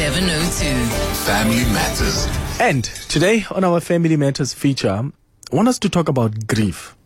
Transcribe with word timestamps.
0702. 0.00 0.64
Family 1.26 1.62
Matters. 1.74 2.26
And 2.58 2.84
today 2.84 3.44
on 3.50 3.64
our 3.64 3.80
Family 3.80 4.16
Matters 4.16 4.54
feature, 4.54 4.88
I 4.88 5.54
want 5.54 5.68
us 5.68 5.78
to 5.80 5.90
talk 5.90 6.08
about 6.08 6.46
grief. 6.46 6.96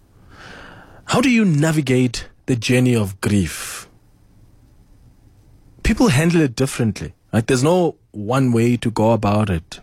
How 1.07 1.21
do 1.21 1.29
you 1.29 1.45
navigate 1.45 2.29
the 2.47 2.55
journey 2.55 2.95
of 2.95 3.21
grief? 3.21 3.89
People 5.83 6.07
handle 6.07 6.41
it 6.43 6.55
differently. 6.55 7.15
Right? 7.33 7.45
There's 7.45 7.65
no 7.65 7.97
one 8.13 8.53
way 8.53 8.77
to 8.77 8.93
go 8.93 9.11
about 9.11 9.51
it. 9.51 9.81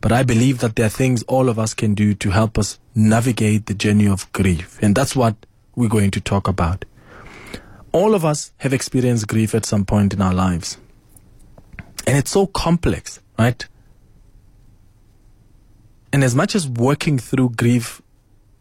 But 0.00 0.10
I 0.10 0.24
believe 0.24 0.58
that 0.58 0.74
there 0.74 0.86
are 0.86 0.88
things 0.88 1.22
all 1.28 1.48
of 1.48 1.56
us 1.56 1.72
can 1.72 1.94
do 1.94 2.14
to 2.14 2.30
help 2.30 2.58
us 2.58 2.80
navigate 2.96 3.66
the 3.66 3.74
journey 3.74 4.08
of 4.08 4.30
grief. 4.32 4.76
And 4.82 4.96
that's 4.96 5.14
what 5.14 5.36
we're 5.76 5.88
going 5.88 6.10
to 6.10 6.20
talk 6.20 6.48
about. 6.48 6.84
All 7.92 8.12
of 8.12 8.24
us 8.24 8.50
have 8.56 8.72
experienced 8.72 9.28
grief 9.28 9.54
at 9.54 9.64
some 9.64 9.84
point 9.84 10.12
in 10.12 10.20
our 10.20 10.34
lives. 10.34 10.78
And 12.06 12.16
it's 12.18 12.30
so 12.30 12.46
complex, 12.46 13.20
right? 13.38 13.66
And 16.12 16.22
as 16.22 16.34
much 16.34 16.54
as 16.54 16.68
working 16.68 17.18
through 17.18 17.50
grief 17.50 18.00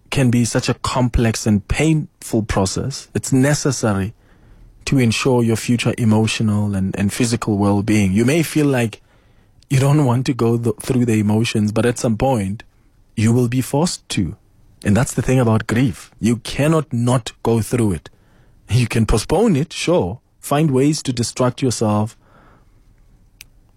can 0.10 0.30
be 0.32 0.46
such 0.46 0.70
a 0.70 0.74
complex 0.76 1.46
and 1.46 1.68
painful 1.68 2.44
process, 2.44 3.10
it's 3.14 3.32
necessary 3.32 4.14
to 4.86 5.00
ensure 5.00 5.44
your 5.44 5.56
future 5.56 5.94
emotional 5.98 6.76
and, 6.76 6.96
and 6.98 7.12
physical 7.12 7.58
well 7.58 7.84
being. 7.84 8.12
You 8.12 8.26
may 8.26 8.44
feel 8.44 8.68
like 8.68 9.02
you 9.70 9.80
don't 9.80 10.06
want 10.06 10.26
to 10.28 10.34
go 10.34 10.58
th- 10.58 10.76
through 10.82 11.06
the 11.06 11.20
emotions, 11.20 11.72
but 11.72 11.86
at 11.86 11.98
some 11.98 12.18
point, 12.18 12.64
you 13.16 13.34
will 13.34 13.48
be 13.48 13.62
forced 13.62 14.08
to. 14.10 14.36
And 14.84 14.96
that's 14.98 15.14
the 15.14 15.22
thing 15.22 15.40
about 15.40 15.68
grief. 15.68 16.12
You 16.20 16.38
cannot 16.38 16.92
not 16.92 17.32
go 17.44 17.62
through 17.62 17.94
it. 17.94 18.10
You 18.70 18.88
can 18.88 19.06
postpone 19.06 19.56
it, 19.56 19.72
sure. 19.72 20.20
Find 20.40 20.72
ways 20.72 21.02
to 21.04 21.14
distract 21.14 21.62
yourself. 21.62 22.18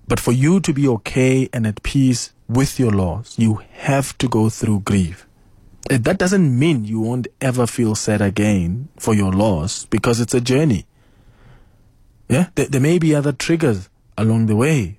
But 0.09 0.21
for 0.21 0.33
you 0.33 0.61
to 0.61 0.73
be 0.73 0.87
okay 0.89 1.49
and 1.53 1.67
at 1.67 1.83
peace 1.83 2.33
with 2.49 2.79
your 2.79 2.93
loss, 2.93 3.39
you 3.39 3.61
have 3.73 4.17
to 4.19 4.29
go 4.29 4.49
through 4.49 4.81
grief. 4.81 5.27
That 5.89 6.19
doesn't 6.19 6.59
mean 6.59 6.85
you 6.85 7.01
won't 7.01 7.29
ever 7.41 7.67
feel 7.67 7.95
sad 7.95 8.21
again 8.21 8.89
for 8.99 9.15
your 9.15 9.33
loss 9.33 9.85
because 9.85 10.21
it's 10.21 10.35
a 10.35 10.41
journey. 10.41 10.87
Yeah, 12.29 12.49
there, 12.57 12.67
there 12.67 12.81
may 12.81 12.99
be 12.99 13.15
other 13.15 13.33
triggers 13.33 13.89
along 14.19 14.47
the 14.47 14.57
way, 14.57 14.99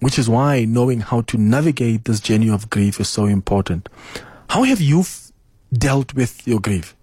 which 0.00 0.18
is 0.18 0.28
why 0.28 0.64
knowing 0.64 1.00
how 1.00 1.20
to 1.22 1.36
navigate 1.36 2.04
this 2.04 2.20
journey 2.20 2.48
of 2.48 2.70
grief 2.70 3.00
is 3.00 3.08
so 3.08 3.26
important. 3.26 3.88
How 4.48 4.62
have 4.62 4.80
you 4.80 5.00
f- 5.00 5.30
dealt 5.72 6.14
with 6.14 6.46
your 6.48 6.60
grief? 6.60 6.96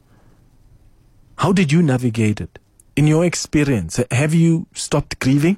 How 1.37 1.51
did 1.51 1.71
you 1.71 1.83
navigate 1.83 2.41
it? 2.41 2.57
In 2.95 3.05
your 3.05 3.25
experience, 3.25 3.99
have 4.09 4.33
you 4.33 4.65
stopped 4.73 5.19
grieving? 5.19 5.57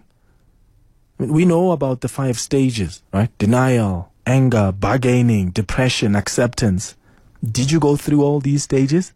We 1.17 1.45
know 1.45 1.71
about 1.71 2.01
the 2.01 2.07
five 2.07 2.39
stages, 2.39 3.01
right? 3.11 3.35
Denial, 3.37 4.11
anger, 4.25 4.71
bargaining, 4.71 5.49
depression, 5.49 6.15
acceptance. 6.15 6.95
Did 7.43 7.71
you 7.71 7.79
go 7.79 7.95
through 7.95 8.23
all 8.23 8.39
these 8.39 8.63
stages? 8.63 9.13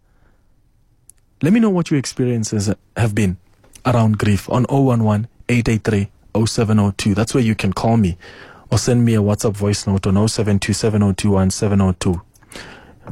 Let 1.41 1.53
me 1.53 1.59
know 1.59 1.69
what 1.69 1.91
your 1.91 1.99
experiences 1.99 2.73
have 2.95 3.15
been 3.15 3.37
around 3.85 4.17
grief 4.17 4.49
on 4.49 4.65
011 4.69 5.27
883 5.49 6.09
0702. 6.45 7.13
That's 7.13 7.33
where 7.33 7.43
you 7.43 7.55
can 7.55 7.73
call 7.73 7.97
me 7.97 8.17
or 8.71 8.77
send 8.77 9.03
me 9.03 9.15
a 9.15 9.21
WhatsApp 9.21 9.53
voice 9.53 9.85
note 9.85 10.07
on 10.07 10.15
0727021702. 10.15 12.21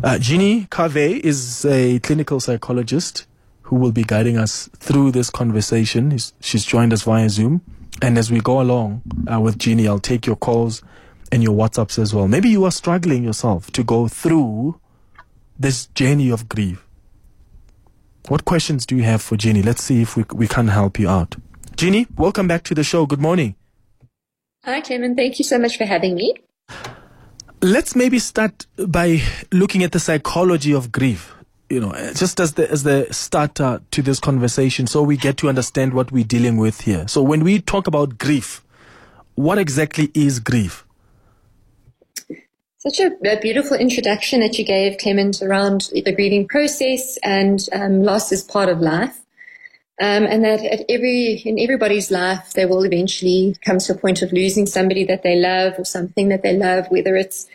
Uh, 0.03 0.19
Jeanie 0.19 0.67
Cavé 0.67 1.19
is 1.19 1.65
a 1.65 1.99
clinical 1.99 2.39
psychologist 2.39 3.25
who 3.63 3.75
will 3.75 3.91
be 3.91 4.03
guiding 4.03 4.37
us 4.37 4.69
through 4.77 5.11
this 5.11 5.29
conversation. 5.29 6.17
She's 6.39 6.63
joined 6.65 6.93
us 6.93 7.03
via 7.03 7.29
Zoom. 7.29 7.61
And 8.01 8.17
as 8.17 8.31
we 8.31 8.39
go 8.39 8.61
along 8.61 9.01
uh, 9.31 9.39
with 9.39 9.57
Jeanie, 9.57 9.87
I'll 9.87 9.99
take 9.99 10.25
your 10.25 10.35
calls 10.35 10.83
and 11.31 11.43
your 11.43 11.55
WhatsApps 11.55 11.99
as 11.99 12.13
well. 12.13 12.27
Maybe 12.27 12.49
you 12.49 12.63
are 12.65 12.71
struggling 12.71 13.23
yourself 13.23 13.71
to 13.71 13.83
go 13.83 14.07
through 14.07 14.79
this 15.57 15.87
journey 15.87 16.29
of 16.29 16.47
grief. 16.47 16.85
What 18.27 18.45
questions 18.45 18.86
do 18.86 18.95
you 18.95 19.03
have 19.03 19.21
for 19.21 19.36
Jeanie? 19.36 19.61
Let's 19.61 19.83
see 19.83 20.02
if 20.02 20.15
we, 20.15 20.23
we 20.33 20.47
can 20.47 20.67
help 20.67 20.99
you 20.99 21.09
out. 21.09 21.36
Jeanie, 21.75 22.08
welcome 22.17 22.47
back 22.47 22.64
to 22.65 22.75
the 22.75 22.83
show. 22.83 23.05
Good 23.05 23.21
morning. 23.21 23.55
Hi, 24.65 24.81
Clement. 24.81 25.15
Thank 25.17 25.39
you 25.39 25.45
so 25.45 25.58
much 25.58 25.77
for 25.77 25.85
having 25.85 26.15
me. 26.15 26.35
Let's 27.61 27.95
maybe 27.95 28.19
start 28.19 28.67
by 28.77 29.21
looking 29.52 29.83
at 29.83 29.91
the 29.91 29.99
psychology 29.99 30.73
of 30.73 30.91
grief. 30.91 31.33
You 31.69 31.80
know, 31.80 31.91
just 32.15 32.39
as 32.39 32.53
the 32.53 32.69
as 32.69 32.83
the 32.83 33.07
starter 33.11 33.81
to 33.91 34.02
this 34.02 34.19
conversation, 34.19 34.87
so 34.87 35.03
we 35.03 35.17
get 35.17 35.37
to 35.37 35.49
understand 35.49 35.93
what 35.93 36.11
we're 36.11 36.23
dealing 36.23 36.57
with 36.57 36.81
here. 36.81 37.07
So 37.07 37.21
when 37.21 37.43
we 37.43 37.61
talk 37.61 37.85
about 37.85 38.17
grief, 38.17 38.63
what 39.35 39.57
exactly 39.57 40.09
is 40.13 40.39
grief? 40.39 40.85
Such 42.79 43.02
a, 43.02 43.11
a 43.29 43.39
beautiful 43.41 43.75
introduction 43.75 44.39
that 44.39 44.58
you 44.58 44.63
gave, 44.65 44.97
Clement, 44.99 45.41
around 45.41 45.89
the 45.91 46.13
grieving 46.15 46.47
process 46.47 47.17
and 47.21 47.59
um, 47.73 48.03
loss 48.03 48.31
is 48.31 48.41
part 48.41 48.69
of 48.69 48.79
life. 48.79 49.19
Um, 50.02 50.23
and 50.23 50.45
that 50.45 50.63
at 50.63 50.85
every 50.87 51.41
in 51.43 51.59
everybody's 51.59 52.09
life, 52.09 52.53
they 52.53 52.65
will 52.65 52.83
eventually 52.83 53.58
come 53.65 53.79
to 53.79 53.93
a 53.93 53.97
point 53.97 54.21
of 54.21 54.31
losing 54.31 54.65
somebody 54.65 55.03
that 55.03 55.23
they 55.23 55.35
love 55.35 55.73
or 55.77 55.83
something 55.83 56.29
that 56.29 56.41
they 56.41 56.55
love, 56.55 56.85
whether 56.89 57.17
it's 57.17 57.47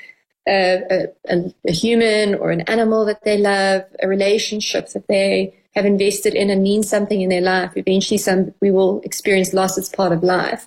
a, 0.49 1.07
a, 1.29 1.55
a, 1.67 1.73
human 1.73 2.35
or 2.35 2.51
an 2.51 2.63
animal 2.63 3.05
that 3.07 3.25
they 3.25 3.39
love, 3.39 3.83
a 4.03 4.09
relationship 4.09 4.89
that 4.91 5.09
they 5.09 5.55
have 5.75 5.87
invested 5.87 6.35
in 6.35 6.51
and 6.51 6.63
means 6.63 6.89
something 6.89 7.21
in 7.21 7.31
their 7.31 7.41
life. 7.41 7.73
Eventually, 7.77 8.19
some 8.19 8.55
we 8.61 8.71
will 8.71 9.01
experience 9.05 9.55
loss 9.55 9.79
as 9.79 9.89
part 9.89 10.13
of 10.13 10.23
life. 10.23 10.67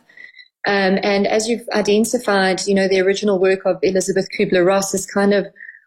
Um, 0.66 1.00
and 1.02 1.28
as 1.28 1.48
you've 1.48 1.68
identified, 1.70 2.68
you 2.68 2.74
know, 2.74 2.88
the 2.88 3.00
original 3.00 3.40
work 3.40 3.66
of 3.66 3.78
Elisabeth 3.84 4.28
Kubler-Ross 4.38 4.94
is 4.94 5.06
kind 5.06 5.34
of 5.34 5.46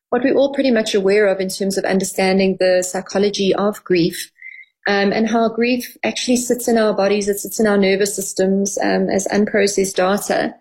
what 0.09 0.23
we're 0.25 0.35
all 0.35 0.55
pretty 0.55 0.71
much 0.71 0.95
aware 0.95 1.27
of 1.27 1.41
in 1.41 1.49
terms 1.49 1.77
of 1.77 1.85
understanding 1.85 2.57
the 2.59 2.83
psychology 2.83 3.55
of 3.55 3.83
grief 3.85 4.33
um, 4.89 5.13
and 5.13 5.29
how 5.29 5.49
grief 5.49 5.97
actually 6.03 6.37
sits 6.37 6.67
in 6.67 6.79
our 6.79 6.95
bodies, 6.95 7.29
it 7.29 7.39
sits 7.39 7.61
in 7.61 7.67
our 7.67 7.77
nervous 7.77 8.17
systems 8.17 8.79
um, 8.83 9.09
as 9.11 9.29
unprocessed 9.29 9.95
data 9.95 10.55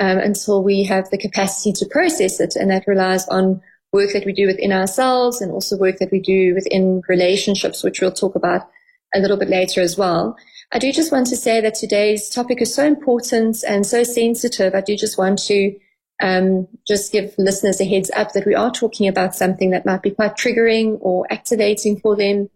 um, 0.00 0.18
until 0.18 0.62
we 0.62 0.84
have 0.84 1.10
the 1.10 1.18
capacity 1.18 1.72
to 1.72 1.86
process 1.90 2.40
it. 2.40 2.56
And 2.56 2.70
that 2.70 2.86
relies 2.86 3.26
on 3.28 3.60
work 3.92 4.12
that 4.12 4.26
we 4.26 4.32
do 4.32 4.46
within 4.46 4.72
ourselves 4.72 5.40
and 5.40 5.52
also 5.52 5.76
work 5.76 5.98
that 5.98 6.10
we 6.10 6.20
do 6.20 6.54
within 6.54 7.02
relationships, 7.08 7.84
which 7.84 8.00
we'll 8.00 8.12
talk 8.12 8.34
about 8.34 8.68
a 9.14 9.20
little 9.20 9.36
bit 9.36 9.48
later 9.48 9.80
as 9.80 9.96
well. 9.96 10.36
I 10.72 10.78
do 10.78 10.92
just 10.92 11.12
want 11.12 11.28
to 11.28 11.36
say 11.36 11.60
that 11.60 11.74
today's 11.74 12.28
topic 12.28 12.60
is 12.60 12.74
so 12.74 12.84
important 12.84 13.62
and 13.66 13.86
so 13.86 14.02
sensitive. 14.02 14.74
I 14.74 14.80
do 14.80 14.96
just 14.96 15.16
want 15.16 15.38
to 15.44 15.76
um, 16.20 16.66
just 16.86 17.12
give 17.12 17.34
listeners 17.38 17.80
a 17.80 17.84
heads 17.84 18.10
up 18.16 18.32
that 18.32 18.46
we 18.46 18.54
are 18.54 18.72
talking 18.72 19.06
about 19.06 19.36
something 19.36 19.70
that 19.70 19.86
might 19.86 20.02
be 20.02 20.10
quite 20.10 20.36
triggering 20.36 20.98
or 21.00 21.26
activating 21.30 22.00
for 22.00 22.16
them 22.16 22.50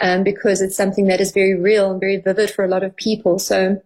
um, 0.00 0.24
because 0.24 0.60
it's 0.60 0.76
something 0.76 1.06
that 1.06 1.20
is 1.20 1.32
very 1.32 1.54
real 1.54 1.92
and 1.92 2.00
very 2.00 2.16
vivid 2.16 2.50
for 2.50 2.64
a 2.64 2.68
lot 2.68 2.82
of 2.82 2.96
people. 2.96 3.38
So 3.38 3.80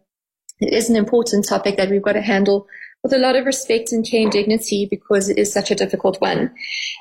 it 0.60 0.72
is 0.72 0.88
an 0.88 0.96
important 0.96 1.46
topic 1.46 1.76
that 1.76 1.90
we've 1.90 2.02
got 2.02 2.12
to 2.12 2.22
handle 2.22 2.66
with 3.04 3.12
a 3.12 3.18
lot 3.18 3.36
of 3.36 3.44
respect 3.44 3.92
and 3.92 4.04
care 4.04 4.22
and 4.22 4.32
dignity 4.32 4.88
because 4.90 5.28
it 5.28 5.38
is 5.38 5.52
such 5.52 5.70
a 5.70 5.74
difficult 5.74 6.20
one. 6.20 6.50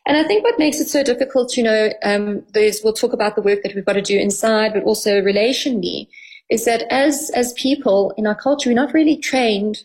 And 0.06 0.18
I 0.18 0.24
think 0.25 0.44
what 0.44 0.59
makes 0.59 0.81
it 0.81 0.90
so 0.90 1.02
difficult, 1.02 1.56
you 1.56 1.64
know, 1.64 1.91
um, 2.03 2.44
those 2.53 2.81
we'll 2.84 2.94
talk 2.94 3.14
about 3.14 3.36
the 3.36 3.41
work 3.41 3.64
that 3.64 3.74
we've 3.74 3.86
got 3.86 3.94
to 3.94 4.02
do 4.02 4.19
inside, 4.19 4.74
but 4.74 4.84
also 4.84 5.22
relationally, 5.22 6.08
is 6.50 6.66
that 6.66 6.84
as 6.91 7.31
as 7.34 7.53
people 7.53 8.14
in 8.18 8.28
our 8.28 8.36
culture, 8.36 8.69
we're 8.69 8.75
not 8.75 8.94
really 8.94 9.16
trained 9.18 9.78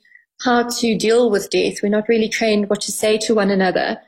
how 0.42 0.68
to 0.68 0.98
deal 0.98 1.30
with 1.30 1.50
death. 1.50 1.82
We're 1.82 1.88
not 1.88 2.08
really 2.08 2.28
trained 2.28 2.68
what 2.68 2.80
to 2.82 2.92
say 2.92 3.16
to 3.18 3.34
one 3.34 3.50
another. 3.50 3.98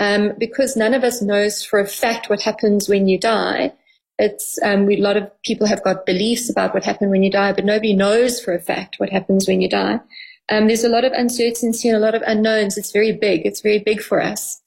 Um, 0.00 0.32
because 0.38 0.76
none 0.76 0.94
of 0.94 1.02
us 1.02 1.20
knows 1.20 1.64
for 1.64 1.80
a 1.80 1.86
fact 1.86 2.30
what 2.30 2.42
happens 2.42 2.88
when 2.88 3.08
you 3.08 3.18
die. 3.18 3.72
It's 4.18 4.58
um, 4.62 4.86
we, 4.86 4.96
a 4.96 5.02
lot 5.02 5.16
of 5.16 5.30
people 5.42 5.66
have 5.66 5.82
got 5.82 6.06
beliefs 6.06 6.48
about 6.48 6.72
what 6.72 6.84
happens 6.84 7.10
when 7.10 7.22
you 7.22 7.30
die, 7.30 7.52
but 7.52 7.64
nobody 7.64 7.94
knows 7.94 8.40
for 8.40 8.54
a 8.54 8.60
fact 8.60 8.96
what 8.98 9.10
happens 9.10 9.46
when 9.46 9.60
you 9.60 9.68
die. 9.68 10.00
Um, 10.50 10.66
there's 10.66 10.84
a 10.84 10.88
lot 10.88 11.04
of 11.04 11.12
uncertainty 11.12 11.88
and 11.88 11.96
a 11.96 12.00
lot 12.00 12.14
of 12.14 12.22
unknowns. 12.26 12.78
It's 12.78 12.92
very 12.92 13.12
big. 13.12 13.44
It's 13.44 13.60
very 13.60 13.78
big 13.78 14.00
for 14.00 14.22
us, 14.22 14.60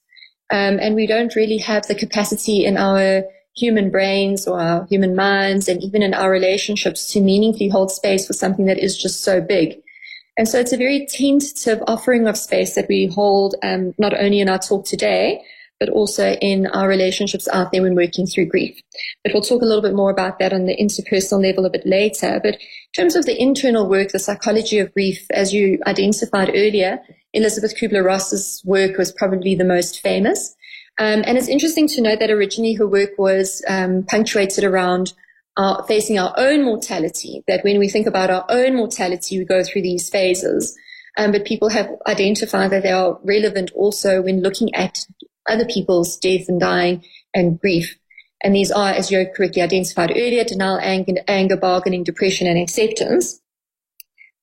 um, 0.52 0.80
and 0.80 0.96
we 0.96 1.08
don't 1.08 1.36
really 1.36 1.58
have 1.58 1.88
the 1.88 1.96
capacity 1.96 2.66
in 2.66 2.78
our 2.78 3.24
human 3.56 3.90
brains 3.90 4.48
or 4.48 4.60
our 4.60 4.86
human 4.86 5.16
minds, 5.16 5.68
and 5.68 5.84
even 5.84 6.02
in 6.02 6.14
our 6.14 6.32
relationships, 6.32 7.12
to 7.14 7.20
meaningfully 7.20 7.70
hold 7.70 7.92
space 7.92 8.26
for 8.26 8.34
something 8.34 8.66
that 8.66 8.80
is 8.80 8.98
just 8.98 9.24
so 9.24 9.42
big. 9.42 9.76
And 10.38 10.48
so 10.48 10.60
it's 10.60 10.72
a 10.72 10.78
very 10.78 11.06
tentative 11.08 11.84
offering 11.88 12.28
of 12.28 12.38
space 12.38 12.76
that 12.76 12.88
we 12.88 13.08
hold, 13.08 13.56
um, 13.64 13.94
not 13.98 14.14
only 14.14 14.40
in 14.40 14.50
our 14.50 14.60
talk 14.60 14.86
today, 14.86 15.44
but 15.82 15.90
also 15.90 16.34
in 16.42 16.68
our 16.68 16.88
relationships 16.88 17.48
out 17.52 17.72
there 17.72 17.82
when 17.82 17.96
working 17.96 18.28
through 18.28 18.46
grief. 18.46 18.80
But 19.24 19.34
we'll 19.34 19.42
talk 19.42 19.64
a 19.64 19.66
little 19.66 19.82
bit 19.82 19.96
more 19.96 20.12
about 20.12 20.38
that 20.38 20.54
on 20.54 20.68
the 20.68 20.78
interpersonal 20.78 21.42
level 21.42 21.66
a 21.66 21.72
bit 21.72 21.88
later. 21.88 22.40
But 22.42 22.54
in 22.54 22.94
terms 22.96 23.16
of 23.16 23.26
the 23.26 23.42
internal 23.42 23.90
work, 23.90 24.10
the 24.12 24.20
psychology 24.20 24.78
of 24.78 24.94
grief, 24.94 25.26
as 25.32 25.56
you 25.56 25.80
identified 25.88 26.50
earlier, 26.50 27.00
Elisabeth 27.34 27.76
Kubler-Ross's 27.76 28.62
work 28.64 29.00
was 29.00 29.12
probably 29.12 29.56
the 29.56 29.66
most 29.66 30.02
famous. 30.02 30.56
Um, 31.00 31.24
and 31.26 31.36
it's 31.36 31.48
interesting 31.48 31.88
to 31.88 32.02
note 32.02 32.20
that 32.20 32.30
originally 32.30 32.76
her 32.76 32.88
work 32.88 33.18
was 33.18 33.64
um, 33.68 34.06
punctuated 34.08 34.64
around 34.64 35.14
our, 35.58 35.84
facing 35.88 36.20
our 36.20 36.36
own 36.38 36.64
mortality, 36.64 37.44
that 37.48 37.64
when 37.64 37.80
we 37.80 37.90
think 37.90 38.06
about 38.06 38.30
our 38.30 38.46
own 38.50 38.76
mortality, 38.76 39.40
we 39.40 39.46
go 39.46 39.64
through 39.64 39.82
these 39.82 40.12
phases. 40.12 40.78
Um, 41.18 41.32
but 41.32 41.44
people 41.44 41.70
have 41.70 41.90
identified 42.06 42.70
that 42.70 42.84
they 42.84 42.92
are 42.92 43.20
relevant 43.24 43.72
also 43.74 44.22
when 44.22 44.42
looking 44.42 44.74
at 44.76 45.00
other 45.50 45.66
people's 45.66 46.18
death 46.18 46.48
and 46.48 46.60
dying 46.60 47.04
and 47.34 47.60
grief. 47.60 47.98
And 48.44 48.56
these 48.56 48.72
are, 48.72 48.90
as 48.90 49.12
you 49.12 49.26
correctly 49.36 49.62
identified 49.62 50.12
earlier, 50.12 50.44
denial, 50.44 50.80
anger, 50.82 51.14
anger 51.28 51.58
bargaining, 51.58 52.04
depression, 52.04 52.48
and 52.48 52.58
acceptance. 52.58 53.40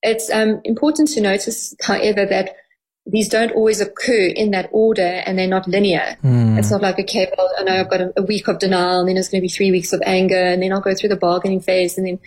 It's 0.01 0.31
um, 0.31 0.61
important 0.63 1.09
to 1.09 1.21
notice, 1.21 1.75
however, 1.81 2.25
that 2.25 2.55
these 3.05 3.27
don't 3.27 3.51
always 3.51 3.81
occur 3.81 4.27
in 4.27 4.51
that 4.51 4.69
order 4.71 5.01
and 5.25 5.37
they're 5.37 5.47
not 5.47 5.67
linear. 5.67 6.17
Mm. 6.23 6.57
It's 6.57 6.71
not 6.71 6.81
like, 6.81 6.99
okay, 6.99 7.31
well, 7.37 7.51
I 7.57 7.63
know 7.63 7.79
I've 7.79 7.89
got 7.89 8.01
a, 8.01 8.13
a, 8.17 8.21
week 8.21 8.47
of 8.47 8.59
denial 8.59 8.99
and 8.99 9.09
then 9.09 9.17
it's 9.17 9.29
going 9.29 9.41
to 9.41 9.45
be 9.45 9.49
three 9.49 9.71
weeks 9.71 9.93
of 9.93 10.01
anger 10.05 10.39
and 10.39 10.61
then 10.61 10.71
I'll 10.71 10.81
go 10.81 10.93
through 10.93 11.09
the 11.09 11.15
bargaining 11.15 11.59
phase 11.59 11.97
and 11.97 12.05
then 12.05 12.19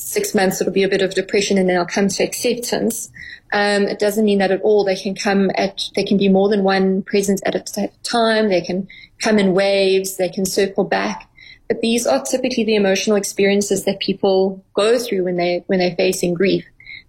six 0.00 0.34
months 0.34 0.60
it'll 0.60 0.72
be 0.72 0.82
a 0.82 0.88
bit 0.88 1.02
of 1.02 1.14
depression 1.14 1.58
and 1.58 1.68
then 1.68 1.76
I'll 1.76 1.86
come 1.86 2.08
to 2.08 2.24
acceptance. 2.24 3.10
Um, 3.52 3.82
it 3.82 3.98
doesn't 3.98 4.24
mean 4.24 4.38
that 4.38 4.50
at 4.50 4.62
all. 4.62 4.84
They 4.84 4.96
can 4.96 5.14
come 5.14 5.50
at, 5.54 5.82
they 5.94 6.04
can 6.04 6.16
be 6.16 6.28
more 6.28 6.48
than 6.48 6.64
one 6.64 7.02
presence 7.02 7.40
at 7.44 7.54
a 7.54 7.90
time. 8.02 8.48
They 8.48 8.62
can 8.62 8.88
come 9.18 9.38
in 9.38 9.52
waves. 9.52 10.16
They 10.16 10.28
can 10.28 10.46
circle 10.46 10.84
back. 10.84 11.28
But 11.68 11.80
these 11.80 12.06
are 12.06 12.22
typically 12.22 12.64
the 12.64 12.76
emotional 12.76 13.16
experiences 13.16 13.84
that 13.84 14.00
people 14.00 14.64
go 14.74 14.98
through 14.98 15.24
when 15.24 15.36
they, 15.36 15.64
when 15.66 15.78
they're 15.78 15.94
facing 15.94 16.34
grief. 16.34 16.64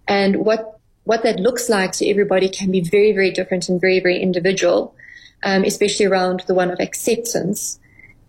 And 0.06 0.44
what, 0.44 0.78
what 1.04 1.22
that 1.22 1.40
looks 1.40 1.68
like 1.68 1.92
to 1.92 2.08
everybody 2.08 2.48
can 2.48 2.70
be 2.70 2.80
very, 2.80 3.12
very 3.12 3.30
different 3.30 3.68
and 3.68 3.80
very, 3.80 4.00
very 4.00 4.20
individual, 4.20 4.94
um, 5.42 5.64
especially 5.64 6.06
around 6.06 6.44
the 6.46 6.54
one 6.54 6.70
of 6.70 6.78
acceptance. 6.78 7.80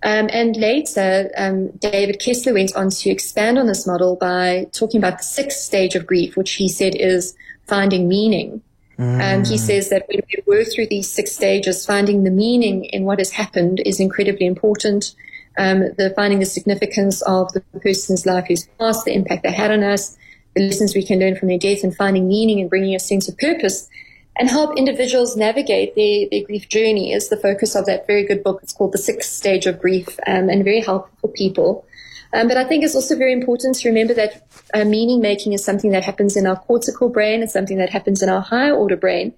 Um, 0.04 0.30
and 0.34 0.56
later, 0.58 1.32
um, 1.38 1.70
David 1.78 2.20
Kessler 2.20 2.54
went 2.54 2.76
on 2.76 2.90
to 2.90 3.10
expand 3.10 3.58
on 3.58 3.68
this 3.68 3.88
model 3.88 4.18
by 4.18 4.68
talking 4.74 5.00
about 5.00 5.20
the 5.20 5.24
sixth 5.24 5.60
stage 5.60 5.96
of 5.96 6.06
grief, 6.06 6.36
which 6.36 6.54
he 6.54 6.68
said 6.68 6.94
is 6.96 7.36
finding 7.68 8.10
meaning. 8.10 8.62
Mm. 9.00 9.40
Um, 9.40 9.46
he 9.46 9.58
says 9.58 9.90
that 9.90 10.06
when 10.08 10.22
we 10.28 10.44
work 10.46 10.68
through 10.74 10.88
these 10.88 11.10
six 11.10 11.32
stages, 11.32 11.86
finding 11.86 12.24
the 12.24 12.32
meaning 12.32 12.84
in 12.86 13.06
what 13.06 13.20
has 13.20 13.32
happened 13.32 13.82
is 13.86 14.00
incredibly 14.00 14.46
important. 14.46 15.16
Um, 15.58 15.80
the 15.98 16.12
finding 16.16 16.40
the 16.40 16.46
significance 16.46 17.22
of 17.22 17.54
the 17.54 17.62
person's 17.82 18.26
life 18.26 18.46
who's 18.48 18.68
passed, 18.80 19.06
the 19.06 19.14
impact 19.14 19.44
they 19.44 19.52
had 19.52 19.72
on 19.72 19.84
us, 19.84 20.18
the 20.56 20.64
lessons 20.64 20.96
we 20.96 21.06
can 21.06 21.20
learn 21.20 21.36
from 21.36 21.48
their 21.48 21.58
death, 21.58 21.84
and 21.84 21.96
finding 21.96 22.28
meaning 22.28 22.60
and 22.60 22.70
bringing 22.70 22.96
a 22.96 23.00
sense 23.00 23.30
of 23.30 23.38
purpose 23.38 23.88
and 24.36 24.50
help 24.50 24.78
individuals 24.78 25.38
navigate 25.38 25.96
their, 25.96 26.28
their 26.32 26.46
grief 26.46 26.68
journey 26.70 27.14
is 27.14 27.30
the 27.30 27.38
focus 27.38 27.76
of 27.76 27.86
that 27.86 28.08
very 28.08 28.26
good 28.26 28.44
book. 28.44 28.60
It's 28.64 28.74
called 28.74 28.92
The 28.92 28.98
Sixth 28.98 29.32
Stage 29.32 29.66
of 29.66 29.80
Grief 29.80 30.20
um, 30.26 30.50
and 30.50 30.64
very 30.64 30.82
helpful 30.82 31.16
for 31.22 31.28
people. 31.28 31.86
Um, 32.34 32.48
but 32.48 32.58
I 32.58 32.64
think 32.64 32.84
it's 32.84 32.96
also 32.96 33.16
very 33.16 33.32
important 33.32 33.76
to 33.78 33.90
remember 33.90 34.16
that 34.16 34.48
uh, 34.74 34.86
meaning 34.86 35.22
making 35.22 35.54
is 35.54 35.64
something 35.64 35.92
that 35.92 36.04
happens 36.04 36.36
in 36.36 36.48
our 36.48 36.56
cortical 36.56 37.10
brain. 37.10 37.44
It's 37.44 37.54
something 37.54 37.78
that 37.78 37.92
happens 37.92 38.24
in 38.24 38.30
our 38.30 38.42
higher 38.42 38.74
order 38.74 38.98
brain. 38.98 39.34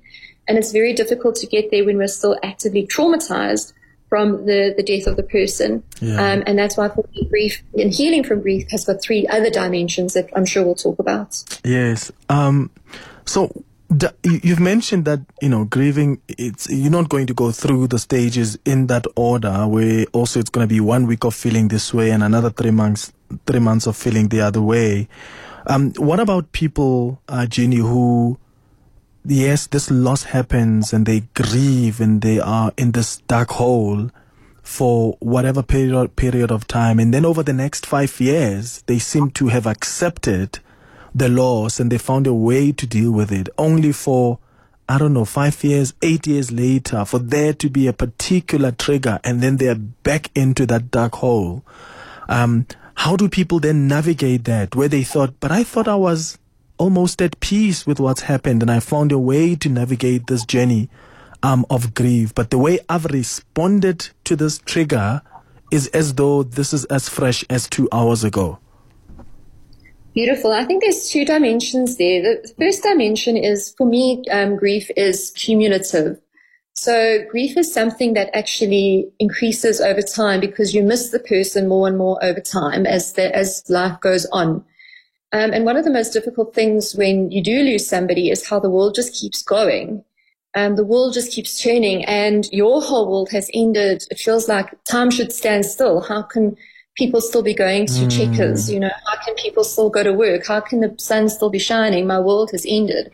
And 0.47 0.57
it's 0.57 0.71
very 0.71 0.93
difficult 0.93 1.35
to 1.37 1.47
get 1.47 1.71
there 1.71 1.83
when 1.83 1.97
we're 1.97 2.07
still 2.07 2.37
actively 2.41 2.87
traumatized 2.87 3.73
from 4.07 4.45
the, 4.45 4.73
the 4.77 4.83
death 4.83 5.07
of 5.07 5.17
the 5.17 5.23
person. 5.23 5.83
Yeah. 5.99 6.13
Um, 6.13 6.43
and 6.45 6.57
that's 6.57 6.77
why 6.77 6.87
for 6.87 7.03
me, 7.13 7.27
grief 7.29 7.63
and 7.73 7.93
healing 7.93 8.23
from 8.23 8.41
grief 8.41 8.69
has 8.71 8.85
got 8.85 9.01
three 9.01 9.27
other 9.27 9.49
dimensions 9.49 10.13
that 10.13 10.29
I'm 10.35 10.45
sure 10.45 10.63
we'll 10.63 10.75
talk 10.75 10.99
about. 10.99 11.43
Yes. 11.65 12.11
Um, 12.29 12.69
so 13.25 13.65
You've 14.23 14.59
mentioned 14.59 15.05
that 15.05 15.21
you 15.41 15.49
know 15.49 15.65
grieving. 15.65 16.21
It's 16.27 16.69
you're 16.69 16.91
not 16.91 17.09
going 17.09 17.27
to 17.27 17.33
go 17.33 17.51
through 17.51 17.87
the 17.87 17.99
stages 17.99 18.57
in 18.65 18.87
that 18.87 19.05
order. 19.15 19.67
Where 19.67 20.05
also 20.11 20.39
it's 20.39 20.49
going 20.49 20.67
to 20.67 20.73
be 20.73 20.79
one 20.79 21.05
week 21.05 21.23
of 21.23 21.35
feeling 21.35 21.67
this 21.67 21.93
way 21.93 22.09
and 22.09 22.23
another 22.23 22.49
three 22.49 22.71
months, 22.71 23.13
three 23.45 23.59
months 23.59 23.85
of 23.85 23.95
feeling 23.95 24.29
the 24.29 24.41
other 24.41 24.61
way. 24.61 25.07
Um, 25.67 25.93
what 25.97 26.19
about 26.19 26.51
people, 26.51 27.21
uh, 27.27 27.45
Jenny, 27.45 27.77
who 27.77 28.37
yes, 29.25 29.67
this 29.67 29.89
loss 29.89 30.23
happens 30.23 30.93
and 30.93 31.05
they 31.05 31.21
grieve 31.33 31.99
and 31.99 32.21
they 32.21 32.39
are 32.39 32.71
in 32.77 32.91
this 32.91 33.17
dark 33.27 33.51
hole 33.51 34.09
for 34.61 35.15
whatever 35.19 35.61
period 35.61 36.15
period 36.15 36.51
of 36.51 36.67
time, 36.67 36.99
and 36.99 37.13
then 37.13 37.23
over 37.23 37.43
the 37.43 37.53
next 37.53 37.85
five 37.85 38.19
years, 38.19 38.83
they 38.87 38.97
seem 38.97 39.29
to 39.31 39.47
have 39.47 39.67
accepted 39.67 40.59
the 41.15 41.29
loss 41.29 41.79
and 41.79 41.89
they 41.89 41.97
found 41.97 42.27
a 42.27 42.33
way 42.33 42.73
to 42.73 42.85
deal 42.85 43.11
with 43.11 43.31
it 43.31 43.47
only 43.57 43.93
for 43.93 44.37
I 44.87 44.99
don't 44.99 45.13
know, 45.13 45.25
five 45.25 45.63
years, 45.63 45.95
eight 46.03 46.27
years 46.27 46.51
later, 46.51 47.05
for 47.05 47.17
there 47.17 47.53
to 47.53 47.71
be 47.71 47.87
a 47.87 47.93
particular 47.93 48.71
trigger 48.71 49.19
and 49.23 49.41
then 49.41 49.57
they're 49.57 49.73
back 49.73 50.29
into 50.35 50.67
that 50.67 50.91
dark 50.91 51.15
hole. 51.15 51.65
Um, 52.29 52.67
how 52.93 53.15
do 53.15 53.27
people 53.27 53.59
then 53.59 53.87
navigate 53.87 54.43
that 54.43 54.75
where 54.75 54.87
they 54.87 55.01
thought, 55.01 55.39
but 55.39 55.51
I 55.51 55.63
thought 55.63 55.87
I 55.87 55.95
was 55.95 56.37
almost 56.77 57.19
at 57.21 57.39
peace 57.39 57.87
with 57.87 57.99
what's 57.99 58.21
happened 58.21 58.61
and 58.61 58.69
I 58.69 58.79
found 58.79 59.11
a 59.11 59.17
way 59.17 59.55
to 59.55 59.69
navigate 59.69 60.27
this 60.27 60.45
journey 60.45 60.87
um, 61.41 61.65
of 61.71 61.95
grief. 61.95 62.35
But 62.35 62.51
the 62.51 62.59
way 62.59 62.77
I've 62.87 63.05
responded 63.05 64.09
to 64.25 64.35
this 64.35 64.59
trigger 64.59 65.23
is 65.71 65.87
as 65.87 66.13
though 66.13 66.43
this 66.43 66.73
is 66.73 66.85
as 66.85 67.09
fresh 67.09 67.43
as 67.49 67.67
two 67.67 67.89
hours 67.91 68.23
ago. 68.23 68.59
Beautiful. 70.15 70.53
I 70.53 70.63
think 70.63 70.81
there's 70.81 71.09
two 71.09 71.25
dimensions 71.25 71.97
there. 71.97 72.21
The 72.21 72.53
first 72.57 72.83
dimension 72.83 73.35
is, 73.35 73.75
for 73.77 73.85
me, 73.85 74.23
um, 74.31 74.55
grief 74.55 74.89
is 74.95 75.31
cumulative. 75.31 76.17
So 76.71 77.19
grief 77.29 77.57
is 77.57 77.73
something 77.73 78.13
that 78.13 78.29
actually 78.33 79.11
increases 79.19 79.81
over 79.81 80.01
time 80.01 80.39
because 80.39 80.73
you 80.73 80.83
miss 80.83 81.09
the 81.09 81.19
person 81.19 81.67
more 81.67 81.85
and 81.89 81.97
more 81.97 82.17
over 82.23 82.39
time 82.39 82.85
as 82.85 83.11
the, 83.13 83.35
as 83.35 83.61
life 83.67 83.99
goes 83.99 84.25
on. 84.27 84.63
Um, 85.33 85.51
and 85.51 85.65
one 85.65 85.75
of 85.75 85.83
the 85.83 85.91
most 85.91 86.13
difficult 86.13 86.55
things 86.55 86.95
when 86.95 87.29
you 87.29 87.43
do 87.43 87.63
lose 87.63 87.85
somebody 87.85 88.29
is 88.29 88.47
how 88.47 88.61
the 88.61 88.69
world 88.69 88.95
just 88.95 89.13
keeps 89.13 89.43
going. 89.43 90.05
Um, 90.55 90.77
the 90.77 90.85
world 90.85 91.13
just 91.13 91.33
keeps 91.33 91.61
turning 91.61 92.05
and 92.05 92.47
your 92.53 92.81
whole 92.81 93.11
world 93.11 93.31
has 93.31 93.51
ended. 93.53 94.05
It 94.09 94.19
feels 94.19 94.47
like 94.47 94.81
time 94.85 95.11
should 95.11 95.33
stand 95.33 95.65
still. 95.65 95.99
How 95.99 96.21
can 96.21 96.55
people 96.95 97.21
still 97.21 97.43
be 97.43 97.53
going 97.53 97.85
to 97.87 97.93
mm. 97.93 98.11
checkers? 98.11 98.71
You 98.71 98.79
know, 98.79 98.91
how 99.05 99.23
can 99.23 99.35
people 99.35 99.63
still 99.63 99.89
go 99.89 100.03
to 100.03 100.13
work? 100.13 100.47
How 100.47 100.59
can 100.59 100.79
the 100.79 100.95
sun 100.97 101.29
still 101.29 101.49
be 101.49 101.59
shining? 101.59 102.07
My 102.07 102.19
world 102.19 102.51
has 102.51 102.65
ended. 102.67 103.11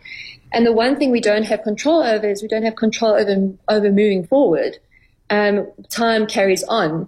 And 0.54 0.66
the 0.66 0.74
one 0.74 0.98
thing 0.98 1.12
we 1.12 1.22
don't 1.22 1.44
have 1.44 1.64
control 1.64 2.04
over 2.04 2.28
is 2.28 2.42
we 2.42 2.48
don't 2.48 2.64
have 2.64 2.76
control 2.76 3.14
over, 3.14 3.54
over 3.70 3.92
moving 3.92 4.26
forward. 4.26 4.78
Um, 5.30 5.68
time 5.90 6.28
carries 6.28 6.64
on. 6.64 7.08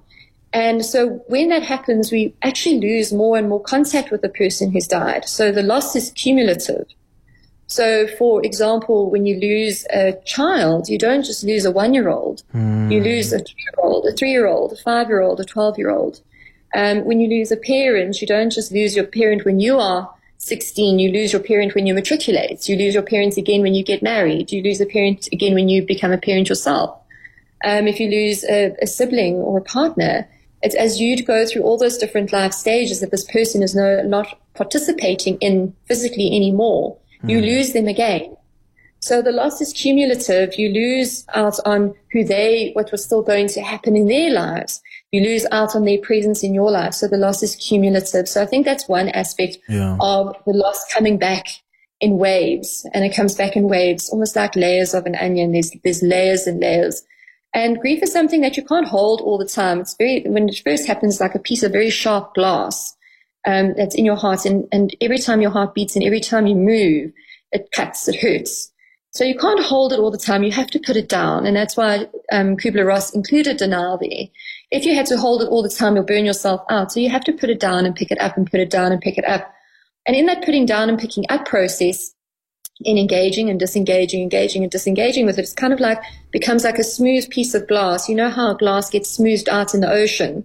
And 0.54 0.86
so 0.86 1.24
when 1.28 1.50
that 1.50 1.64
happens, 1.64 2.12
we 2.12 2.36
actually 2.44 2.80
lose 2.80 3.12
more 3.12 3.38
and 3.38 3.50
more 3.50 3.62
contact 3.62 4.12
with 4.12 4.22
the 4.22 4.30
person 4.30 4.72
who's 4.72 4.88
died. 4.88 5.28
So 5.28 5.52
the 5.52 5.64
loss 5.64 5.96
is 5.96 6.12
cumulative. 6.12 6.86
So, 7.68 8.06
for 8.20 8.46
example, 8.46 9.10
when 9.10 9.26
you 9.26 9.40
lose 9.40 9.86
a 9.92 10.14
child, 10.26 10.90
you 10.90 11.00
don't 11.00 11.24
just 11.24 11.44
lose 11.44 11.66
a 11.66 11.72
one 11.72 11.94
year 11.96 12.08
old. 12.08 12.44
Mm. 12.54 12.92
You 12.92 13.02
lose 13.02 13.34
a 13.34 13.40
two 13.40 13.56
year 13.58 13.74
old, 13.80 14.06
a 14.06 14.12
three 14.12 14.30
year 14.30 14.46
old, 14.46 14.74
a 14.74 14.76
five 14.76 15.08
year 15.08 15.22
old, 15.22 15.40
a 15.40 15.46
12 15.46 15.80
year 15.80 15.90
old. 15.90 16.22
Um, 16.76 17.06
when 17.06 17.20
you 17.20 17.30
lose 17.30 17.52
a 17.52 17.58
parent, 17.58 18.22
you 18.22 18.28
don't 18.28 18.50
just 18.50 18.72
lose 18.72 18.96
your 18.96 19.06
parent 19.06 19.46
when 19.46 19.60
you 19.60 19.80
are 19.80 20.14
16, 20.44 21.00
you 21.00 21.12
lose 21.12 21.32
your 21.32 21.42
parent 21.42 21.74
when 21.74 21.88
you 21.88 21.94
matriculate. 21.94 22.68
You 22.68 22.76
lose 22.76 22.94
your 22.94 23.04
parents 23.04 23.38
again 23.38 23.62
when 23.62 23.74
you 23.74 23.84
get 23.84 24.04
married. 24.04 24.52
You 24.52 24.62
lose 24.62 24.82
a 24.82 24.86
parent 24.86 25.30
again 25.32 25.54
when 25.54 25.70
you 25.70 25.86
become 25.86 26.12
a 26.12 26.18
parent 26.18 26.50
yourself. 26.50 27.00
Um, 27.64 27.88
if 27.88 27.98
you 28.00 28.10
lose 28.10 28.44
a, 28.44 28.76
a, 28.82 28.88
sibling 28.88 29.36
or 29.36 29.60
a 29.60 29.62
partner, 29.62 30.28
it's 30.62 30.76
as 30.76 31.00
you 31.00 31.24
go 31.24 31.46
through 31.46 31.64
all 31.64 31.78
those 31.78 31.98
different 31.98 32.34
life 32.34 32.52
stages 32.52 33.00
that 33.00 33.12
this 33.12 33.24
person 33.24 33.64
is 33.64 33.74
no, 33.74 34.02
not 34.04 34.38
participating 34.54 35.38
in 35.38 35.74
physically 35.86 36.36
anymore. 36.36 36.98
Mm. 37.24 37.30
You 37.30 37.42
lose 37.42 37.72
them 37.72 37.88
again. 37.88 38.36
So 39.04 39.22
the 39.22 39.32
loss 39.32 39.62
is 39.62 39.74
cumulative. 39.74 40.56
You 40.58 40.70
lose 40.70 41.26
out 41.34 41.60
on 41.66 41.94
who 42.12 42.24
they, 42.24 42.72
what 42.74 42.92
was 42.92 43.04
still 43.04 43.22
going 43.22 43.48
to 43.50 43.62
happen 43.62 43.96
in 43.96 44.08
their 44.08 44.32
lives 44.32 44.82
you 45.14 45.22
lose 45.22 45.46
out 45.52 45.76
on 45.76 45.86
their 45.86 46.00
presence 46.00 46.44
in 46.44 46.56
your 46.56 46.72
life. 46.72 46.96
So 46.96 47.08
the 47.08 47.18
loss 47.18 47.44
is 47.44 47.56
cumulative. 47.56 48.28
So 48.28 48.42
I 48.42 48.48
think 48.48 48.66
that's 48.66 48.90
one 48.90 49.10
aspect 49.10 49.60
yeah. 49.70 49.96
of 50.02 50.36
the 50.48 50.54
loss 50.54 50.84
coming 50.92 51.20
back 51.20 51.46
in 52.02 52.18
waves 52.18 52.86
and 52.96 53.06
it 53.06 53.16
comes 53.16 53.36
back 53.36 53.56
in 53.56 53.70
waves, 53.70 54.10
almost 54.10 54.36
like 54.36 54.56
layers 54.56 54.96
of 54.96 55.06
an 55.06 55.16
onion. 55.16 55.52
There's, 55.52 55.72
there's 55.84 56.02
layers 56.02 56.48
and 56.48 56.60
layers. 56.60 57.04
And 57.54 57.80
grief 57.80 58.02
is 58.02 58.12
something 58.12 58.42
that 58.42 58.58
you 58.58 58.66
can't 58.66 58.88
hold 58.88 59.22
all 59.22 59.38
the 59.38 59.46
time. 59.46 59.80
It's 59.80 59.96
very, 59.96 60.24
when 60.26 60.50
it 60.50 60.60
first 60.66 60.88
happens, 60.88 61.22
like 61.22 61.36
a 61.36 61.40
piece 61.40 61.62
of 61.62 61.72
very 61.72 61.92
sharp 61.92 62.34
glass, 62.34 62.98
um, 63.46 63.76
that's 63.78 63.94
in 63.94 64.06
your 64.06 64.16
heart. 64.16 64.46
And, 64.46 64.68
and 64.72 64.96
every 65.00 65.20
time 65.20 65.42
your 65.42 65.52
heart 65.52 65.76
beats 65.76 65.96
and 65.96 66.04
every 66.04 66.22
time 66.22 66.48
you 66.48 66.56
move, 66.56 67.12
it 67.52 67.70
cuts, 67.72 68.08
it 68.08 68.16
hurts. 68.20 68.72
So 69.14 69.24
you 69.24 69.38
can't 69.38 69.64
hold 69.64 69.94
it 69.94 70.00
all 70.00 70.12
the 70.12 70.18
time. 70.18 70.44
You 70.44 70.52
have 70.52 70.72
to 70.72 70.80
put 70.80 70.98
it 70.98 71.08
down. 71.08 71.46
And 71.46 71.56
that's 71.56 71.78
why 71.78 72.08
um, 72.32 72.58
Kubler-Ross 72.58 73.14
included 73.14 73.58
denial 73.58 73.98
there 73.98 74.28
if 74.74 74.86
you 74.86 74.96
had 74.96 75.06
to 75.06 75.18
hold 75.18 75.44
it 75.44 75.50
all 75.50 75.62
the 75.62 75.70
time, 75.70 75.96
you'll 75.96 76.04
burn 76.04 76.26
yourself 76.26 76.62
out. 76.68 76.92
So 76.92 77.00
you 77.00 77.10
have 77.12 77.24
to 77.26 77.32
put 77.32 77.52
it 77.52 77.60
down 77.60 77.86
and 77.86 77.96
pick 77.96 78.10
it 78.10 78.20
up 78.20 78.36
and 78.36 78.50
put 78.50 78.60
it 78.60 78.72
down 78.72 78.92
and 78.92 79.00
pick 79.00 79.20
it 79.20 79.26
up. 79.26 79.54
And 80.08 80.16
in 80.16 80.26
that 80.26 80.44
putting 80.44 80.66
down 80.66 80.90
and 80.90 80.98
picking 80.98 81.26
up 81.30 81.46
process, 81.46 82.16
in 82.82 82.98
engaging 82.98 83.52
and 83.52 83.60
disengaging, 83.60 84.24
engaging 84.24 84.64
and 84.64 84.72
disengaging 84.72 85.28
with 85.28 85.38
it, 85.38 85.44
it's 85.44 85.54
kind 85.54 85.74
of 85.74 85.80
like 85.80 86.02
becomes 86.32 86.64
like 86.64 86.80
a 86.80 86.84
smooth 86.84 87.30
piece 87.30 87.54
of 87.54 87.68
glass. 87.68 88.10
You 88.10 88.16
know 88.16 88.32
how 88.32 88.56
glass 88.56 88.90
gets 88.90 89.12
smoothed 89.12 89.48
out 89.48 89.76
in 89.76 89.82
the 89.82 89.92
ocean 89.92 90.44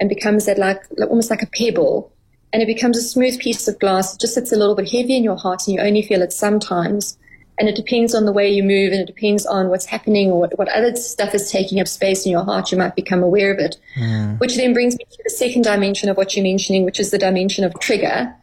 and 0.00 0.08
becomes 0.08 0.46
that 0.46 0.58
like 0.58 0.82
almost 1.08 1.30
like 1.30 1.42
a 1.42 1.46
pebble. 1.46 2.12
And 2.52 2.60
it 2.60 2.66
becomes 2.66 2.98
a 2.98 3.02
smooth 3.02 3.38
piece 3.38 3.68
of 3.68 3.78
glass. 3.78 4.14
It 4.14 4.20
just 4.20 4.34
sits 4.34 4.50
a 4.50 4.56
little 4.56 4.74
bit 4.74 4.90
heavy 4.90 5.16
in 5.16 5.22
your 5.22 5.36
heart 5.36 5.68
and 5.68 5.76
you 5.76 5.80
only 5.80 6.02
feel 6.02 6.20
it 6.20 6.32
sometimes. 6.32 7.16
And 7.58 7.68
it 7.68 7.74
depends 7.74 8.14
on 8.14 8.24
the 8.24 8.32
way 8.32 8.48
you 8.48 8.62
move 8.62 8.92
and 8.92 9.00
it 9.00 9.06
depends 9.06 9.44
on 9.44 9.68
what's 9.68 9.86
happening 9.86 10.30
or 10.30 10.40
what, 10.40 10.58
what 10.58 10.68
other 10.68 10.94
stuff 10.96 11.34
is 11.34 11.50
taking 11.50 11.80
up 11.80 11.88
space 11.88 12.24
in 12.24 12.32
your 12.32 12.44
heart. 12.44 12.70
You 12.70 12.78
might 12.78 12.94
become 12.94 13.22
aware 13.22 13.52
of 13.52 13.58
it, 13.58 13.76
mm. 13.96 14.38
which 14.38 14.56
then 14.56 14.72
brings 14.72 14.96
me 14.96 15.04
to 15.10 15.22
the 15.24 15.30
second 15.30 15.62
dimension 15.62 16.08
of 16.08 16.16
what 16.16 16.36
you're 16.36 16.44
mentioning, 16.44 16.84
which 16.84 17.00
is 17.00 17.10
the 17.10 17.18
dimension 17.18 17.64
of 17.64 17.78
trigger. 17.80 18.34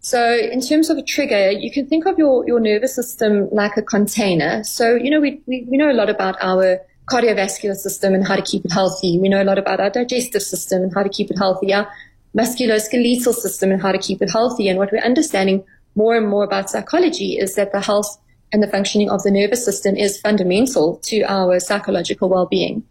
So 0.00 0.36
in 0.36 0.60
terms 0.60 0.90
of 0.90 0.98
a 0.98 1.02
trigger, 1.02 1.50
you 1.50 1.72
can 1.72 1.86
think 1.86 2.06
of 2.06 2.18
your, 2.18 2.46
your 2.46 2.60
nervous 2.60 2.94
system 2.94 3.48
like 3.50 3.76
a 3.76 3.82
container. 3.82 4.62
So, 4.64 4.94
you 4.94 5.10
know, 5.10 5.20
we, 5.20 5.42
we, 5.46 5.66
we 5.68 5.76
know 5.76 5.90
a 5.90 5.94
lot 5.94 6.08
about 6.08 6.36
our 6.40 6.80
cardiovascular 7.10 7.74
system 7.74 8.14
and 8.14 8.26
how 8.26 8.36
to 8.36 8.42
keep 8.42 8.64
it 8.64 8.72
healthy. 8.72 9.18
We 9.18 9.28
know 9.28 9.42
a 9.42 9.44
lot 9.44 9.58
about 9.58 9.80
our 9.80 9.90
digestive 9.90 10.42
system 10.42 10.82
and 10.82 10.92
how 10.94 11.02
to 11.02 11.08
keep 11.08 11.30
it 11.30 11.38
healthy, 11.38 11.72
our 11.72 11.90
musculoskeletal 12.36 13.34
system 13.34 13.72
and 13.72 13.80
how 13.80 13.92
to 13.92 13.98
keep 13.98 14.20
it 14.22 14.30
healthy. 14.30 14.68
And 14.68 14.78
what 14.78 14.92
we're 14.92 15.02
understanding 15.02 15.64
more 15.94 16.16
and 16.16 16.28
more 16.28 16.44
about 16.44 16.70
psychology 16.70 17.38
is 17.38 17.54
that 17.54 17.72
the 17.72 17.80
health 17.80 18.18
and 18.52 18.62
the 18.62 18.68
functioning 18.68 19.10
of 19.10 19.22
the 19.22 19.30
nervous 19.30 19.64
system 19.64 19.96
is 19.96 20.20
fundamental 20.20 20.96
to 21.04 21.22
our 21.22 21.60
psychological 21.60 22.28
well-being. 22.28 22.84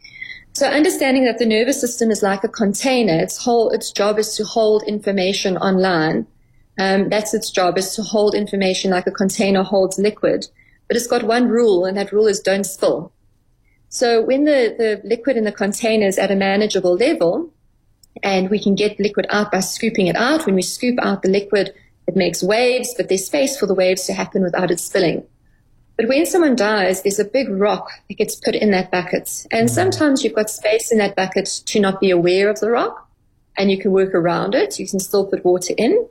So 0.53 0.67
understanding 0.67 1.25
that 1.25 1.37
the 1.37 1.45
nervous 1.45 1.79
system 1.79 2.09
is 2.09 2.23
like 2.23 2.43
a 2.43 2.49
container, 2.49 3.19
its 3.19 3.37
whole, 3.37 3.69
its 3.69 3.91
job 3.91 4.17
is 4.17 4.35
to 4.37 4.43
hold 4.43 4.83
information 4.83 5.57
online. 5.57 6.25
Um, 6.79 7.09
that's 7.09 7.33
its 7.33 7.51
job 7.51 7.77
is 7.77 7.95
to 7.95 8.03
hold 8.03 8.33
information 8.33 8.91
like 8.91 9.07
a 9.07 9.11
container 9.11 9.63
holds 9.63 9.99
liquid. 9.99 10.47
But 10.87 10.97
it's 10.97 11.07
got 11.07 11.23
one 11.23 11.47
rule, 11.47 11.85
and 11.85 11.97
that 11.97 12.11
rule 12.11 12.27
is 12.27 12.39
don't 12.39 12.63
spill. 12.63 13.11
So 13.89 14.21
when 14.21 14.45
the, 14.45 14.75
the 14.77 15.01
liquid 15.07 15.37
in 15.37 15.43
the 15.43 15.51
container 15.51 16.07
is 16.07 16.17
at 16.17 16.31
a 16.31 16.35
manageable 16.35 16.95
level, 16.95 17.53
and 18.23 18.49
we 18.49 18.61
can 18.61 18.73
get 18.73 18.99
liquid 18.99 19.27
out 19.29 19.51
by 19.51 19.59
scooping 19.59 20.07
it 20.07 20.15
out, 20.15 20.45
when 20.45 20.55
we 20.55 20.61
scoop 20.61 20.97
out 21.01 21.21
the 21.21 21.29
liquid, 21.29 21.73
it 22.07 22.15
makes 22.15 22.41
waves, 22.41 22.93
but 22.95 23.09
there's 23.09 23.25
space 23.25 23.57
for 23.57 23.65
the 23.65 23.75
waves 23.75 24.05
to 24.05 24.13
happen 24.13 24.41
without 24.41 24.71
it 24.71 24.79
spilling. 24.79 25.23
But 25.97 26.07
when 26.07 26.25
someone 26.25 26.55
dies, 26.55 27.01
there's 27.01 27.19
a 27.19 27.25
big 27.25 27.49
rock 27.49 27.89
that 28.07 28.17
gets 28.17 28.35
put 28.35 28.55
in 28.55 28.71
that 28.71 28.91
bucket. 28.91 29.47
And 29.51 29.67
mm. 29.67 29.71
sometimes 29.71 30.23
you've 30.23 30.35
got 30.35 30.49
space 30.49 30.91
in 30.91 30.99
that 30.99 31.15
bucket 31.15 31.45
to 31.65 31.79
not 31.79 31.99
be 31.99 32.11
aware 32.11 32.49
of 32.49 32.59
the 32.59 32.69
rock 32.69 33.09
and 33.57 33.71
you 33.71 33.79
can 33.79 33.91
work 33.91 34.13
around 34.13 34.53
it. 34.53 34.79
You 34.79 34.87
can 34.87 34.99
still 34.99 35.25
put 35.25 35.43
water 35.43 35.73
in. 35.77 36.07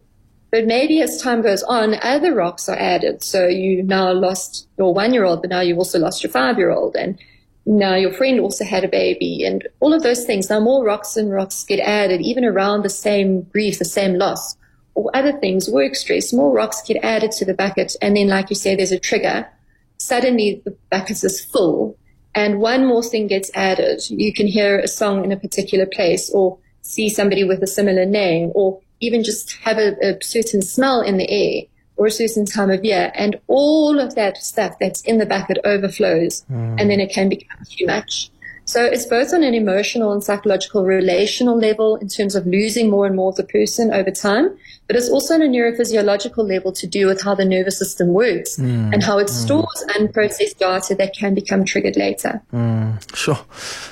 But 0.50 0.66
maybe 0.66 1.00
as 1.02 1.22
time 1.22 1.42
goes 1.42 1.62
on, 1.62 1.94
other 2.02 2.34
rocks 2.34 2.68
are 2.68 2.76
added. 2.76 3.22
So 3.22 3.46
you 3.46 3.82
now 3.82 4.12
lost 4.12 4.68
your 4.76 4.92
one 4.92 5.12
year 5.12 5.24
old, 5.24 5.42
but 5.42 5.50
now 5.50 5.60
you've 5.60 5.78
also 5.78 5.98
lost 5.98 6.22
your 6.22 6.32
five 6.32 6.58
year 6.58 6.70
old. 6.70 6.96
And 6.96 7.18
now 7.64 7.94
your 7.94 8.12
friend 8.12 8.40
also 8.40 8.64
had 8.64 8.84
a 8.84 8.88
baby 8.88 9.44
and 9.44 9.66
all 9.80 9.92
of 9.92 10.02
those 10.02 10.24
things. 10.24 10.50
Now 10.50 10.60
more 10.60 10.84
rocks 10.84 11.16
and 11.16 11.32
rocks 11.32 11.62
get 11.64 11.80
added, 11.80 12.20
even 12.22 12.44
around 12.44 12.82
the 12.82 12.88
same 12.88 13.42
grief, 13.42 13.78
the 13.78 13.84
same 13.84 14.14
loss 14.14 14.56
or 14.96 15.10
other 15.14 15.38
things, 15.38 15.68
work 15.68 15.94
stress, 15.94 16.32
more 16.32 16.52
rocks 16.52 16.82
get 16.82 16.96
added 17.04 17.30
to 17.30 17.44
the 17.44 17.54
bucket. 17.54 17.94
And 18.00 18.16
then, 18.16 18.28
like 18.28 18.48
you 18.50 18.56
say, 18.56 18.74
there's 18.74 18.92
a 18.92 18.98
trigger. 18.98 19.46
Suddenly 19.98 20.62
the 20.64 20.76
bucket 20.90 21.22
is 21.24 21.44
full 21.44 21.96
and 22.34 22.60
one 22.60 22.86
more 22.86 23.02
thing 23.02 23.26
gets 23.26 23.50
added. 23.54 24.02
You 24.10 24.32
can 24.32 24.46
hear 24.46 24.78
a 24.78 24.88
song 24.88 25.24
in 25.24 25.32
a 25.32 25.38
particular 25.38 25.86
place 25.86 26.30
or 26.30 26.58
see 26.82 27.08
somebody 27.08 27.44
with 27.44 27.62
a 27.62 27.66
similar 27.66 28.04
name 28.04 28.52
or 28.54 28.80
even 29.00 29.24
just 29.24 29.56
have 29.64 29.78
a, 29.78 29.96
a 30.02 30.22
certain 30.22 30.60
smell 30.62 31.00
in 31.00 31.16
the 31.16 31.28
air 31.30 31.62
or 31.96 32.06
a 32.06 32.10
certain 32.10 32.44
time 32.44 32.70
of 32.70 32.84
year. 32.84 33.10
And 33.14 33.36
all 33.46 33.98
of 33.98 34.14
that 34.16 34.36
stuff 34.36 34.76
that's 34.78 35.00
in 35.02 35.16
the 35.16 35.26
bucket 35.26 35.58
overflows 35.64 36.44
mm. 36.50 36.78
and 36.78 36.90
then 36.90 37.00
it 37.00 37.10
can 37.10 37.30
become 37.30 37.64
too 37.68 37.86
much. 37.86 38.30
So 38.66 38.84
it's 38.84 39.06
both 39.06 39.32
on 39.32 39.44
an 39.44 39.54
emotional 39.54 40.12
and 40.12 40.22
psychological 40.22 40.84
relational 40.84 41.56
level 41.56 41.96
in 41.96 42.08
terms 42.08 42.34
of 42.34 42.46
losing 42.46 42.90
more 42.90 43.06
and 43.06 43.14
more 43.14 43.30
of 43.30 43.36
the 43.36 43.44
person 43.44 43.92
over 43.92 44.10
time, 44.10 44.58
but 44.88 44.96
it's 44.96 45.08
also 45.08 45.34
on 45.34 45.42
a 45.42 45.46
neurophysiological 45.46 46.46
level 46.46 46.72
to 46.72 46.86
do 46.88 47.06
with 47.06 47.22
how 47.22 47.36
the 47.36 47.44
nervous 47.44 47.78
system 47.78 48.08
works 48.08 48.56
mm. 48.56 48.92
and 48.92 49.04
how 49.04 49.18
it 49.18 49.28
mm. 49.28 49.30
stores 49.30 49.84
unprocessed 49.90 50.58
data 50.58 50.96
that 50.96 51.14
can 51.14 51.32
become 51.32 51.64
triggered 51.64 51.96
later. 51.96 52.42
Mm. 52.52 53.16
Sure. 53.16 53.38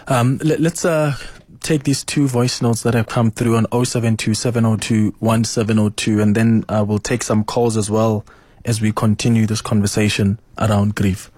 Um, 0.09 0.41
let, 0.43 0.61
us 0.61 0.85
uh, 0.85 1.15
take 1.61 1.85
these 1.85 2.03
two 2.03 2.27
voice 2.27 2.61
notes 2.61 2.83
that 2.83 2.95
have 2.95 3.07
come 3.07 3.31
through 3.31 3.57
on 3.57 3.85
072 3.85 6.21
and 6.21 6.35
then 6.35 6.65
uh, 6.69 6.85
we'll 6.87 6.99
take 6.99 7.23
some 7.23 7.45
calls 7.45 7.77
as 7.77 7.89
well 7.89 8.27
as 8.65 8.81
we 8.81 8.91
continue 8.91 9.47
this 9.47 9.61
conversation 9.61 10.41
around 10.59 10.97
grief. 10.97 11.31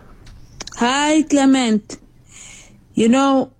Hi, 0.76 1.22
Clement. 1.22 1.98
You 2.96 3.10
know, 3.10 3.52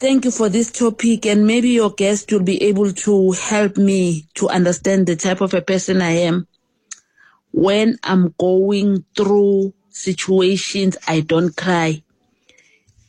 thank 0.00 0.24
you 0.24 0.32
for 0.32 0.48
this 0.48 0.72
topic 0.72 1.24
and 1.26 1.46
maybe 1.46 1.68
your 1.68 1.92
guest 1.92 2.32
will 2.32 2.42
be 2.42 2.60
able 2.64 2.92
to 2.92 3.30
help 3.30 3.76
me 3.76 4.26
to 4.34 4.48
understand 4.48 5.06
the 5.06 5.14
type 5.14 5.40
of 5.40 5.54
a 5.54 5.62
person 5.62 6.02
I 6.02 6.10
am. 6.10 6.48
When 7.52 7.96
I'm 8.02 8.34
going 8.40 9.04
through 9.16 9.72
situations, 9.90 10.96
I 11.06 11.20
don't 11.20 11.56
cry. 11.56 12.02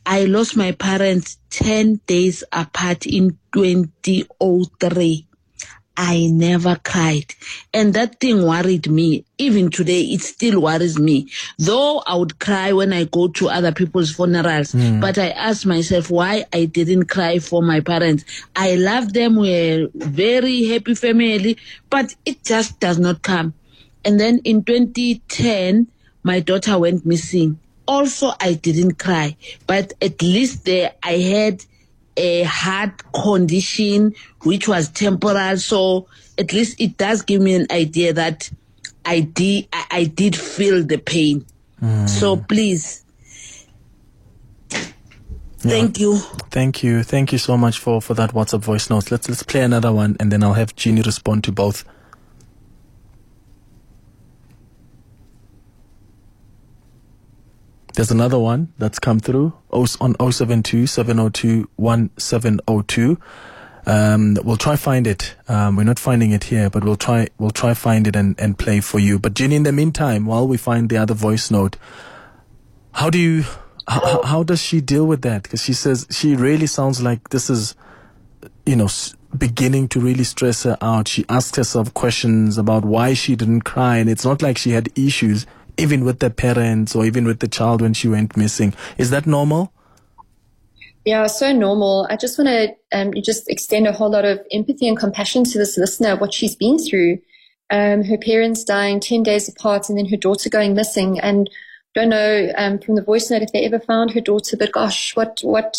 I 0.05 0.25
lost 0.25 0.55
my 0.55 0.73
parents 0.73 1.39
10 1.49 2.01
days 2.05 2.43
apart 2.51 3.07
in 3.07 3.39
2003. 3.53 5.27
I 5.95 6.27
never 6.31 6.75
cried. 6.83 7.35
And 7.73 7.93
that 7.93 8.19
thing 8.19 8.45
worried 8.45 8.89
me. 8.89 9.25
Even 9.37 9.69
today, 9.69 10.01
it 10.01 10.21
still 10.21 10.61
worries 10.61 10.97
me. 10.97 11.29
Though 11.59 12.01
I 12.07 12.15
would 12.15 12.39
cry 12.39 12.73
when 12.73 12.93
I 12.93 13.03
go 13.05 13.27
to 13.27 13.49
other 13.49 13.71
people's 13.71 14.11
funerals, 14.11 14.73
mm. 14.73 14.99
but 14.99 15.17
I 15.17 15.29
ask 15.29 15.65
myself 15.65 16.09
why 16.09 16.45
I 16.51 16.65
didn't 16.65 17.05
cry 17.05 17.39
for 17.39 17.61
my 17.61 17.79
parents. 17.79 18.25
I 18.55 18.75
love 18.75 19.13
them. 19.13 19.35
We're 19.35 19.87
very 19.93 20.65
happy 20.67 20.95
family, 20.95 21.57
but 21.89 22.15
it 22.25 22.43
just 22.43 22.79
does 22.79 22.97
not 22.97 23.21
come. 23.21 23.53
And 24.05 24.19
then 24.19 24.39
in 24.43 24.63
2010, 24.63 25.87
my 26.23 26.39
daughter 26.39 26.77
went 26.79 27.05
missing. 27.05 27.59
Also, 27.87 28.31
I 28.39 28.53
didn't 28.53 28.97
cry, 28.97 29.35
but 29.67 29.93
at 30.01 30.21
least 30.21 30.65
there 30.65 30.93
I 31.03 31.17
had 31.17 31.65
a 32.17 32.43
heart 32.43 33.01
condition 33.13 34.13
which 34.43 34.67
was 34.67 34.89
temporal. 34.89 35.57
So 35.57 36.07
at 36.37 36.53
least 36.53 36.79
it 36.79 36.97
does 36.97 37.21
give 37.21 37.41
me 37.41 37.55
an 37.55 37.67
idea 37.71 38.13
that 38.13 38.49
I 39.05 39.21
did 39.21 39.67
I, 39.73 39.85
I 39.91 40.03
did 40.05 40.35
feel 40.35 40.83
the 40.83 40.97
pain. 40.97 41.45
Mm. 41.81 42.07
So 42.09 42.37
please. 42.37 43.03
Thank 45.59 45.97
yeah. 45.97 46.07
you. 46.07 46.17
Thank 46.51 46.83
you. 46.83 47.03
Thank 47.03 47.31
you 47.31 47.37
so 47.37 47.55
much 47.55 47.79
for, 47.79 48.01
for 48.01 48.13
that 48.15 48.31
WhatsApp 48.31 48.59
voice 48.59 48.89
note. 48.89 49.11
Let's 49.11 49.29
let's 49.29 49.43
play 49.43 49.61
another 49.61 49.93
one 49.93 50.17
and 50.19 50.31
then 50.31 50.43
I'll 50.43 50.53
have 50.53 50.75
Jeanie 50.75 51.01
respond 51.01 51.43
to 51.45 51.51
both. 51.51 51.85
There's 57.93 58.11
another 58.11 58.39
one 58.39 58.73
that's 58.79 58.97
come 58.97 59.19
through 59.19 59.53
on 59.69 59.87
072 59.87 60.87
702 60.87 61.69
1702. 61.75 63.19
Um, 63.85 64.37
we'll 64.43 64.57
try 64.57 64.75
find 64.77 65.05
it. 65.05 65.35
Um, 65.47 65.75
we're 65.75 65.83
not 65.83 65.99
finding 65.99 66.31
it 66.31 66.45
here, 66.45 66.69
but 66.69 66.83
we'll 66.83 66.95
try, 66.95 67.27
we'll 67.37 67.51
try 67.51 67.73
find 67.73 68.07
it 68.07 68.15
and, 68.15 68.39
and 68.39 68.57
play 68.57 68.79
for 68.79 68.97
you. 68.97 69.19
But 69.19 69.35
Jenny, 69.35 69.57
in 69.57 69.63
the 69.63 69.71
meantime, 69.71 70.25
while 70.25 70.47
we 70.47 70.57
find 70.57 70.89
the 70.89 70.97
other 70.97 71.13
voice 71.13 71.51
note, 71.51 71.75
how 72.93 73.09
do 73.09 73.19
you, 73.19 73.43
how, 73.87 74.23
how 74.23 74.43
does 74.43 74.61
she 74.61 74.81
deal 74.81 75.05
with 75.05 75.21
that? 75.23 75.43
Because 75.43 75.63
she 75.63 75.73
says 75.73 76.07
she 76.09 76.35
really 76.35 76.67
sounds 76.67 77.01
like 77.01 77.29
this 77.29 77.49
is, 77.49 77.75
you 78.65 78.75
know, 78.75 78.87
beginning 79.37 79.87
to 79.89 79.99
really 79.99 80.23
stress 80.23 80.63
her 80.63 80.77
out. 80.81 81.07
She 81.07 81.25
asks 81.27 81.57
herself 81.57 81.93
questions 81.93 82.57
about 82.57 82.85
why 82.85 83.13
she 83.13 83.35
didn't 83.35 83.61
cry, 83.61 83.97
and 83.97 84.09
it's 84.09 84.25
not 84.25 84.41
like 84.41 84.57
she 84.57 84.71
had 84.71 84.89
issues 84.97 85.45
even 85.77 86.05
with 86.05 86.19
the 86.19 86.29
parents 86.29 86.95
or 86.95 87.05
even 87.05 87.25
with 87.25 87.39
the 87.39 87.47
child 87.47 87.81
when 87.81 87.93
she 87.93 88.07
went 88.07 88.37
missing. 88.37 88.73
Is 88.97 89.09
that 89.09 89.25
normal? 89.25 89.71
Yeah, 91.05 91.27
so 91.27 91.51
normal. 91.51 92.07
I 92.09 92.15
just 92.15 92.37
want 92.37 92.47
to 92.47 92.75
um, 92.97 93.13
just 93.21 93.49
extend 93.49 93.87
a 93.87 93.91
whole 93.91 94.09
lot 94.09 94.23
of 94.23 94.39
empathy 94.51 94.87
and 94.87 94.97
compassion 94.97 95.43
to 95.43 95.57
this 95.57 95.77
listener, 95.77 96.15
what 96.15 96.33
she's 96.33 96.55
been 96.55 96.79
through. 96.79 97.19
Um, 97.69 98.03
her 98.03 98.17
parents 98.17 98.63
dying 98.63 98.99
10 98.99 99.23
days 99.23 99.49
apart 99.49 99.89
and 99.89 99.97
then 99.97 100.05
her 100.07 100.17
daughter 100.17 100.49
going 100.49 100.75
missing. 100.75 101.19
And 101.19 101.49
don't 101.93 102.09
know 102.09 102.51
um, 102.55 102.79
from 102.79 102.95
the 102.95 103.03
voice 103.03 103.29
note 103.29 103.41
if 103.41 103.51
they 103.51 103.65
ever 103.65 103.79
found 103.79 104.11
her 104.11 104.21
daughter, 104.21 104.55
but 104.57 104.71
gosh, 104.71 105.15
what, 105.15 105.39
what 105.43 105.77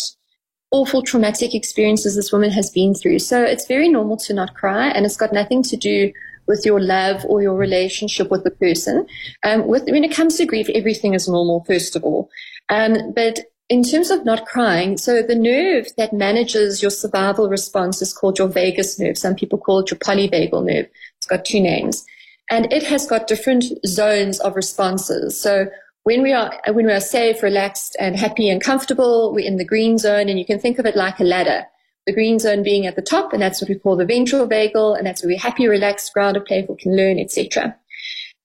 awful 0.71 1.01
traumatic 1.01 1.55
experiences 1.55 2.15
this 2.15 2.31
woman 2.31 2.51
has 2.51 2.69
been 2.69 2.93
through. 2.93 3.19
So 3.19 3.41
it's 3.43 3.65
very 3.65 3.89
normal 3.89 4.17
to 4.17 4.33
not 4.33 4.53
cry 4.53 4.89
and 4.89 5.05
it's 5.05 5.17
got 5.17 5.33
nothing 5.33 5.63
to 5.63 5.77
do 5.77 6.11
with 6.47 6.65
your 6.65 6.79
love 6.79 7.25
or 7.25 7.41
your 7.41 7.55
relationship 7.55 8.29
with 8.29 8.43
the 8.43 8.51
person. 8.51 9.05
Um, 9.43 9.67
with, 9.67 9.83
when 9.89 10.03
it 10.03 10.13
comes 10.13 10.37
to 10.37 10.45
grief, 10.45 10.69
everything 10.69 11.13
is 11.13 11.27
normal, 11.27 11.63
first 11.65 11.95
of 11.95 12.03
all. 12.03 12.29
Um, 12.69 13.13
but 13.13 13.39
in 13.69 13.83
terms 13.83 14.11
of 14.11 14.25
not 14.25 14.45
crying, 14.45 14.97
so 14.97 15.21
the 15.21 15.35
nerve 15.35 15.87
that 15.97 16.13
manages 16.13 16.81
your 16.81 16.91
survival 16.91 17.49
response 17.49 18.01
is 18.01 18.13
called 18.13 18.37
your 18.37 18.47
vagus 18.47 18.99
nerve. 18.99 19.17
Some 19.17 19.35
people 19.35 19.57
call 19.57 19.79
it 19.79 19.89
your 19.89 19.99
polyvagal 19.99 20.65
nerve. 20.65 20.87
It's 21.17 21.27
got 21.27 21.45
two 21.45 21.59
names. 21.59 22.05
And 22.51 22.71
it 22.71 22.83
has 22.83 23.07
got 23.07 23.27
different 23.27 23.65
zones 23.87 24.39
of 24.39 24.55
responses. 24.55 25.39
So 25.39 25.67
when 26.03 26.21
we 26.21 26.31
are 26.31 26.53
when 26.71 26.85
we 26.85 26.91
are 26.91 26.99
safe, 26.99 27.41
relaxed, 27.41 27.95
and 27.99 28.15
happy 28.15 28.47
and 28.49 28.61
comfortable, 28.61 29.33
we're 29.33 29.47
in 29.47 29.57
the 29.57 29.65
green 29.65 29.97
zone, 29.97 30.29
and 30.29 30.37
you 30.37 30.45
can 30.45 30.59
think 30.59 30.77
of 30.77 30.85
it 30.85 30.95
like 30.95 31.19
a 31.19 31.23
ladder 31.23 31.65
the 32.05 32.13
green 32.13 32.39
zone 32.39 32.63
being 32.63 32.85
at 32.85 32.95
the 32.95 33.01
top, 33.01 33.33
and 33.33 33.41
that's 33.41 33.61
what 33.61 33.69
we 33.69 33.75
call 33.75 33.95
the 33.95 34.05
ventral 34.05 34.47
vagal, 34.47 34.97
and 34.97 35.07
that's 35.07 35.23
where 35.23 35.29
we're 35.29 35.39
happy, 35.39 35.67
relaxed, 35.67 36.13
grounded, 36.13 36.45
playful, 36.45 36.75
can 36.75 36.95
learn, 36.95 37.19
etc. 37.19 37.75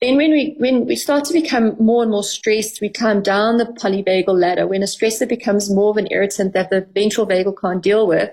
Then 0.00 0.16
when 0.16 0.30
we 0.30 0.54
when 0.58 0.86
we 0.86 0.96
start 0.96 1.24
to 1.26 1.34
become 1.34 1.76
more 1.78 2.02
and 2.02 2.10
more 2.10 2.24
stressed, 2.24 2.80
we 2.80 2.88
climb 2.88 3.22
down 3.22 3.58
the 3.58 3.66
polyvagal 3.66 4.38
ladder. 4.38 4.66
When 4.66 4.82
a 4.82 4.86
stressor 4.86 5.28
becomes 5.28 5.70
more 5.70 5.90
of 5.90 5.98
an 5.98 6.08
irritant 6.10 6.54
that 6.54 6.70
the 6.70 6.88
ventral 6.94 7.26
vagal 7.26 7.60
can't 7.60 7.82
deal 7.82 8.06
with, 8.06 8.30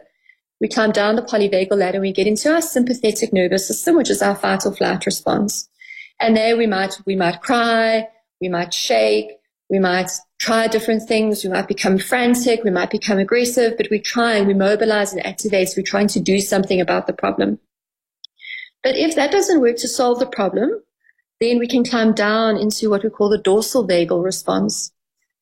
we 0.61 0.69
climb 0.69 0.91
down 0.91 1.17
the 1.17 1.21
polyvagal 1.21 1.75
ladder 1.75 1.97
and 1.97 2.01
we 2.01 2.13
get 2.13 2.25
into 2.25 2.53
our 2.53 2.61
sympathetic 2.61 3.33
nervous 3.33 3.67
system, 3.67 3.97
which 3.97 4.09
is 4.09 4.21
our 4.21 4.35
fight 4.35 4.65
or 4.65 4.73
flight 4.73 5.05
response. 5.05 5.67
And 6.21 6.37
there 6.37 6.55
we 6.55 6.67
might 6.67 7.01
we 7.05 7.17
might 7.17 7.41
cry, 7.41 8.07
we 8.39 8.47
might 8.47 8.73
shake, 8.73 9.31
we 9.69 9.79
might 9.79 10.11
try 10.39 10.67
different 10.67 11.07
things, 11.07 11.43
we 11.43 11.49
might 11.49 11.67
become 11.67 11.97
frantic, 11.97 12.63
we 12.63 12.69
might 12.69 12.89
become 12.89 13.17
aggressive, 13.17 13.75
but 13.77 13.87
we 13.89 13.99
try 13.99 14.35
and 14.35 14.47
we 14.47 14.53
mobilize 14.53 15.13
and 15.13 15.25
activate. 15.25 15.69
So 15.69 15.75
we're 15.77 15.83
trying 15.83 16.07
to 16.09 16.19
do 16.19 16.39
something 16.39 16.79
about 16.79 17.07
the 17.07 17.13
problem. 17.13 17.59
But 18.83 18.95
if 18.95 19.15
that 19.15 19.31
doesn't 19.31 19.61
work 19.61 19.77
to 19.77 19.87
solve 19.87 20.19
the 20.19 20.27
problem, 20.27 20.81
then 21.39 21.59
we 21.59 21.67
can 21.67 21.83
climb 21.83 22.13
down 22.13 22.57
into 22.57 22.89
what 22.89 23.03
we 23.03 23.09
call 23.09 23.29
the 23.29 23.37
dorsal 23.37 23.87
vagal 23.87 24.23
response. 24.23 24.91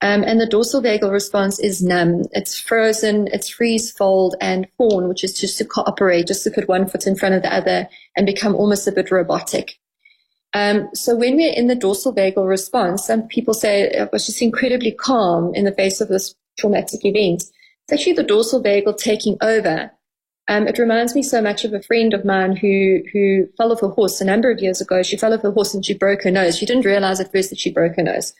Um, 0.01 0.23
and 0.23 0.39
the 0.39 0.47
dorsal 0.47 0.81
vagal 0.81 1.11
response 1.11 1.59
is 1.59 1.81
numb. 1.81 2.23
It's 2.31 2.59
frozen, 2.59 3.27
it's 3.31 3.49
freeze, 3.49 3.91
fold, 3.91 4.35
and 4.41 4.67
fawn, 4.77 5.07
which 5.07 5.23
is 5.23 5.39
just 5.39 5.57
to 5.57 5.65
cooperate, 5.65 6.27
just 6.27 6.43
to 6.43 6.51
put 6.51 6.67
one 6.67 6.87
foot 6.87 7.07
in 7.07 7.15
front 7.15 7.35
of 7.35 7.41
the 7.41 7.53
other 7.53 7.87
and 8.15 8.25
become 8.25 8.55
almost 8.55 8.87
a 8.87 8.91
bit 8.91 9.09
robotic. 9.09 9.79
Um, 10.55 10.87
so 10.93 11.17
when 11.17 11.35
we're 11.35 11.51
in 11.51 11.67
the 11.67 11.75
dorsal 11.75 12.15
vagal 12.15 12.47
response, 12.47 13.05
some 13.05 13.27
people 13.27 13.53
say 13.53 13.81
it 13.81 14.09
was 14.13 14.25
just 14.25 14.41
incredibly 14.41 14.93
calm 14.93 15.53
in 15.53 15.65
the 15.65 15.73
face 15.73 15.99
of 15.99 16.07
this 16.07 16.33
traumatic 16.57 17.03
event. 17.03 17.43
It's 17.83 17.91
actually 17.91 18.13
the 18.13 18.23
dorsal 18.23 18.63
vagal 18.63 18.97
taking 18.97 19.37
over. 19.41 19.91
Um, 20.47 20.65
it 20.65 20.79
reminds 20.79 21.13
me 21.13 21.23
so 21.23 21.41
much 21.41 21.65
of 21.65 21.73
a 21.73 21.81
friend 21.81 22.13
of 22.13 22.23
mine 22.23 22.55
who 22.55 23.01
who 23.11 23.47
fell 23.57 23.73
off 23.73 23.83
a 23.83 23.89
horse 23.89 24.21
a 24.21 24.25
number 24.25 24.49
of 24.49 24.61
years 24.61 24.79
ago. 24.79 25.03
She 25.03 25.17
fell 25.17 25.33
off 25.33 25.43
a 25.43 25.51
horse 25.51 25.73
and 25.73 25.85
she 25.85 25.93
broke 25.93 26.23
her 26.23 26.31
nose. 26.31 26.57
She 26.57 26.65
didn't 26.65 26.85
realize 26.85 27.19
at 27.19 27.33
first 27.33 27.49
that 27.49 27.59
she 27.59 27.69
broke 27.69 27.97
her 27.97 28.03
nose. 28.03 28.33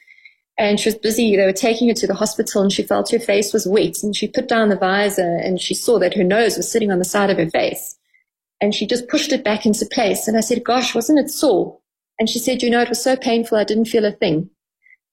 And 0.58 0.80
she 0.80 0.88
was 0.88 0.98
busy. 0.98 1.36
They 1.36 1.46
were 1.46 1.52
taking 1.52 1.90
her 1.90 1.96
to 1.96 2.08
the 2.08 2.14
hospital 2.14 2.62
and 2.62 2.72
she 2.72 2.84
felt 2.84 3.12
her 3.12 3.20
face 3.20 3.52
was 3.52 3.68
wet 3.68 4.04
and 4.04 4.16
she 4.16 4.30
put 4.30 4.48
down 4.48 4.70
the 4.70 4.78
visor 4.78 5.36
and 5.36 5.60
she 5.60 5.74
saw 5.74 6.00
that 6.00 6.14
her 6.14 6.24
nose 6.24 6.56
was 6.56 6.72
sitting 6.72 6.94
on 6.94 7.00
the 7.00 7.04
side 7.04 7.30
of 7.30 7.38
her 7.38 7.50
face. 7.50 7.98
And 8.62 8.74
she 8.74 8.88
just 8.88 9.10
pushed 9.10 9.34
it 9.34 9.44
back 9.44 9.66
into 9.66 9.86
place. 9.86 10.30
And 10.30 10.38
I 10.38 10.40
said, 10.40 10.64
gosh, 10.64 10.96
wasn't 10.96 11.20
it 11.20 11.30
sore? 11.30 11.80
And 12.20 12.30
she 12.30 12.40
said, 12.40 12.64
you 12.64 12.70
know, 12.70 12.82
it 12.82 12.90
was 12.90 13.04
so 13.04 13.16
painful, 13.16 13.58
I 13.58 13.64
didn't 13.64 13.86
feel 13.86 14.06
a 14.06 14.12
thing. 14.12 14.50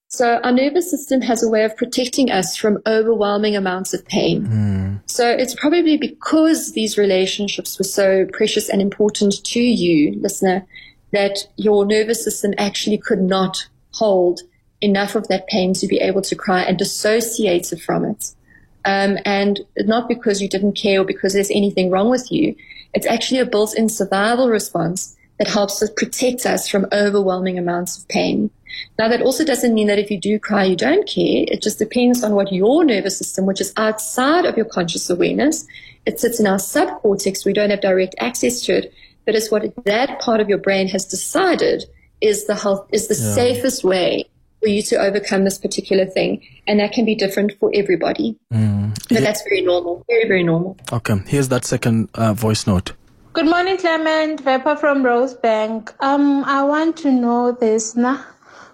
So 0.07 0.39
our 0.43 0.51
nervous 0.51 0.91
system 0.91 1.21
has 1.21 1.41
a 1.41 1.49
way 1.49 1.63
of 1.63 1.75
protecting 1.75 2.29
us 2.29 2.55
from 2.55 2.77
overwhelming 2.85 3.55
amounts 3.55 3.95
of 3.95 4.05
pain. 4.05 4.45
Mm. 4.45 5.09
So 5.09 5.27
it's 5.27 5.55
probably 5.55 5.97
because 5.97 6.73
these 6.73 6.99
relationships 6.99 7.79
were 7.79 7.83
so 7.83 8.27
precious 8.31 8.69
and 8.69 8.79
important 8.79 9.43
to 9.43 9.59
you, 9.59 10.19
listener, 10.21 10.67
that 11.13 11.47
your 11.55 11.85
nervous 11.85 12.23
system 12.23 12.53
actually 12.59 12.99
could 12.99 13.21
not 13.21 13.67
hold 13.93 14.41
enough 14.81 15.15
of 15.15 15.27
that 15.29 15.47
pain 15.47 15.73
to 15.73 15.87
be 15.87 15.97
able 15.97 16.21
to 16.21 16.35
cry 16.35 16.61
and 16.61 16.77
dissociate 16.77 17.73
from 17.83 18.05
it. 18.05 18.35
Um, 18.85 19.17
and 19.25 19.61
not 19.77 20.07
because 20.07 20.41
you 20.41 20.49
didn't 20.49 20.73
care 20.73 21.01
or 21.01 21.05
because 21.05 21.33
there's 21.33 21.49
anything 21.49 21.89
wrong 21.89 22.11
with 22.11 22.31
you. 22.31 22.55
It's 22.93 23.07
actually 23.07 23.39
a 23.39 23.45
built-in 23.45 23.89
survival 23.89 24.49
response 24.49 25.15
that 25.43 25.51
helps 25.51 25.81
us 25.81 25.89
protect 25.89 26.45
us 26.45 26.69
from 26.69 26.85
overwhelming 26.93 27.57
amounts 27.57 27.97
of 27.97 28.07
pain. 28.07 28.49
Now, 28.97 29.09
that 29.09 29.21
also 29.21 29.43
doesn't 29.43 29.73
mean 29.73 29.87
that 29.87 29.99
if 29.99 30.09
you 30.09 30.17
do 30.19 30.39
cry, 30.39 30.63
you 30.63 30.77
don't 30.77 31.05
care. 31.05 31.43
It 31.47 31.61
just 31.61 31.79
depends 31.79 32.23
on 32.23 32.33
what 32.33 32.53
your 32.53 32.85
nervous 32.85 33.17
system, 33.17 33.45
which 33.45 33.59
is 33.59 33.73
outside 33.75 34.45
of 34.45 34.55
your 34.55 34.65
conscious 34.65 35.09
awareness, 35.09 35.67
it 36.05 36.19
sits 36.19 36.39
in 36.39 36.47
our 36.47 36.57
subcortex. 36.57 37.45
We 37.45 37.51
don't 37.51 37.71
have 37.71 37.81
direct 37.81 38.15
access 38.19 38.61
to 38.61 38.77
it, 38.77 38.93
but 39.25 39.35
it's 39.35 39.51
what 39.51 39.73
that 39.83 40.21
part 40.21 40.39
of 40.39 40.47
your 40.47 40.57
brain 40.59 40.87
has 40.87 41.05
decided 41.05 41.83
is 42.21 42.47
the 42.47 42.55
health, 42.55 42.87
is 42.93 43.09
the 43.09 43.15
yeah. 43.15 43.33
safest 43.33 43.83
way 43.83 44.29
for 44.61 44.69
you 44.69 44.81
to 44.83 44.95
overcome 44.95 45.43
this 45.43 45.57
particular 45.57 46.05
thing. 46.05 46.41
And 46.67 46.79
that 46.79 46.93
can 46.93 47.03
be 47.03 47.15
different 47.15 47.51
for 47.59 47.69
everybody. 47.73 48.37
Mm. 48.53 48.97
But 49.09 49.11
yeah. 49.11 49.19
that's 49.19 49.43
very 49.43 49.61
normal, 49.61 50.05
very, 50.07 50.25
very 50.25 50.43
normal. 50.43 50.77
Okay. 50.91 51.15
Here's 51.27 51.49
that 51.49 51.65
second 51.65 52.09
uh, 52.13 52.33
voice 52.33 52.65
note. 52.65 52.93
Good 53.33 53.47
morning, 53.47 53.77
Clement. 53.77 54.43
Veppa 54.43 54.79
from 54.79 55.01
Rosebank. 55.01 55.91
Um, 55.99 56.43
I 56.43 56.63
want 56.65 56.97
to 56.97 57.11
know 57.11 57.51
this 57.51 57.95
now. 57.95 58.23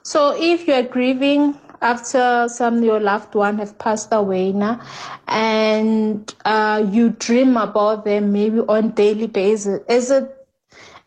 So, 0.04 0.36
if 0.38 0.68
you're 0.68 0.84
grieving 0.84 1.58
after 1.82 2.46
some 2.50 2.84
your 2.84 3.00
loved 3.00 3.36
one 3.36 3.58
have 3.60 3.80
passed 3.80 4.10
away 4.12 4.52
now, 4.52 4.82
and 5.30 6.36
uh, 6.44 6.86
you 6.92 7.12
dream 7.12 7.56
about 7.56 8.04
them 8.04 8.34
maybe 8.34 8.60
on 8.60 8.90
daily 8.92 9.28
basis, 9.28 9.80
is 9.88 10.12
it 10.12 10.36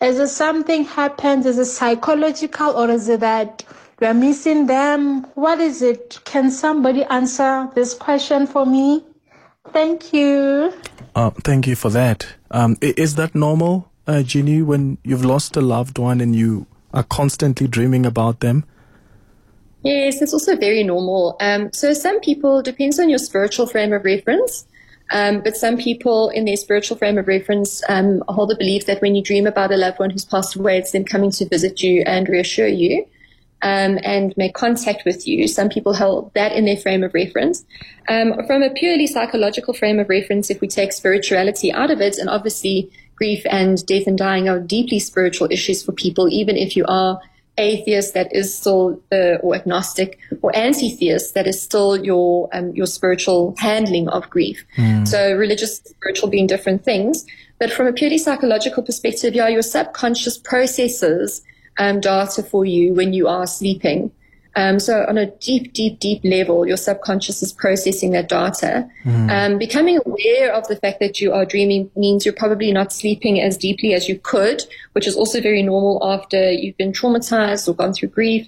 is 0.01 0.19
it 0.19 0.29
something 0.29 0.85
happens? 0.87 1.45
Is 1.45 1.59
it 1.59 1.67
psychological, 1.67 2.71
or 2.71 2.89
is 2.89 3.07
it 3.11 3.21
that 3.21 3.65
you 4.01 4.07
are 4.07 4.15
missing 4.15 4.67
them? 4.67 5.25
What 5.35 5.61
is 5.61 5.83
it? 5.83 6.21
Can 6.25 6.51
somebody 6.51 7.05
answer 7.05 7.69
this 7.75 7.93
question 7.93 8.47
for 8.47 8.65
me? 8.65 9.05
Thank 9.75 10.15
you. 10.15 10.73
Uh, 11.15 11.29
thank 11.45 11.67
you 11.67 11.77
for 11.77 11.91
that. 11.91 12.35
Um, 12.53 12.77
is 12.81 13.15
that 13.17 13.35
normal, 13.35 13.91
uh, 14.07 14.23
Ginny, 14.23 14.63
when 14.63 14.99
you've 15.03 15.25
lost 15.25 15.57
a 15.57 15.61
loved 15.61 15.99
one 15.99 16.21
and 16.21 16.37
you 16.37 16.67
are 16.93 17.03
constantly 17.03 17.67
dreaming 17.67 18.05
about 18.05 18.41
them? 18.41 18.65
Yes, 19.83 20.23
it's 20.23 20.33
also 20.33 20.57
very 20.57 20.85
normal. 20.85 21.37
Um, 21.41 21.73
so 21.73 21.93
some 21.93 22.21
people, 22.21 22.63
depends 22.63 23.01
on 23.01 23.09
your 23.09 23.19
spiritual 23.19 23.67
frame 23.67 23.93
of 23.93 24.05
reference, 24.05 24.67
um, 25.11 25.41
but 25.41 25.57
some 25.57 25.77
people 25.77 26.29
in 26.29 26.45
their 26.45 26.57
spiritual 26.57 26.97
frame 26.97 27.19
of 27.19 27.27
reference 27.27 27.83
um, 27.89 28.23
hold 28.29 28.51
the 28.51 28.57
belief 28.57 28.87
that 28.87 29.03
when 29.03 29.15
you 29.15 29.23
dream 29.23 29.47
about 29.47 29.73
a 29.73 29.77
loved 29.77 29.99
one 29.99 30.11
who's 30.11 30.25
passed 30.25 30.55
away, 30.55 30.79
it's 30.79 30.93
them 30.93 31.05
coming 31.05 31.31
to 31.33 31.49
visit 31.49 31.83
you 31.83 32.03
and 32.07 32.29
reassure 32.29 32.69
you 32.69 33.07
um, 33.63 33.99
and 34.03 34.35
make 34.37 34.55
contact 34.55 35.05
with 35.05 35.27
you. 35.27 35.47
Some 35.47 35.69
people 35.69 35.95
hold 35.95 36.33
that 36.35 36.53
in 36.53 36.65
their 36.65 36.77
frame 36.77 37.05
of 37.05 37.15
reference. 37.15 37.65
Um, 38.09 38.35
from 38.47 38.63
a 38.63 38.71
purely 38.71 39.07
psychological 39.07 39.73
frame 39.73 39.99
of 39.99 40.09
reference, 40.09 40.51
if 40.51 40.61
we 40.61 40.69
take 40.69 40.93
spirituality 40.93 41.73
out 41.73 41.91
of 41.91 42.01
it, 42.01 42.19
and 42.19 42.29
obviously 42.29 42.91
grief 43.15 43.45
and 43.49 43.85
death 43.87 44.07
and 44.07 44.19
dying 44.19 44.49
are 44.49 44.59
deeply 44.59 44.99
spiritual 44.99 45.49
issues 45.51 45.83
for 45.83 45.93
people, 45.93 46.29
even 46.29 46.57
if 46.57 46.77
you 46.77 46.85
are 46.87 47.21
atheist 47.59 48.15
that 48.15 48.35
is 48.35 48.57
still 48.57 49.01
uh, 49.13 49.37
or 49.43 49.55
agnostic 49.55 50.19
or 50.41 50.55
anti-theist 50.57 51.35
that 51.35 51.47
is 51.47 51.61
still 51.61 52.03
your 52.03 52.49
um, 52.53 52.71
your 52.71 52.87
spiritual 52.87 53.55
handling 53.59 54.09
of 54.09 54.29
grief 54.31 54.65
mm. 54.79 55.07
so 55.07 55.37
religious 55.37 55.77
spiritual 55.77 56.31
being 56.31 56.47
different 56.47 56.83
things 56.83 57.27
but 57.59 57.71
from 57.71 57.87
a 57.87 57.93
purely 57.93 58.17
psychological 58.17 58.83
perspective 58.83 59.35
yeah 59.35 59.49
your 59.49 59.61
subconscious 59.61 60.39
processes 60.39 61.43
um, 61.79 62.01
data 62.01 62.43
for 62.43 62.65
you 62.65 62.95
when 62.95 63.13
you 63.13 63.29
are 63.29 63.47
sleeping. 63.47 64.13
Um, 64.55 64.79
so 64.79 65.07
on 65.09 65.17
a 65.17 65.27
deep, 65.27 65.73
deep, 65.73 65.99
deep 65.99 66.21
level, 66.25 66.67
your 66.67 66.77
subconscious 66.77 67.43
is 67.43 67.53
processing 67.53 68.11
that 68.11 68.29
data. 68.29 68.87
Mm. 69.05 69.31
Um, 69.31 69.59
becoming 69.59 69.99
aware 70.05 70.53
of 70.53 70.69
the 70.69 70.77
fact 70.77 71.01
that 71.01 71.21
you 71.21 71.33
are 71.33 71.47
dreaming 71.47 71.91
means 71.97 72.27
you're 72.27 72.35
probably 72.35 72.71
not 72.71 72.93
sleeping 72.93 73.41
as 73.41 73.57
deeply 73.57 73.95
as 73.95 74.09
you 74.09 74.19
could, 74.19 74.63
which 74.93 75.07
is 75.07 75.17
also 75.17 75.41
very 75.41 75.63
normal 75.63 76.01
after 76.03 76.51
you've 76.51 76.77
been 76.77 76.93
traumatized 76.93 77.67
or 77.67 77.75
gone 77.75 77.95
through 77.95 78.11
grief. 78.11 78.47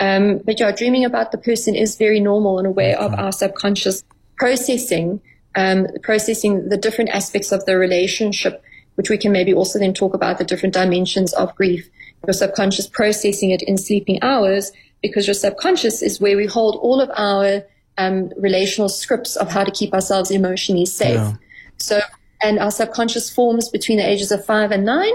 Um, 0.00 0.40
but 0.44 0.58
yeah, 0.58 0.72
dreaming 0.72 1.04
about 1.04 1.30
the 1.30 1.38
person 1.38 1.76
is 1.76 1.96
very 1.96 2.18
normal 2.18 2.58
and 2.58 2.66
a 2.66 2.70
way 2.70 2.94
of 2.94 3.14
our 3.14 3.30
subconscious 3.30 4.02
processing, 4.36 5.20
um, 5.54 5.86
processing 6.02 6.68
the 6.68 6.76
different 6.76 7.10
aspects 7.10 7.52
of 7.52 7.64
the 7.64 7.78
relationship, 7.78 8.60
which 8.96 9.08
we 9.08 9.18
can 9.18 9.30
maybe 9.30 9.54
also 9.54 9.78
then 9.78 9.94
talk 9.94 10.14
about 10.14 10.38
the 10.38 10.44
different 10.44 10.74
dimensions 10.74 11.32
of 11.34 11.54
grief 11.54 11.88
your 12.26 12.34
subconscious 12.34 12.86
processing 12.86 13.50
it 13.50 13.62
in 13.62 13.76
sleeping 13.76 14.18
hours 14.22 14.72
because 15.02 15.26
your 15.26 15.34
subconscious 15.34 16.02
is 16.02 16.20
where 16.20 16.36
we 16.36 16.46
hold 16.46 16.76
all 16.76 17.00
of 17.00 17.10
our 17.16 17.62
um, 17.98 18.32
relational 18.36 18.88
scripts 18.88 19.36
of 19.36 19.50
how 19.50 19.64
to 19.64 19.70
keep 19.70 19.92
ourselves 19.92 20.30
emotionally 20.30 20.86
safe. 20.86 21.14
Yeah. 21.14 21.34
So, 21.76 22.00
and 22.42 22.58
our 22.58 22.70
subconscious 22.70 23.32
forms 23.32 23.68
between 23.68 23.98
the 23.98 24.08
ages 24.08 24.32
of 24.32 24.44
five 24.44 24.70
and 24.70 24.84
nine, 24.84 25.12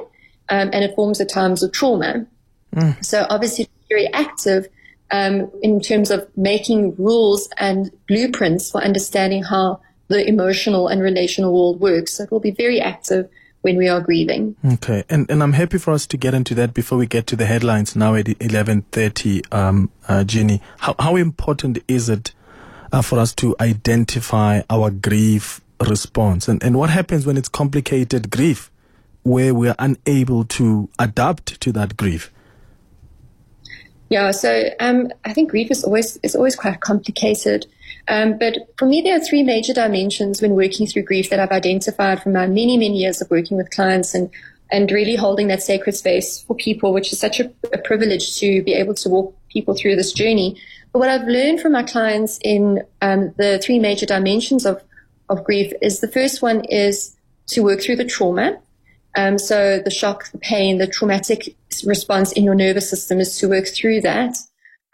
um, 0.50 0.70
and 0.74 0.84
it 0.84 0.96
forms 0.96 1.20
at 1.22 1.30
times 1.30 1.64
of 1.64 1.72
trauma. 1.72 2.26
Mm. 2.76 3.04
So 3.04 3.26
obviously 3.30 3.68
very 3.90 4.08
active 4.14 4.68
um, 5.12 5.52
in 5.62 5.80
terms 5.80 6.12
of 6.12 6.28
making 6.38 6.96
rules 6.96 7.50
and 7.58 7.92
blueprints 8.08 8.72
for 8.72 8.82
understanding 8.82 9.44
how 9.44 9.82
the 10.08 10.28
emotional 10.28 10.88
and 10.88 11.02
relational 11.02 11.54
world 11.54 11.80
works. 11.80 12.14
So 12.14 12.24
it 12.24 12.32
will 12.32 12.40
be 12.40 12.52
very 12.52 12.80
active 12.80 13.30
when 13.62 13.78
we 13.78 13.88
are 13.88 14.02
grieving. 14.02 14.56
Okay, 14.74 15.04
and 15.10 15.30
and 15.30 15.44
I'm 15.44 15.54
happy 15.54 15.78
for 15.78 15.92
us 15.92 16.08
to 16.08 16.18
get 16.18 16.34
into 16.34 16.56
that 16.56 16.74
before 16.74 16.98
we 16.98 17.08
get 17.08 17.28
to 17.28 17.36
the 17.36 17.46
headlines 17.46 17.96
now 17.96 18.16
at 18.16 18.26
11:30. 18.26 19.54
Um, 19.54 19.92
uh, 20.08 20.24
Ginny, 20.24 20.62
how 20.80 20.96
how 21.00 21.16
important 21.16 21.80
is 21.88 22.10
it 22.10 22.34
uh, 22.92 23.02
for 23.02 23.20
us 23.20 23.34
to 23.36 23.56
identify 23.60 24.62
our 24.70 24.90
grief 24.90 25.62
response, 25.88 26.48
and 26.48 26.64
and 26.64 26.78
what 26.78 26.90
happens 26.90 27.26
when 27.26 27.38
it's 27.38 27.50
complicated 27.50 28.30
grief, 28.30 28.72
where 29.24 29.54
we 29.54 29.68
are 29.70 29.76
unable 29.80 30.46
to 30.46 30.90
adapt 30.98 31.60
to 31.62 31.72
that 31.74 31.98
grief? 31.98 32.32
Yeah, 34.10 34.32
so 34.32 34.70
um, 34.80 35.12
I 35.24 35.34
think 35.34 35.52
grief 35.52 35.70
is 35.70 35.84
always 35.84 36.18
is 36.24 36.36
always 36.36 36.56
quite 36.56 36.82
complicated. 36.82 37.68
Um, 38.08 38.40
but 38.40 38.58
for 38.78 38.88
me, 38.88 39.02
there 39.02 39.16
are 39.16 39.24
three 39.24 39.44
major 39.44 39.74
dimensions 39.74 40.42
when 40.42 40.56
working 40.56 40.88
through 40.88 41.04
grief 41.04 41.30
that 41.30 41.40
I've 41.40 41.52
identified 41.52 42.24
from 42.24 42.34
my 42.34 42.48
many, 42.48 42.76
many 42.76 42.98
years 42.98 43.22
of 43.22 43.30
working 43.30 43.56
with 43.56 43.70
clients 43.70 44.16
and 44.16 44.30
and 44.72 44.92
really 44.92 45.16
holding 45.16 45.48
that 45.48 45.64
sacred 45.64 45.96
space 45.96 46.42
for 46.42 46.56
people, 46.56 46.94
which 46.94 47.12
is 47.12 47.20
such 47.20 47.40
a, 47.40 47.52
a 47.74 47.78
privilege 47.78 48.38
to 48.40 48.64
be 48.64 48.74
able 48.74 48.94
to 48.96 49.10
walk 49.10 49.36
people 49.50 49.76
through 49.76 49.96
this 49.96 50.12
journey. 50.12 50.60
But 50.92 51.00
what 51.00 51.10
I've 51.10 51.28
learned 51.28 51.60
from 51.60 51.74
my 51.74 51.84
clients 51.84 52.40
in 52.44 52.84
um, 53.02 53.34
the 53.38 53.60
three 53.64 53.80
major 53.80 54.06
dimensions 54.06 54.66
of, 54.66 54.82
of 55.28 55.44
grief 55.44 55.74
is 55.82 56.00
the 56.00 56.08
first 56.08 56.42
one 56.42 56.66
is 56.66 57.16
to 57.48 57.62
work 57.62 57.82
through 57.82 57.96
the 57.96 58.06
trauma. 58.06 58.60
Um, 59.16 59.40
so 59.40 59.80
the 59.80 59.90
shock, 59.90 60.32
the 60.32 60.38
pain, 60.38 60.78
the 60.78 60.88
traumatic 60.88 61.56
response 61.86 62.32
in 62.32 62.44
your 62.44 62.56
nervous 62.56 62.90
system 62.90 63.20
is 63.20 63.38
to 63.38 63.50
work 63.50 63.68
through 63.68 64.02
that 64.02 64.38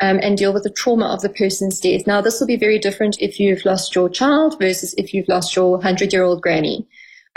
um, 0.02 0.20
and 0.22 0.38
deal 0.38 0.54
with 0.54 0.64
the 0.64 0.70
trauma 0.70 1.06
of 1.06 1.22
the 1.22 1.30
person's 1.30 1.80
death. 1.80 2.06
Now, 2.06 2.22
this 2.22 2.40
will 2.40 2.48
be 2.48 2.58
very 2.58 2.80
different 2.80 3.22
if 3.22 3.40
you've 3.40 3.66
lost 3.66 3.96
your 3.96 4.10
child 4.10 4.60
versus 4.60 4.94
if 4.98 5.14
you've 5.14 5.28
lost 5.28 5.56
your 5.56 5.72
100 5.72 6.12
year 6.12 6.24
old 6.24 6.42
granny. 6.42 6.88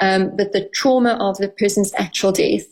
Um, 0.01 0.37
but 0.37 0.53
the 0.53 0.69
trauma 0.75 1.17
of 1.21 1.39
the 1.39 1.49
person's 1.49 1.93
actual 1.95 2.33
death. 2.33 2.65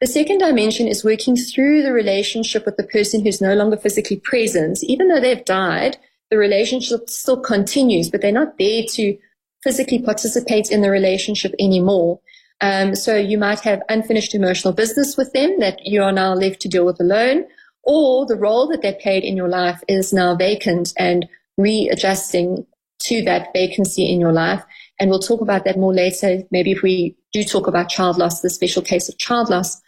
The 0.00 0.06
second 0.06 0.38
dimension 0.38 0.88
is 0.88 1.04
working 1.04 1.36
through 1.36 1.82
the 1.82 1.92
relationship 1.92 2.66
with 2.66 2.76
the 2.76 2.82
person 2.82 3.22
who's 3.22 3.40
no 3.40 3.54
longer 3.54 3.76
physically 3.76 4.16
present. 4.16 4.82
Even 4.82 5.08
though 5.08 5.20
they've 5.20 5.44
died, 5.44 5.96
the 6.30 6.38
relationship 6.38 7.08
still 7.08 7.40
continues, 7.40 8.10
but 8.10 8.20
they're 8.20 8.32
not 8.32 8.58
there 8.58 8.82
to 8.94 9.16
physically 9.62 10.00
participate 10.00 10.70
in 10.70 10.80
the 10.80 10.90
relationship 10.90 11.54
anymore. 11.60 12.18
Um, 12.62 12.94
so 12.94 13.16
you 13.16 13.38
might 13.38 13.60
have 13.60 13.82
unfinished 13.88 14.34
emotional 14.34 14.72
business 14.72 15.16
with 15.16 15.32
them 15.32 15.58
that 15.58 15.84
you 15.84 16.02
are 16.02 16.12
now 16.12 16.32
left 16.32 16.60
to 16.60 16.68
deal 16.68 16.86
with 16.86 17.00
alone, 17.00 17.44
or 17.82 18.24
the 18.24 18.36
role 18.36 18.68
that 18.68 18.82
they 18.82 18.96
played 19.02 19.24
in 19.24 19.36
your 19.36 19.48
life 19.48 19.82
is 19.88 20.12
now 20.12 20.36
vacant 20.36 20.92
and 20.96 21.28
readjusting 21.58 22.64
to 23.00 23.22
that 23.24 23.48
vacancy 23.52 24.10
in 24.10 24.20
your 24.20 24.32
life. 24.32 24.62
And 25.00 25.10
we'll 25.10 25.18
talk 25.18 25.40
about 25.40 25.64
that 25.64 25.76
more 25.76 25.92
later. 25.92 26.42
Maybe 26.52 26.70
if 26.70 26.82
we 26.82 27.16
do 27.32 27.42
talk 27.42 27.66
about 27.66 27.88
child 27.88 28.16
loss, 28.16 28.40
the 28.40 28.50
special 28.50 28.82
case 28.82 29.08
of 29.08 29.18
child 29.18 29.50
loss. 29.50 29.80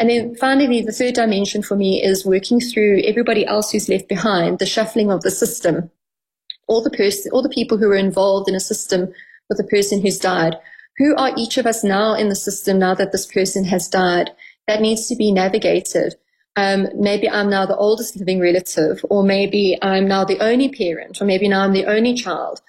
And 0.00 0.08
then 0.08 0.34
finally, 0.36 0.80
the 0.80 0.92
third 0.92 1.14
dimension 1.14 1.62
for 1.62 1.76
me 1.76 2.02
is 2.02 2.24
working 2.24 2.60
through 2.60 3.02
everybody 3.04 3.44
else 3.44 3.70
who's 3.70 3.90
left 3.90 4.08
behind, 4.08 4.58
the 4.58 4.64
shuffling 4.64 5.12
of 5.12 5.20
the 5.20 5.30
system. 5.30 5.90
All 6.66 6.82
the 6.82 6.90
person, 6.90 7.30
all 7.32 7.42
the 7.42 7.50
people 7.50 7.76
who 7.76 7.90
are 7.90 7.96
involved 7.96 8.48
in 8.48 8.54
a 8.54 8.60
system 8.60 9.12
with 9.50 9.60
a 9.60 9.64
person 9.64 10.00
who's 10.00 10.18
died. 10.18 10.56
Who 10.98 11.16
are 11.16 11.32
each 11.36 11.58
of 11.58 11.66
us 11.66 11.82
now 11.82 12.14
in 12.14 12.28
the 12.28 12.36
system 12.36 12.78
now 12.78 12.94
that 12.94 13.12
this 13.12 13.26
person 13.26 13.64
has 13.64 13.88
died? 13.88 14.30
That 14.66 14.80
needs 14.80 15.08
to 15.08 15.16
be 15.16 15.32
navigated 15.32 16.14
um, 16.56 16.88
maybe 16.94 17.28
I'm 17.28 17.48
now 17.48 17.66
the 17.66 17.76
oldest 17.76 18.16
living 18.16 18.40
relative, 18.40 19.04
or 19.08 19.22
maybe 19.22 19.78
I'm 19.80 20.06
now 20.06 20.24
the 20.24 20.40
only 20.40 20.68
parent, 20.68 21.20
or 21.20 21.24
maybe 21.24 21.48
now 21.48 21.64
I'm 21.64 21.72
the 21.72 21.86
only 21.86 22.14
child, 22.14 22.60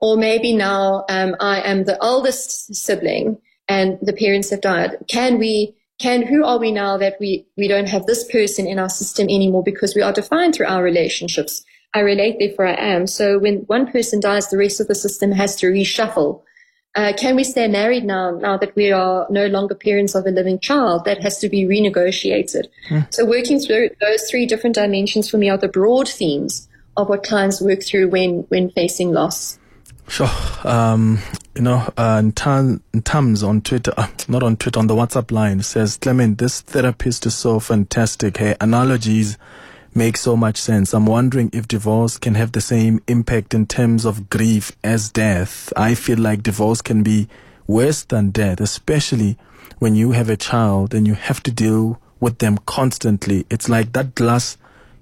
or 0.00 0.16
maybe 0.16 0.54
now 0.54 1.04
um, 1.08 1.34
I 1.40 1.60
am 1.60 1.84
the 1.84 2.00
oldest 2.02 2.74
sibling 2.74 3.38
and 3.68 3.98
the 4.02 4.12
parents 4.12 4.50
have 4.50 4.60
died. 4.60 4.96
Can 5.08 5.38
we, 5.38 5.74
can, 5.98 6.26
who 6.26 6.44
are 6.44 6.58
we 6.58 6.70
now 6.70 6.96
that 6.98 7.16
we, 7.18 7.46
we 7.56 7.68
don't 7.68 7.88
have 7.88 8.06
this 8.06 8.30
person 8.30 8.66
in 8.66 8.78
our 8.78 8.88
system 8.88 9.24
anymore 9.28 9.62
because 9.62 9.94
we 9.94 10.02
are 10.02 10.12
defined 10.12 10.54
through 10.54 10.66
our 10.66 10.82
relationships? 10.82 11.64
I 11.94 12.00
relate, 12.00 12.36
therefore 12.38 12.66
I 12.66 12.74
am. 12.74 13.06
So 13.06 13.38
when 13.38 13.58
one 13.66 13.90
person 13.90 14.20
dies, 14.20 14.48
the 14.48 14.56
rest 14.56 14.80
of 14.80 14.88
the 14.88 14.94
system 14.94 15.32
has 15.32 15.56
to 15.56 15.66
reshuffle 15.66 16.42
uh, 16.94 17.12
can 17.16 17.36
we 17.36 17.44
stay 17.44 17.68
married 17.68 18.04
now, 18.04 18.30
now 18.32 18.58
that 18.58 18.76
we 18.76 18.92
are 18.92 19.26
no 19.30 19.46
longer 19.46 19.74
parents 19.74 20.14
of 20.14 20.26
a 20.26 20.30
living 20.30 20.58
child? 20.58 21.04
That 21.04 21.22
has 21.22 21.38
to 21.38 21.48
be 21.48 21.64
renegotiated. 21.64 22.66
Mm. 22.90 23.12
So 23.12 23.24
working 23.24 23.58
through 23.60 23.90
those 24.00 24.30
three 24.30 24.46
different 24.46 24.76
dimensions 24.76 25.30
for 25.30 25.38
me 25.38 25.48
are 25.48 25.56
the 25.56 25.68
broad 25.68 26.08
themes 26.08 26.68
of 26.96 27.08
what 27.08 27.22
clients 27.22 27.62
work 27.62 27.82
through 27.82 28.08
when, 28.08 28.40
when 28.48 28.70
facing 28.70 29.12
loss. 29.12 29.58
Sure. 30.08 30.28
Um, 30.64 31.20
you 31.54 31.62
know, 31.62 31.90
uh, 31.96 32.20
in, 32.22 32.32
term, 32.32 32.82
in 32.92 33.00
terms 33.00 33.42
on 33.42 33.62
Twitter, 33.62 33.94
uh, 33.96 34.08
not 34.28 34.42
on 34.42 34.56
Twitter, 34.56 34.78
on 34.78 34.86
the 34.86 34.94
WhatsApp 34.94 35.30
line 35.30 35.62
says, 35.62 35.96
Clement, 35.96 36.36
this 36.36 36.60
therapist 36.60 37.24
is 37.24 37.34
so 37.34 37.58
fantastic. 37.58 38.36
Hey, 38.36 38.54
analogies 38.60 39.38
makes 39.94 40.20
so 40.20 40.36
much 40.36 40.56
sense. 40.56 40.94
I'm 40.94 41.06
wondering 41.06 41.50
if 41.52 41.68
divorce 41.68 42.18
can 42.18 42.34
have 42.34 42.52
the 42.52 42.60
same 42.60 43.00
impact 43.06 43.54
in 43.54 43.66
terms 43.66 44.04
of 44.04 44.30
grief 44.30 44.72
as 44.82 45.10
death. 45.10 45.72
I 45.76 45.94
feel 45.94 46.18
like 46.18 46.42
divorce 46.42 46.80
can 46.80 47.02
be 47.02 47.28
worse 47.66 48.02
than 48.02 48.30
death, 48.30 48.60
especially 48.60 49.36
when 49.78 49.94
you 49.94 50.12
have 50.12 50.28
a 50.28 50.36
child 50.36 50.94
and 50.94 51.06
you 51.06 51.14
have 51.14 51.42
to 51.42 51.50
deal 51.50 52.00
with 52.20 52.38
them 52.38 52.58
constantly. 52.66 53.44
It's 53.50 53.68
like 53.68 53.92
that 53.92 54.14
glass 54.14 54.56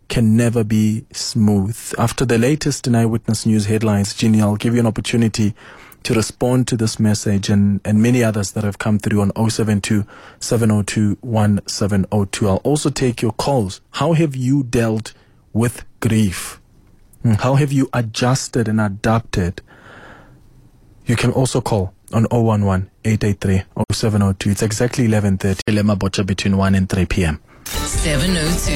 can 0.09 0.37
never 0.37 0.65
be 0.65 1.05
smooth. 1.13 1.79
After 1.97 2.25
the 2.25 2.39
latest 2.39 2.87
in 2.87 2.95
Eyewitness 2.97 3.47
News 3.47 3.67
headlines, 3.67 4.15
Ginny, 4.15 4.43
I'll 4.43 4.57
give 4.57 4.75
you 4.75 4.81
an 4.81 4.87
opportunity 4.87 5.55
to 6.03 6.15
respond 6.15 6.67
to 6.69 6.77
this 6.77 6.99
message 6.99 7.49
and, 7.49 7.81
and 7.85 8.03
many 8.03 8.23
others 8.25 8.53
that 8.53 8.65
have 8.65 8.79
come 8.79 8.99
through 8.99 9.21
on 9.21 9.33
072 9.51 10.07
702 10.41 11.19
1702. 11.21 12.49
I'll 12.49 12.57
also 12.57 12.91
take 12.91 13.23
your 13.23 13.33
calls. 13.33 13.81
How 13.93 14.13
have 14.15 14.35
you 14.35 14.63
dealt 14.63 15.13
with 15.53 15.85
grief? 16.01 16.61
Hmm, 17.23 17.33
how 17.33 17.55
have 17.57 17.73
you 17.73 17.89
adjusted 17.93 18.67
and 18.69 18.81
adapted? 18.81 19.61
You 21.07 21.17
can 21.17 21.33
also 21.33 21.61
call 21.61 21.93
on 22.13 22.27
011 22.31 22.91
883 23.05 23.63
0702. 23.93 24.51
It's 24.51 24.63
exactly 24.63 25.07
11.30. 25.07 25.61
Lema 25.69 25.97
Bocha 25.99 26.25
between 26.25 26.57
1 26.57 26.75
and 26.75 26.89
3 26.89 27.07
p.m. 27.07 27.41
702. 27.65 28.73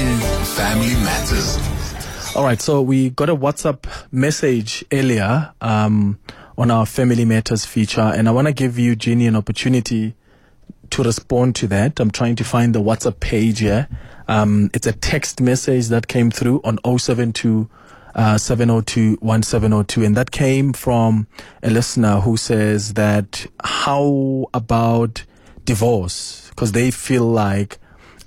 Family 0.54 0.94
Matters. 1.04 1.58
All 2.37 2.42
right, 2.44 2.60
so 2.60 2.82
we 2.82 3.10
got 3.10 3.28
a 3.30 3.37
WhatsApp 3.37 3.87
message 4.10 4.84
earlier. 4.92 5.52
Um, 5.60 6.18
on 6.56 6.70
our 6.70 6.86
Family 6.86 7.24
Matters 7.24 7.64
feature. 7.64 8.00
And 8.00 8.28
I 8.28 8.30
want 8.30 8.46
to 8.46 8.52
give 8.52 8.78
you, 8.78 8.96
Jenny, 8.96 9.26
an 9.26 9.36
opportunity 9.36 10.14
to 10.90 11.02
respond 11.02 11.56
to 11.56 11.66
that. 11.68 12.00
I'm 12.00 12.10
trying 12.10 12.36
to 12.36 12.44
find 12.44 12.74
the 12.74 12.80
WhatsApp 12.80 13.20
page 13.20 13.60
here. 13.60 13.88
Um, 14.28 14.70
it's 14.72 14.86
a 14.86 14.92
text 14.92 15.40
message 15.40 15.88
that 15.88 16.08
came 16.08 16.30
through 16.30 16.60
on 16.64 16.78
072 16.98 17.68
uh, 18.14 18.38
702 18.38 19.18
1702. 19.20 20.04
And 20.04 20.16
that 20.16 20.30
came 20.30 20.72
from 20.72 21.26
a 21.62 21.70
listener 21.70 22.20
who 22.20 22.36
says 22.36 22.94
that 22.94 23.46
how 23.62 24.46
about 24.54 25.24
divorce? 25.64 26.48
Because 26.50 26.72
they 26.72 26.90
feel 26.90 27.24
like 27.24 27.78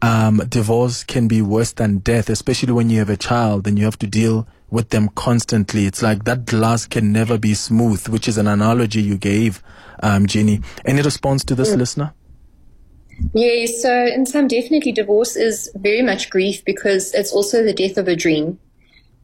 um, 0.01 0.41
divorce 0.49 1.03
can 1.03 1.27
be 1.27 1.41
worse 1.41 1.71
than 1.71 1.99
death, 1.99 2.29
especially 2.29 2.73
when 2.73 2.89
you 2.89 2.99
have 2.99 3.09
a 3.09 3.17
child 3.17 3.67
and 3.67 3.79
you 3.79 3.85
have 3.85 3.97
to 3.99 4.07
deal 4.07 4.47
with 4.69 4.89
them 4.89 5.09
constantly. 5.09 5.85
It's 5.85 6.01
like 6.01 6.25
that 6.25 6.45
glass 6.45 6.85
can 6.85 7.11
never 7.11 7.37
be 7.37 7.53
smooth, 7.53 8.07
which 8.07 8.27
is 8.27 8.37
an 8.37 8.47
analogy 8.47 9.01
you 9.01 9.17
gave, 9.17 9.63
um, 10.03 10.27
Jenny. 10.27 10.61
Any 10.85 11.01
response 11.01 11.43
to 11.45 11.55
this, 11.55 11.73
listener? 11.73 12.13
Yeah, 13.33 13.65
so 13.81 14.05
in 14.05 14.25
some, 14.25 14.47
definitely 14.47 14.91
divorce 14.91 15.35
is 15.35 15.71
very 15.75 16.01
much 16.01 16.29
grief 16.29 16.63
because 16.65 17.13
it's 17.13 17.31
also 17.31 17.63
the 17.63 17.73
death 17.73 17.97
of 17.97 18.07
a 18.07 18.15
dream. 18.15 18.59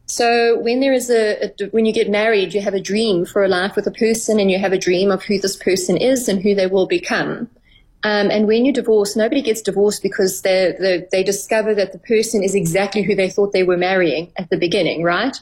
So 0.06 0.58
when 0.58 0.80
there 0.80 0.92
is 0.92 1.10
a, 1.10 1.44
a, 1.44 1.66
when 1.70 1.86
you 1.86 1.92
get 1.92 2.10
married, 2.10 2.52
you 2.52 2.60
have 2.60 2.74
a 2.74 2.80
dream 2.80 3.24
for 3.24 3.44
a 3.44 3.48
life 3.48 3.76
with 3.76 3.86
a 3.86 3.90
person 3.90 4.38
and 4.38 4.50
you 4.50 4.58
have 4.58 4.72
a 4.72 4.78
dream 4.78 5.10
of 5.10 5.22
who 5.22 5.38
this 5.38 5.56
person 5.56 5.96
is 5.96 6.28
and 6.28 6.42
who 6.42 6.54
they 6.54 6.66
will 6.66 6.86
become. 6.86 7.48
Um, 8.04 8.30
and 8.30 8.46
when 8.46 8.66
you 8.66 8.72
divorce, 8.72 9.16
nobody 9.16 9.40
gets 9.40 9.62
divorced 9.62 10.02
because 10.02 10.42
they, 10.42 11.06
they, 11.10 11.22
discover 11.22 11.74
that 11.74 11.92
the 11.92 11.98
person 11.98 12.42
is 12.42 12.54
exactly 12.54 13.02
who 13.02 13.14
they 13.14 13.30
thought 13.30 13.52
they 13.52 13.62
were 13.62 13.78
marrying 13.78 14.30
at 14.36 14.50
the 14.50 14.58
beginning, 14.58 15.02
right? 15.02 15.34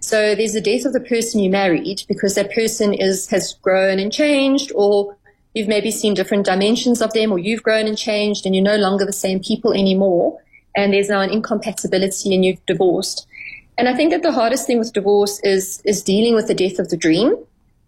So 0.00 0.34
there's 0.34 0.54
the 0.54 0.62
death 0.62 0.86
of 0.86 0.94
the 0.94 1.00
person 1.00 1.40
you 1.40 1.50
married 1.50 2.04
because 2.08 2.34
that 2.34 2.52
person 2.52 2.94
is 2.94 3.28
has 3.28 3.54
grown 3.60 3.98
and 3.98 4.10
changed, 4.10 4.72
or 4.74 5.14
you've 5.52 5.68
maybe 5.68 5.90
seen 5.90 6.14
different 6.14 6.46
dimensions 6.46 7.02
of 7.02 7.12
them, 7.12 7.32
or 7.32 7.38
you've 7.38 7.62
grown 7.62 7.86
and 7.86 7.98
changed, 7.98 8.46
and 8.46 8.54
you're 8.54 8.64
no 8.64 8.76
longer 8.76 9.04
the 9.04 9.12
same 9.12 9.40
people 9.40 9.74
anymore. 9.74 10.40
And 10.74 10.94
there's 10.94 11.10
now 11.10 11.20
an 11.20 11.30
incompatibility, 11.30 12.34
and 12.34 12.44
you've 12.44 12.64
divorced. 12.64 13.26
And 13.76 13.88
I 13.88 13.94
think 13.94 14.10
that 14.10 14.22
the 14.22 14.32
hardest 14.32 14.66
thing 14.66 14.78
with 14.78 14.94
divorce 14.94 15.38
is 15.40 15.82
is 15.84 16.02
dealing 16.02 16.34
with 16.34 16.46
the 16.46 16.54
death 16.54 16.78
of 16.78 16.88
the 16.88 16.96
dream 16.96 17.36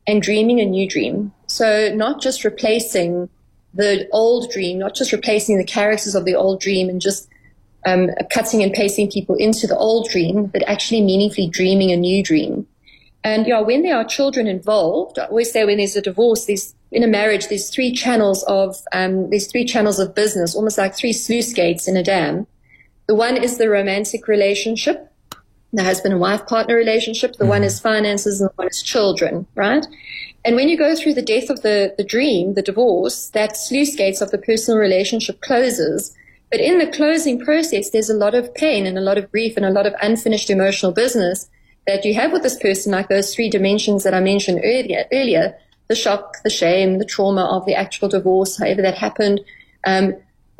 and 0.06 0.20
dreaming 0.20 0.60
a 0.60 0.66
new 0.66 0.86
dream. 0.86 1.32
So 1.46 1.92
not 1.94 2.20
just 2.20 2.44
replacing 2.44 3.30
the 3.74 4.08
old 4.12 4.50
dream, 4.50 4.78
not 4.78 4.94
just 4.94 5.12
replacing 5.12 5.58
the 5.58 5.64
characters 5.64 6.14
of 6.14 6.24
the 6.24 6.34
old 6.34 6.60
dream 6.60 6.88
and 6.88 7.00
just 7.00 7.28
um, 7.86 8.10
cutting 8.30 8.62
and 8.62 8.72
pasting 8.72 9.10
people 9.10 9.34
into 9.36 9.66
the 9.66 9.76
old 9.76 10.08
dream, 10.08 10.46
but 10.46 10.62
actually 10.68 11.02
meaningfully 11.02 11.48
dreaming 11.48 11.92
a 11.92 11.96
new 11.96 12.22
dream. 12.22 12.66
And 13.24 13.46
yeah, 13.46 13.60
when 13.60 13.82
there 13.82 13.96
are 13.96 14.04
children 14.04 14.46
involved, 14.46 15.18
I 15.18 15.26
always 15.26 15.52
say 15.52 15.64
when 15.64 15.78
there's 15.78 15.96
a 15.96 16.02
divorce, 16.02 16.46
there's 16.46 16.74
in 16.90 17.02
a 17.02 17.06
marriage, 17.06 17.48
there's 17.48 17.68
three 17.68 17.92
channels 17.92 18.42
of 18.44 18.76
um, 18.92 19.28
there's 19.30 19.50
three 19.50 19.64
channels 19.64 19.98
of 19.98 20.14
business, 20.14 20.54
almost 20.54 20.78
like 20.78 20.96
three 20.96 21.12
sluice 21.12 21.52
gates 21.52 21.86
in 21.86 21.96
a 21.96 22.02
dam. 22.02 22.46
The 23.06 23.14
one 23.14 23.36
is 23.36 23.58
the 23.58 23.68
romantic 23.68 24.28
relationship, 24.28 25.07
the 25.72 25.84
husband 25.84 26.12
and 26.12 26.20
wife 26.20 26.46
partner 26.46 26.74
relationship. 26.74 27.32
The 27.32 27.44
mm-hmm. 27.44 27.48
one 27.48 27.64
is 27.64 27.80
finances, 27.80 28.40
and 28.40 28.50
the 28.50 28.54
one 28.54 28.68
is 28.68 28.82
children, 28.82 29.46
right? 29.54 29.86
And 30.44 30.56
when 30.56 30.68
you 30.68 30.78
go 30.78 30.94
through 30.94 31.14
the 31.14 31.22
death 31.22 31.50
of 31.50 31.62
the, 31.62 31.94
the 31.96 32.04
dream, 32.04 32.54
the 32.54 32.62
divorce, 32.62 33.28
that 33.30 33.56
sluice 33.56 33.94
gates 33.96 34.20
of 34.20 34.30
the 34.30 34.38
personal 34.38 34.78
relationship 34.78 35.40
closes. 35.40 36.14
But 36.50 36.60
in 36.60 36.78
the 36.78 36.86
closing 36.86 37.38
process, 37.38 37.90
there's 37.90 38.08
a 38.08 38.14
lot 38.14 38.34
of 38.34 38.54
pain 38.54 38.86
and 38.86 38.96
a 38.96 39.02
lot 39.02 39.18
of 39.18 39.30
grief 39.30 39.56
and 39.56 39.66
a 39.66 39.70
lot 39.70 39.86
of 39.86 39.94
unfinished 40.00 40.48
emotional 40.48 40.92
business 40.92 41.50
that 41.86 42.04
you 42.04 42.14
have 42.14 42.32
with 42.32 42.42
this 42.42 42.58
person, 42.58 42.92
like 42.92 43.08
those 43.08 43.34
three 43.34 43.50
dimensions 43.50 44.04
that 44.04 44.14
I 44.14 44.20
mentioned 44.20 44.60
earlier, 44.62 45.04
earlier, 45.12 45.54
the 45.88 45.94
shock, 45.94 46.36
the 46.44 46.50
shame, 46.50 46.98
the 46.98 47.04
trauma 47.04 47.44
of 47.44 47.66
the 47.66 47.74
actual 47.74 48.08
divorce, 48.08 48.58
however 48.58 48.82
that 48.82 48.96
happened. 48.96 49.40
Um, 49.86 50.14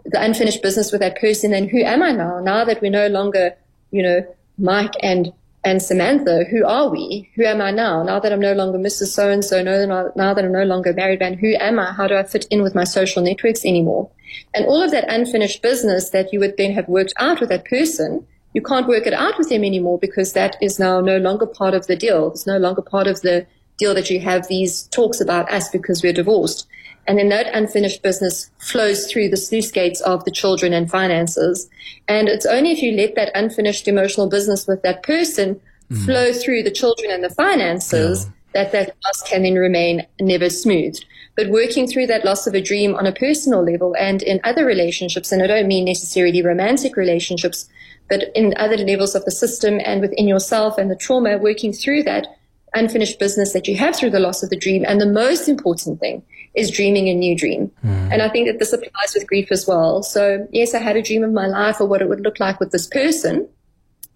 the 0.05 0.23
unfinished 0.23 0.63
business 0.63 0.91
with 0.91 1.01
that 1.01 1.21
person, 1.21 1.51
then 1.51 1.69
who 1.69 1.83
am 1.83 2.03
I 2.03 2.13
now? 2.13 2.41
Now 2.41 2.65
that 2.65 2.81
we're 2.81 2.91
no 2.91 3.09
longer, 3.09 3.55
you 3.91 4.03
know, 4.03 4.27
Mike 4.59 4.95
and 5.03 5.33
and 5.65 5.83
Samantha, 5.83 6.45
who 6.51 6.65
are 6.65 6.89
we? 6.89 7.31
Who 7.35 7.45
am 7.45 7.61
I 7.61 7.73
now? 7.73 8.03
Now 8.03 8.21
that 8.21 8.33
I'm 8.33 8.41
no 8.41 8.53
longer 8.53 8.79
Mrs. 8.79 9.09
So 9.09 9.29
and 9.29 9.45
so, 9.45 9.63
now 9.63 10.35
that 10.35 10.45
I'm 10.45 10.53
no 10.53 10.63
longer 10.63 10.93
married 10.93 11.21
man, 11.21 11.35
who 11.35 11.55
am 11.59 11.79
I? 11.79 11.93
How 11.93 12.07
do 12.07 12.15
I 12.15 12.23
fit 12.23 12.47
in 12.51 12.63
with 12.63 12.75
my 12.75 12.85
social 12.85 13.23
networks 13.23 13.65
anymore? 13.65 14.09
And 14.55 14.67
all 14.67 14.81
of 14.83 14.93
that 14.93 15.13
unfinished 15.13 15.61
business 15.61 16.11
that 16.11 16.33
you 16.33 16.39
would 16.41 16.57
then 16.57 16.73
have 16.73 16.89
worked 16.89 17.13
out 17.19 17.41
with 17.41 17.49
that 17.49 17.65
person, 17.65 18.27
you 18.55 18.63
can't 18.63 18.87
work 18.87 19.07
it 19.07 19.13
out 19.13 19.37
with 19.37 19.49
them 19.49 19.65
anymore 19.65 19.99
because 19.99 20.33
that 20.33 20.57
is 20.63 20.79
now 20.79 21.01
no 21.01 21.19
longer 21.19 21.47
part 21.47 21.75
of 21.75 21.87
the 21.87 21.97
deal. 21.97 22.31
It's 22.31 22.47
no 22.47 22.59
longer 22.59 22.83
part 22.83 23.07
of 23.07 23.21
the 23.23 23.47
deal 23.79 23.95
that 23.95 24.11
you 24.11 24.21
have 24.21 24.49
these 24.49 24.85
talks 24.85 25.21
about 25.21 25.51
us 25.51 25.69
because 25.69 26.03
we're 26.03 26.13
divorced. 26.13 26.67
And 27.09 27.19
then 27.19 27.31
that 27.31 27.55
unfinished 27.55 28.03
business 28.03 28.51
flows 28.59 29.11
through 29.11 29.31
the 29.31 29.37
sluice 29.39 29.71
gates 29.71 30.03
of 30.03 30.25
the 30.27 30.31
children 30.31 30.75
and 30.75 30.91
finances. 30.91 31.69
And 32.07 32.29
it's 32.29 32.45
only 32.45 32.73
if 32.73 32.83
you 32.83 32.93
let 32.93 33.15
that 33.15 33.33
unfinished 33.35 33.89
emotional 33.89 34.29
business 34.29 34.67
with 34.67 34.83
that 34.83 35.03
person 35.03 35.59
mm. 35.91 36.05
flow 36.05 36.35
through 36.35 36.65
the 36.65 36.71
children 36.71 37.11
and 37.11 37.25
the 37.25 37.31
finances 37.31 38.27
yeah. 38.27 38.31
that 38.53 38.73
that 38.73 38.97
loss 39.07 39.23
can 39.23 39.43
then 39.43 39.55
remain 39.55 40.07
never 40.21 40.51
smoothed. 40.51 41.07
But 41.35 41.49
working 41.49 41.87
through 41.87 42.09
that 42.09 42.27
loss 42.27 42.47
of 42.47 42.55
a 42.55 42.61
dream 42.61 42.95
on 42.95 43.07
a 43.07 43.13
personal 43.13 43.65
level 43.65 43.97
and 43.99 44.23
in 44.23 44.39
other 44.45 44.67
relationships, 44.67 45.33
and 45.33 45.43
I 45.43 45.47
don't 45.47 45.67
mean 45.67 45.87
necessarily 45.87 46.43
romantic 46.43 46.95
relationships, 46.95 47.71
but 48.11 48.25
in 48.35 48.53
other 48.59 48.77
levels 48.77 49.15
of 49.15 49.25
the 49.25 49.31
system 49.31 49.81
and 49.83 50.03
within 50.03 50.29
yourself 50.29 50.77
and 50.77 50.91
the 50.91 50.97
trauma, 50.97 51.39
working 51.39 51.73
through 51.73 52.03
that 52.03 52.27
unfinished 52.75 53.19
business 53.19 53.55
that 53.55 53.67
you 53.67 53.77
have 53.77 53.97
through 53.97 54.11
the 54.11 54.21
loss 54.21 54.43
of 54.43 54.51
the 54.51 54.57
dream. 54.57 54.85
And 54.87 55.01
the 55.01 55.07
most 55.07 55.49
important 55.49 56.01
thing 56.01 56.23
is 56.59 56.71
dreaming 56.71 57.09
a 57.09 57.15
new 57.15 57.37
dream. 57.37 57.71
Mm. 57.85 58.13
And 58.13 58.23
I 58.23 58.29
think 58.29 58.49
that 58.49 58.59
this 58.59 58.73
applies 58.73 59.15
with 59.15 59.27
grief 59.27 59.53
as 59.53 59.67
well. 59.67 60.03
So 60.03 60.47
yes, 60.51 60.75
I 60.75 60.79
had 60.79 60.97
a 60.97 61.03
dream 61.03 61.23
of 61.23 61.33
my 61.33 61.47
life 61.47 61.81
or 61.81 61.87
what 61.87 62.03
it 62.03 62.09
would 62.09 62.21
look 62.21 62.41
like 62.41 62.61
with 62.61 62.73
this 62.73 62.87
person. 62.87 63.49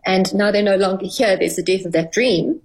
And 0.05 0.35
now 0.35 0.51
they're 0.51 0.63
no 0.63 0.77
longer 0.77 1.07
here. 1.07 1.37
There's 1.37 1.57
the 1.57 1.63
death 1.63 1.87
of 1.87 1.93
that 1.93 2.13
dream. 2.13 2.61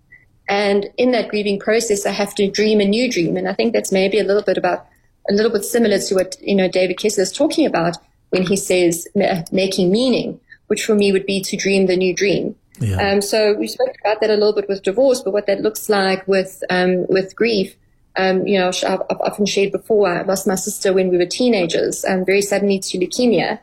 And 0.49 0.89
in 0.97 1.11
that 1.11 1.29
grieving 1.29 1.59
process, 1.59 2.05
I 2.05 2.11
have 2.11 2.33
to 2.35 2.49
dream 2.49 2.79
a 2.79 2.85
new 2.85 3.11
dream. 3.11 3.37
And 3.37 3.47
I 3.47 3.53
think 3.53 3.73
that's 3.73 3.91
maybe 3.91 4.17
a 4.17 4.23
little 4.23 4.43
bit 4.43 4.57
about, 4.57 4.87
a 5.29 5.33
little 5.33 5.51
bit 5.51 5.65
similar 5.65 5.99
to 5.99 6.15
what, 6.15 6.37
you 6.41 6.55
know, 6.55 6.69
David 6.69 6.97
Kessler 6.97 7.23
is 7.23 7.31
talking 7.31 7.65
about 7.65 7.97
when 8.29 8.43
he 8.43 8.55
says 8.55 9.07
making 9.51 9.91
meaning, 9.91 10.39
which 10.67 10.85
for 10.85 10.95
me 10.95 11.11
would 11.11 11.25
be 11.25 11.41
to 11.41 11.57
dream 11.57 11.85
the 11.85 11.97
new 11.97 12.15
dream. 12.15 12.55
Yeah. 12.79 13.11
Um, 13.11 13.21
so 13.21 13.53
we 13.53 13.67
spoke 13.67 13.95
about 14.01 14.21
that 14.21 14.29
a 14.29 14.33
little 14.33 14.53
bit 14.53 14.69
with 14.69 14.83
divorce, 14.83 15.21
but 15.21 15.33
what 15.33 15.47
that 15.47 15.61
looks 15.61 15.89
like 15.89 16.27
with 16.27 16.63
um, 16.69 17.07
with 17.07 17.35
grief. 17.35 17.75
Um, 18.17 18.47
you 18.47 18.57
know, 18.57 18.67
I've, 18.67 19.01
I've, 19.09 19.21
often 19.21 19.45
shared 19.45 19.71
before. 19.71 20.07
I 20.07 20.23
lost 20.23 20.47
my 20.47 20.55
sister 20.55 20.91
when 20.91 21.09
we 21.09 21.17
were 21.17 21.25
teenagers, 21.25 22.03
um, 22.05 22.25
very 22.25 22.41
suddenly 22.41 22.79
to 22.79 22.97
leukemia, 22.97 23.59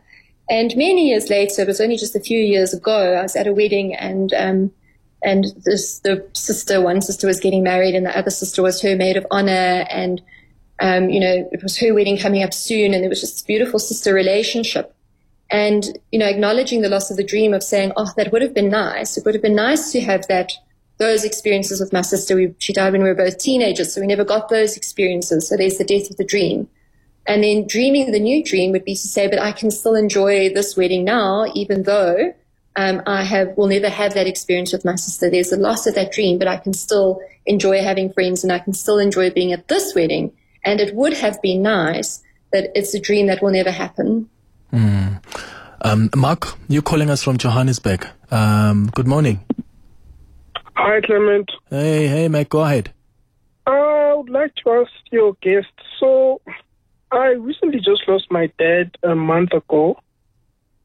and 0.48 0.76
many 0.76 1.08
years 1.08 1.28
later, 1.28 1.62
it 1.62 1.68
was 1.68 1.80
only 1.80 1.96
just 1.96 2.14
a 2.14 2.20
few 2.20 2.38
years 2.38 2.72
ago. 2.72 3.14
I 3.14 3.22
was 3.22 3.36
at 3.36 3.46
a 3.46 3.52
wedding, 3.52 3.94
and 3.94 4.32
um, 4.34 4.72
and 5.22 5.46
this 5.64 5.98
the 6.00 6.24
sister, 6.34 6.80
one 6.80 7.02
sister 7.02 7.26
was 7.26 7.40
getting 7.40 7.62
married, 7.62 7.94
and 7.94 8.06
the 8.06 8.16
other 8.16 8.30
sister 8.30 8.62
was 8.62 8.80
her 8.82 8.94
maid 8.94 9.16
of 9.16 9.26
honor, 9.30 9.86
and 9.90 10.22
um, 10.80 11.10
you 11.10 11.20
know, 11.20 11.48
it 11.50 11.62
was 11.62 11.78
her 11.78 11.92
wedding 11.92 12.18
coming 12.18 12.42
up 12.42 12.54
soon, 12.54 12.94
and 12.94 13.04
it 13.04 13.08
was 13.08 13.20
just 13.20 13.34
this 13.34 13.42
beautiful 13.42 13.78
sister 13.78 14.14
relationship 14.14 14.94
and 15.50 15.98
you 16.10 16.18
know 16.18 16.26
acknowledging 16.26 16.80
the 16.80 16.88
loss 16.88 17.10
of 17.10 17.16
the 17.16 17.24
dream 17.24 17.52
of 17.52 17.62
saying 17.62 17.92
oh 17.96 18.10
that 18.16 18.32
would 18.32 18.42
have 18.42 18.54
been 18.54 18.70
nice 18.70 19.16
it 19.16 19.24
would 19.24 19.34
have 19.34 19.42
been 19.42 19.54
nice 19.54 19.92
to 19.92 20.00
have 20.00 20.26
that 20.26 20.52
those 20.98 21.24
experiences 21.24 21.80
with 21.80 21.92
my 21.92 22.02
sister 22.02 22.36
we, 22.36 22.54
she 22.58 22.72
died 22.72 22.92
when 22.92 23.02
we 23.02 23.08
were 23.08 23.14
both 23.14 23.38
teenagers 23.38 23.94
so 23.94 24.00
we 24.00 24.06
never 24.06 24.24
got 24.24 24.48
those 24.48 24.76
experiences 24.76 25.48
so 25.48 25.56
there's 25.56 25.78
the 25.78 25.84
death 25.84 26.10
of 26.10 26.16
the 26.16 26.24
dream 26.24 26.68
and 27.26 27.42
then 27.42 27.66
dreaming 27.66 28.12
the 28.12 28.20
new 28.20 28.44
dream 28.44 28.72
would 28.72 28.84
be 28.84 28.94
to 28.94 29.08
say 29.08 29.28
but 29.28 29.38
i 29.38 29.52
can 29.52 29.70
still 29.70 29.94
enjoy 29.94 30.52
this 30.52 30.76
wedding 30.76 31.04
now 31.04 31.46
even 31.54 31.82
though 31.82 32.32
um, 32.76 33.02
i 33.06 33.22
have 33.22 33.56
will 33.56 33.66
never 33.66 33.88
have 33.88 34.14
that 34.14 34.26
experience 34.26 34.72
with 34.72 34.84
my 34.84 34.94
sister 34.94 35.30
there's 35.30 35.52
a 35.52 35.56
loss 35.56 35.86
of 35.86 35.94
that 35.94 36.12
dream 36.12 36.38
but 36.38 36.48
i 36.48 36.56
can 36.56 36.72
still 36.72 37.20
enjoy 37.46 37.80
having 37.82 38.12
friends 38.12 38.44
and 38.44 38.52
i 38.52 38.58
can 38.58 38.72
still 38.72 38.98
enjoy 38.98 39.30
being 39.30 39.52
at 39.52 39.68
this 39.68 39.94
wedding 39.94 40.32
and 40.64 40.80
it 40.80 40.94
would 40.94 41.12
have 41.12 41.40
been 41.42 41.62
nice 41.62 42.22
that 42.52 42.70
it's 42.74 42.94
a 42.94 43.00
dream 43.00 43.26
that 43.26 43.42
will 43.42 43.50
never 43.50 43.70
happen 43.70 44.28
Mm. 44.74 45.22
Um, 45.82 46.10
Mark, 46.16 46.54
you're 46.68 46.82
calling 46.82 47.10
us 47.10 47.22
from 47.22 47.38
Johannesburg. 47.38 48.06
Um, 48.30 48.90
good 48.94 49.06
morning. 49.06 49.44
Hi, 50.76 51.00
Clement. 51.00 51.50
Hey, 51.70 52.06
hey, 52.08 52.28
Mike, 52.28 52.48
go 52.48 52.60
ahead. 52.60 52.92
I 53.66 54.14
would 54.14 54.30
like 54.30 54.54
to 54.56 54.70
ask 54.70 54.92
your 55.10 55.34
guest. 55.40 55.72
So, 55.98 56.40
I 57.10 57.28
recently 57.28 57.78
just 57.78 58.08
lost 58.08 58.26
my 58.30 58.50
dad 58.58 58.96
a 59.02 59.14
month 59.14 59.52
ago, 59.52 59.98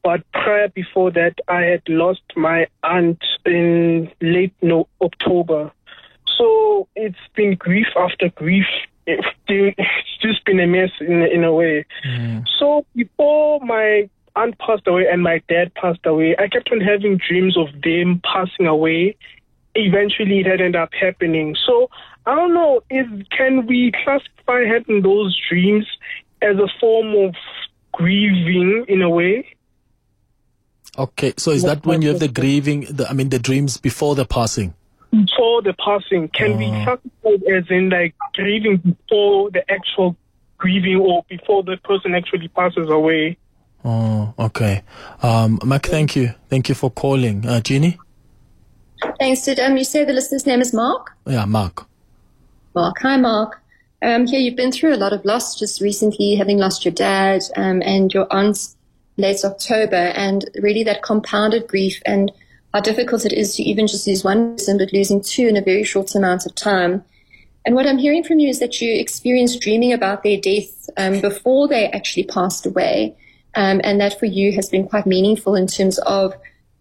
but 0.03 0.21
prior 0.31 0.69
before 0.69 1.11
that, 1.11 1.35
I 1.47 1.61
had 1.61 1.81
lost 1.87 2.21
my 2.35 2.67
aunt 2.83 3.23
in 3.45 4.11
late 4.21 4.53
no 4.61 4.87
October. 5.01 5.71
So 6.37 6.87
it's 6.95 7.17
been 7.35 7.55
grief 7.55 7.87
after 7.97 8.29
grief 8.29 8.65
it's 9.47 10.21
just 10.21 10.45
been 10.45 10.59
a 10.59 10.67
mess 10.67 10.91
in, 11.01 11.23
in 11.23 11.43
a 11.43 11.53
way. 11.53 11.85
Mm. 12.05 12.45
So 12.59 12.85
before 12.95 13.59
my 13.61 14.09
aunt 14.35 14.57
passed 14.59 14.87
away 14.87 15.07
and 15.11 15.23
my 15.23 15.41
dad 15.49 15.73
passed 15.73 16.05
away, 16.05 16.35
I 16.37 16.47
kept 16.47 16.71
on 16.71 16.79
having 16.79 17.17
dreams 17.17 17.57
of 17.57 17.67
them 17.81 18.21
passing 18.23 18.67
away. 18.67 19.15
Eventually, 19.85 20.39
it 20.39 20.45
had 20.45 20.61
ended 20.61 20.75
up 20.75 20.93
happening. 20.93 21.55
So 21.65 21.89
I 22.25 22.35
don't 22.35 22.53
know. 22.53 22.81
Is 22.89 23.05
can 23.35 23.65
we 23.65 23.91
classify 24.03 24.65
having 24.65 25.01
those 25.01 25.37
dreams 25.49 25.85
as 26.41 26.57
a 26.57 26.67
form 26.79 27.15
of 27.15 27.35
grieving 27.93 28.85
in 28.87 29.01
a 29.01 29.09
way? 29.09 29.55
Okay, 30.97 31.33
so 31.37 31.51
is 31.51 31.63
that 31.63 31.85
when 31.85 32.01
you 32.01 32.09
have 32.09 32.19
the 32.19 32.27
grieving? 32.27 32.81
The, 32.89 33.07
I 33.09 33.13
mean, 33.13 33.29
the 33.29 33.39
dreams 33.39 33.77
before 33.77 34.15
the 34.15 34.25
passing 34.25 34.73
before 35.11 35.61
the 35.61 35.73
passing 35.73 36.27
can 36.29 36.57
be 36.57 36.65
oh. 36.65 36.83
classified 36.83 37.43
as 37.51 37.63
in 37.69 37.89
like 37.89 38.15
grieving 38.33 38.77
before 38.77 39.49
the 39.51 39.63
actual 39.71 40.15
grieving 40.57 40.97
or 40.97 41.25
before 41.29 41.63
the 41.63 41.77
person 41.77 42.13
actually 42.13 42.47
passes 42.49 42.89
away. 42.89 43.37
Oh, 43.83 44.33
okay. 44.37 44.83
Um, 45.23 45.59
Mark, 45.63 45.83
thank 45.83 46.15
you. 46.15 46.33
Thank 46.49 46.69
you 46.69 46.75
for 46.75 46.91
calling. 46.91 47.45
Uh, 47.45 47.61
Jeanie? 47.61 47.97
Thanks. 49.19 49.41
Did 49.41 49.59
um, 49.59 49.75
you 49.75 49.83
say 49.83 50.05
the 50.05 50.13
listener's 50.13 50.45
name 50.45 50.61
is 50.61 50.73
Mark? 50.73 51.11
Yeah, 51.27 51.45
Mark. 51.45 51.85
Mark. 52.73 52.97
Hi, 53.01 53.17
Mark. 53.17 53.61
Um, 54.01 54.25
here 54.25 54.39
you've 54.39 54.55
been 54.55 54.71
through 54.71 54.93
a 54.93 54.95
lot 54.95 55.11
of 55.11 55.25
loss 55.25 55.59
just 55.59 55.81
recently, 55.81 56.35
having 56.35 56.57
lost 56.57 56.85
your 56.85 56.93
dad 56.93 57.41
um, 57.57 57.81
and 57.81 58.13
your 58.13 58.27
aunt 58.31 58.75
late 59.17 59.43
October, 59.43 59.97
and 60.15 60.49
really 60.61 60.83
that 60.83 61.03
compounded 61.03 61.67
grief 61.67 62.01
and 62.05 62.31
how 62.73 62.79
difficult 62.79 63.25
it 63.25 63.33
is 63.33 63.55
to 63.55 63.63
even 63.63 63.87
just 63.87 64.07
lose 64.07 64.23
one 64.23 64.53
person, 64.53 64.77
but 64.77 64.93
losing 64.93 65.21
two 65.21 65.47
in 65.47 65.57
a 65.57 65.61
very 65.61 65.83
short 65.83 66.15
amount 66.15 66.45
of 66.45 66.55
time. 66.55 67.03
And 67.65 67.75
what 67.75 67.85
I'm 67.85 67.97
hearing 67.97 68.23
from 68.23 68.39
you 68.39 68.47
is 68.47 68.59
that 68.59 68.79
you 68.79 68.93
experienced 68.93 69.59
dreaming 69.59 69.91
about 69.91 70.23
their 70.23 70.39
death 70.39 70.89
um, 70.95 71.19
before 71.19 71.67
they 71.67 71.89
actually 71.89 72.23
passed 72.23 72.65
away. 72.65 73.17
Um, 73.55 73.81
and 73.83 73.99
that 73.99 74.17
for 74.17 74.27
you 74.27 74.53
has 74.53 74.69
been 74.69 74.87
quite 74.87 75.05
meaningful 75.05 75.55
in 75.55 75.67
terms 75.67 75.97
of 75.99 76.33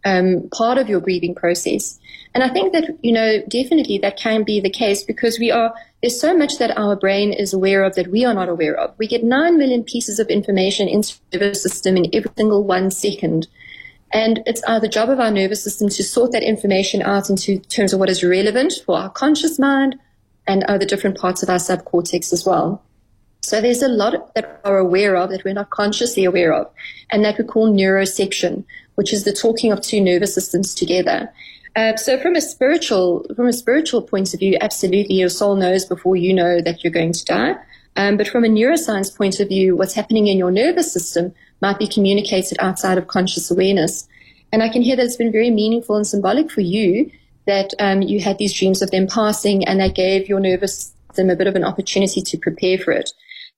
um, 0.05 0.49
part 0.53 0.79
of 0.79 0.89
your 0.89 1.01
grieving 1.01 1.35
process. 1.35 1.99
And 2.35 2.45
I 2.45 2.49
think 2.49 2.73
that, 2.73 2.99
you 3.03 3.13
know, 3.13 3.43
definitely 3.49 3.99
that 3.99 4.17
can 4.17 4.45
be 4.45 4.61
the 4.61 4.71
case 4.71 5.03
because 5.03 5.39
we 5.39 5.51
are, 5.51 5.75
there's 6.03 6.21
so 6.21 6.37
much 6.37 6.59
that 6.59 6.77
our 6.77 6.95
brain 6.97 7.33
is 7.33 7.53
aware 7.53 7.83
of 7.83 7.95
that 7.95 8.09
we 8.09 8.25
are 8.25 8.35
not 8.35 8.49
aware 8.49 8.75
of. 8.75 8.95
We 8.99 9.07
get 9.07 9.25
9 9.25 9.59
million 9.59 9.83
pieces 9.83 10.19
of 10.19 10.29
information 10.29 10.89
into 10.89 11.17
the 11.31 11.55
system 11.55 11.97
in 11.97 12.11
every 12.13 12.31
single 12.37 12.65
one 12.65 12.91
second. 12.91 13.49
And 14.13 14.43
it's 14.47 14.63
uh, 14.67 14.79
the 14.79 14.89
job 14.89 15.11
of 15.11 15.21
our 15.21 15.31
nervous 15.31 15.63
system 15.63 15.89
to 15.91 16.03
sort 16.03 16.33
that 16.33 16.43
information 16.43 17.03
out 17.03 17.29
into 17.29 17.59
terms 17.59 17.93
of 17.93 18.01
what 18.01 18.09
is 18.09 18.25
relevant 18.25 18.75
for 18.87 18.97
our 18.99 19.11
conscious 19.11 19.59
mind 19.59 19.99
and 20.47 20.65
other 20.65 20.87
different 20.87 21.19
parts 21.19 21.43
of 21.43 21.51
our 21.51 21.57
subcortex 21.57 22.33
as 22.33 22.47
well. 22.47 22.83
So 23.41 23.61
there's 23.61 23.83
a 23.83 23.89
lot 23.89 24.35
that 24.35 24.61
we're 24.65 24.79
aware 24.79 25.17
of 25.17 25.31
that 25.31 25.45
we're 25.45 25.55
not 25.55 25.71
consciously 25.71 26.25
aware 26.25 26.53
of, 26.53 26.71
and 27.11 27.25
that 27.25 27.39
we 27.39 27.45
call 27.45 27.73
neuroception, 27.73 28.65
which 28.97 29.13
is 29.13 29.25
the 29.25 29.33
talking 29.33 29.73
of 29.73 29.81
two 29.81 30.01
nervous 30.01 30.35
systems 30.35 30.75
together. 30.75 31.33
Uh, 31.77 31.97
so 31.97 32.19
from 32.19 32.35
a 32.35 32.41
spiritual 32.41 33.25
from 33.37 33.47
a 33.47 33.53
spiritual 33.53 34.03
point 34.03 34.35
of 34.35 34.41
view, 34.41 34.59
absolutely, 34.61 35.15
your 35.15 35.29
soul 35.29 35.55
knows 35.55 35.85
before 35.85 36.17
you 36.17 36.35
know 36.35 36.61
that 36.61 36.83
you're 36.83 36.93
going 36.93 37.13
to 37.13 37.25
die. 37.25 37.55
Um, 37.97 38.17
but 38.17 38.29
from 38.29 38.45
a 38.45 38.49
neuroscience 38.49 39.17
point 39.17 39.41
of 39.41 39.49
view, 39.49 39.77
what's 39.77 39.95
happening 39.95 40.29
in 40.29 40.39
your 40.39 40.51
nervous 40.51 40.93
system 40.93 41.35
might 41.61 41.79
be 41.79 41.89
communicated 41.89 42.59
outside 42.61 42.99
of 42.99 43.09
conscious 43.09 43.51
awareness. 43.51 44.09
And 44.53 44.63
I 44.63 44.69
can 44.69 44.83
hear 44.83 44.97
that 44.97 45.05
it's 45.05 45.17
been 45.17 45.33
very 45.33 45.51
meaningful 45.51 45.97
and 45.97 46.07
symbolic 46.07 46.51
for 46.51 46.61
you 46.61 47.11
that 47.47 47.73
um, 47.79 48.03
you 48.03 48.21
had 48.21 48.39
these 48.39 48.57
dreams 48.57 48.83
of 48.83 48.91
them 48.91 49.07
passing 49.07 49.67
and 49.67 49.81
that 49.81 49.95
gave 49.95 50.29
your 50.29 50.39
nervous 50.39 50.95
system 51.09 51.31
a 51.31 51.37
bit 51.37 51.47
of 51.47 51.57
an 51.57 51.65
opportunity 51.65 52.21
to 52.23 52.39
prepare 52.39 52.79
for 52.79 52.93
it. 52.93 53.11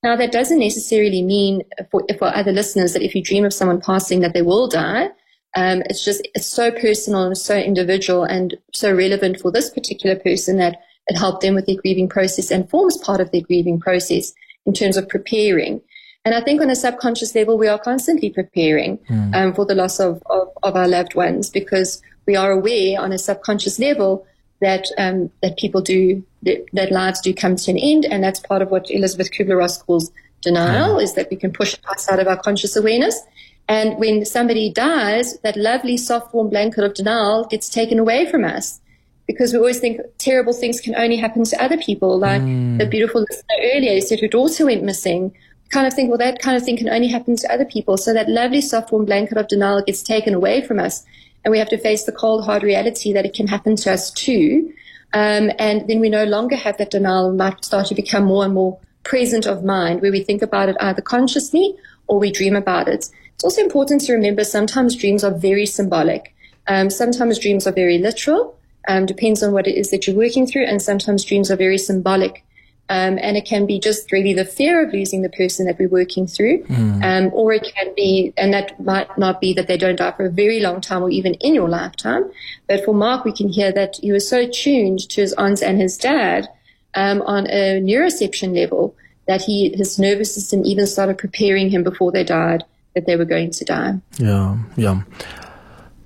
Now, 0.02 0.16
that 0.16 0.32
doesn't 0.32 0.58
necessarily 0.58 1.22
mean 1.22 1.62
for, 1.90 2.02
for 2.18 2.34
other 2.34 2.52
listeners 2.52 2.94
that 2.94 3.02
if 3.02 3.14
you 3.14 3.22
dream 3.22 3.44
of 3.44 3.52
someone 3.52 3.80
passing 3.80 4.20
that 4.20 4.32
they 4.32 4.42
will 4.42 4.68
die. 4.68 5.10
Um, 5.56 5.82
it's 5.86 6.04
just, 6.04 6.26
it's 6.34 6.46
so 6.46 6.70
personal 6.70 7.24
and 7.24 7.36
so 7.36 7.56
individual 7.56 8.24
and 8.24 8.56
so 8.72 8.94
relevant 8.94 9.40
for 9.40 9.50
this 9.50 9.68
particular 9.68 10.16
person 10.16 10.58
that 10.58 10.76
it 11.08 11.18
helped 11.18 11.42
them 11.42 11.54
with 11.54 11.66
their 11.66 11.76
grieving 11.76 12.08
process 12.08 12.50
and 12.50 12.70
forms 12.70 12.96
part 12.98 13.20
of 13.20 13.32
their 13.32 13.40
grieving 13.40 13.80
process 13.80 14.32
in 14.64 14.72
terms 14.72 14.96
of 14.96 15.08
preparing. 15.08 15.82
And 16.24 16.34
I 16.34 16.40
think 16.40 16.60
on 16.60 16.70
a 16.70 16.76
subconscious 16.76 17.34
level, 17.34 17.58
we 17.58 17.66
are 17.66 17.78
constantly 17.78 18.30
preparing 18.30 18.98
mm. 19.10 19.34
um, 19.34 19.54
for 19.54 19.64
the 19.64 19.74
loss 19.74 19.98
of, 19.98 20.22
of, 20.26 20.48
of, 20.62 20.76
our 20.76 20.86
loved 20.86 21.14
ones 21.14 21.48
because 21.48 22.02
we 22.26 22.36
are 22.36 22.52
aware 22.52 23.00
on 23.00 23.12
a 23.12 23.18
subconscious 23.18 23.78
level 23.78 24.26
that 24.60 24.86
um, 24.98 25.30
that 25.42 25.56
people 25.56 25.80
do 25.80 26.22
that, 26.42 26.64
that, 26.72 26.92
lives 26.92 27.20
do 27.20 27.34
come 27.34 27.56
to 27.56 27.70
an 27.70 27.78
end, 27.78 28.04
and 28.04 28.22
that's 28.22 28.40
part 28.40 28.62
of 28.62 28.70
what 28.70 28.90
Elisabeth 28.90 29.30
Kubler 29.32 29.58
Ross 29.58 29.82
calls 29.82 30.10
denial, 30.42 30.96
mm. 30.96 31.02
is 31.02 31.14
that 31.14 31.28
we 31.30 31.36
can 31.36 31.52
push 31.52 31.76
outside 31.88 32.18
of 32.18 32.26
our 32.26 32.36
conscious 32.36 32.76
awareness. 32.76 33.20
And 33.68 33.98
when 33.98 34.24
somebody 34.24 34.72
dies, 34.72 35.38
that 35.40 35.56
lovely 35.56 35.96
soft 35.96 36.34
warm 36.34 36.50
blanket 36.50 36.82
of 36.82 36.94
denial 36.94 37.44
gets 37.44 37.68
taken 37.68 37.98
away 37.98 38.28
from 38.28 38.44
us 38.44 38.80
because 39.26 39.52
we 39.52 39.58
always 39.60 39.78
think 39.78 40.00
terrible 40.18 40.52
things 40.52 40.80
can 40.80 40.96
only 40.96 41.16
happen 41.16 41.44
to 41.44 41.62
other 41.62 41.76
people. 41.76 42.18
Like 42.18 42.42
mm. 42.42 42.78
the 42.78 42.86
beautiful 42.86 43.20
listener 43.20 43.54
earlier 43.74 44.00
said 44.00 44.20
her 44.20 44.28
daughter 44.28 44.66
went 44.66 44.82
missing 44.82 45.32
kind 45.70 45.86
of 45.86 45.94
think, 45.94 46.08
well, 46.08 46.18
that 46.18 46.40
kind 46.40 46.56
of 46.56 46.64
thing 46.64 46.76
can 46.76 46.88
only 46.88 47.08
happen 47.08 47.36
to 47.36 47.52
other 47.52 47.64
people. 47.64 47.96
So 47.96 48.12
that 48.12 48.28
lovely 48.28 48.60
soft 48.60 48.92
warm 48.92 49.04
blanket 49.04 49.38
of 49.38 49.48
denial 49.48 49.82
gets 49.82 50.02
taken 50.02 50.34
away 50.34 50.62
from 50.62 50.80
us. 50.80 51.04
And 51.44 51.52
we 51.52 51.58
have 51.58 51.68
to 51.70 51.78
face 51.78 52.04
the 52.04 52.12
cold, 52.12 52.44
hard 52.44 52.62
reality 52.62 53.12
that 53.12 53.24
it 53.24 53.34
can 53.34 53.46
happen 53.46 53.76
to 53.76 53.92
us 53.92 54.10
too. 54.10 54.72
Um, 55.12 55.50
and 55.58 55.88
then 55.88 56.00
we 56.00 56.08
no 56.08 56.24
longer 56.24 56.56
have 56.56 56.78
that 56.78 56.90
denial 56.90 57.28
and 57.28 57.38
might 57.38 57.64
start 57.64 57.86
to 57.86 57.94
become 57.94 58.24
more 58.24 58.44
and 58.44 58.54
more 58.54 58.78
present 59.02 59.46
of 59.46 59.64
mind 59.64 60.02
where 60.02 60.12
we 60.12 60.22
think 60.22 60.42
about 60.42 60.68
it 60.68 60.76
either 60.80 61.02
consciously 61.02 61.74
or 62.06 62.18
we 62.18 62.30
dream 62.30 62.54
about 62.54 62.88
it. 62.88 63.08
It's 63.34 63.44
also 63.44 63.62
important 63.62 64.02
to 64.02 64.12
remember 64.12 64.44
sometimes 64.44 64.96
dreams 64.96 65.24
are 65.24 65.32
very 65.32 65.66
symbolic. 65.66 66.34
Um, 66.66 66.90
sometimes 66.90 67.38
dreams 67.38 67.66
are 67.66 67.72
very 67.72 67.98
literal. 67.98 68.56
Um, 68.88 69.06
depends 69.06 69.42
on 69.42 69.52
what 69.52 69.66
it 69.66 69.76
is 69.76 69.90
that 69.90 70.06
you're 70.06 70.16
working 70.16 70.46
through. 70.46 70.64
And 70.64 70.80
sometimes 70.82 71.24
dreams 71.24 71.50
are 71.50 71.56
very 71.56 71.78
symbolic. 71.78 72.44
Um, 72.90 73.20
and 73.22 73.36
it 73.36 73.44
can 73.44 73.66
be 73.66 73.78
just 73.78 74.10
really 74.10 74.34
the 74.34 74.44
fear 74.44 74.84
of 74.84 74.92
losing 74.92 75.22
the 75.22 75.28
person 75.28 75.64
that 75.66 75.78
we're 75.78 75.88
working 75.88 76.26
through. 76.26 76.64
Mm. 76.64 77.04
Um, 77.04 77.30
or 77.32 77.52
it 77.52 77.72
can 77.72 77.94
be, 77.94 78.34
and 78.36 78.52
that 78.52 78.84
might 78.84 79.16
not 79.16 79.40
be 79.40 79.52
that 79.54 79.68
they 79.68 79.76
don't 79.76 79.94
die 79.94 80.10
for 80.10 80.26
a 80.26 80.30
very 80.30 80.58
long 80.58 80.80
time 80.80 81.04
or 81.04 81.10
even 81.10 81.34
in 81.34 81.54
your 81.54 81.68
lifetime. 81.68 82.28
But 82.66 82.84
for 82.84 82.92
Mark, 82.92 83.24
we 83.24 83.32
can 83.32 83.48
hear 83.48 83.70
that 83.70 83.98
he 84.02 84.10
was 84.10 84.28
so 84.28 84.48
tuned 84.48 85.08
to 85.10 85.20
his 85.20 85.32
aunts 85.34 85.62
and 85.62 85.80
his 85.80 85.96
dad 85.96 86.48
um, 86.94 87.22
on 87.22 87.46
a 87.46 87.80
neuroception 87.80 88.56
level 88.56 88.96
that 89.28 89.42
he 89.42 89.70
his 89.76 89.96
nervous 89.96 90.34
system 90.34 90.64
even 90.64 90.84
started 90.88 91.16
preparing 91.16 91.70
him 91.70 91.84
before 91.84 92.10
they 92.10 92.24
died 92.24 92.64
that 92.96 93.06
they 93.06 93.14
were 93.14 93.24
going 93.24 93.52
to 93.52 93.64
die. 93.64 94.00
Yeah, 94.18 94.58
yeah. 94.76 95.02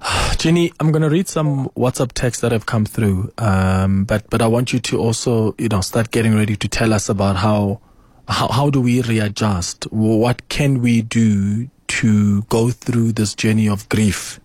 Jeanie, 0.38 0.72
I'm 0.80 0.92
going 0.92 1.02
to 1.02 1.08
read 1.08 1.28
some 1.28 1.68
WhatsApp 1.70 2.12
texts 2.12 2.42
that 2.42 2.52
have 2.52 2.66
come 2.66 2.84
through, 2.84 3.32
um, 3.38 4.04
but 4.04 4.28
but 4.30 4.42
I 4.42 4.46
want 4.46 4.72
you 4.72 4.78
to 4.80 4.98
also, 4.98 5.54
you 5.58 5.68
know, 5.68 5.80
start 5.80 6.10
getting 6.10 6.34
ready 6.34 6.56
to 6.56 6.68
tell 6.68 6.92
us 6.92 7.08
about 7.08 7.36
how 7.36 7.80
how 8.28 8.48
how 8.48 8.70
do 8.70 8.80
we 8.80 9.02
readjust? 9.02 9.84
What 9.84 10.48
can 10.48 10.82
we 10.82 11.02
do 11.02 11.68
to 11.86 12.42
go 12.42 12.70
through 12.70 13.12
this 13.12 13.34
journey 13.34 13.68
of 13.68 13.88
grief, 13.88 14.40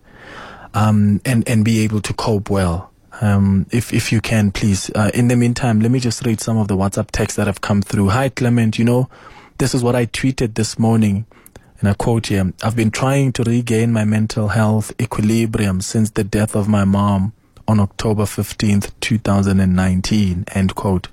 um, 0.72 1.20
and 1.24 1.46
and 1.48 1.64
be 1.64 1.80
able 1.80 2.00
to 2.02 2.14
cope 2.14 2.48
well? 2.48 2.90
Um, 3.20 3.66
if 3.70 3.92
if 3.92 4.12
you 4.12 4.20
can, 4.20 4.52
please. 4.52 4.90
Uh, 4.94 5.10
in 5.12 5.28
the 5.28 5.36
meantime, 5.36 5.80
let 5.80 5.90
me 5.90 6.00
just 6.00 6.24
read 6.24 6.40
some 6.40 6.56
of 6.56 6.68
the 6.68 6.76
WhatsApp 6.76 7.10
texts 7.10 7.36
that 7.36 7.46
have 7.46 7.60
come 7.60 7.82
through. 7.82 8.08
Hi, 8.10 8.30
Clement. 8.30 8.78
You 8.78 8.86
know, 8.86 9.10
this 9.58 9.74
is 9.74 9.82
what 9.82 9.94
I 9.94 10.06
tweeted 10.06 10.54
this 10.54 10.78
morning 10.78 11.26
and 11.80 11.88
I 11.88 11.94
quote 11.94 12.26
here, 12.26 12.52
I've 12.62 12.76
been 12.76 12.90
trying 12.90 13.32
to 13.32 13.42
regain 13.42 13.90
my 13.92 14.04
mental 14.04 14.48
health 14.48 14.92
equilibrium 15.00 15.80
since 15.80 16.10
the 16.10 16.24
death 16.24 16.54
of 16.54 16.68
my 16.68 16.84
mom 16.84 17.32
on 17.66 17.80
October 17.80 18.24
15th, 18.24 18.90
2019. 19.00 20.44
End 20.52 20.74
quote. 20.74 21.08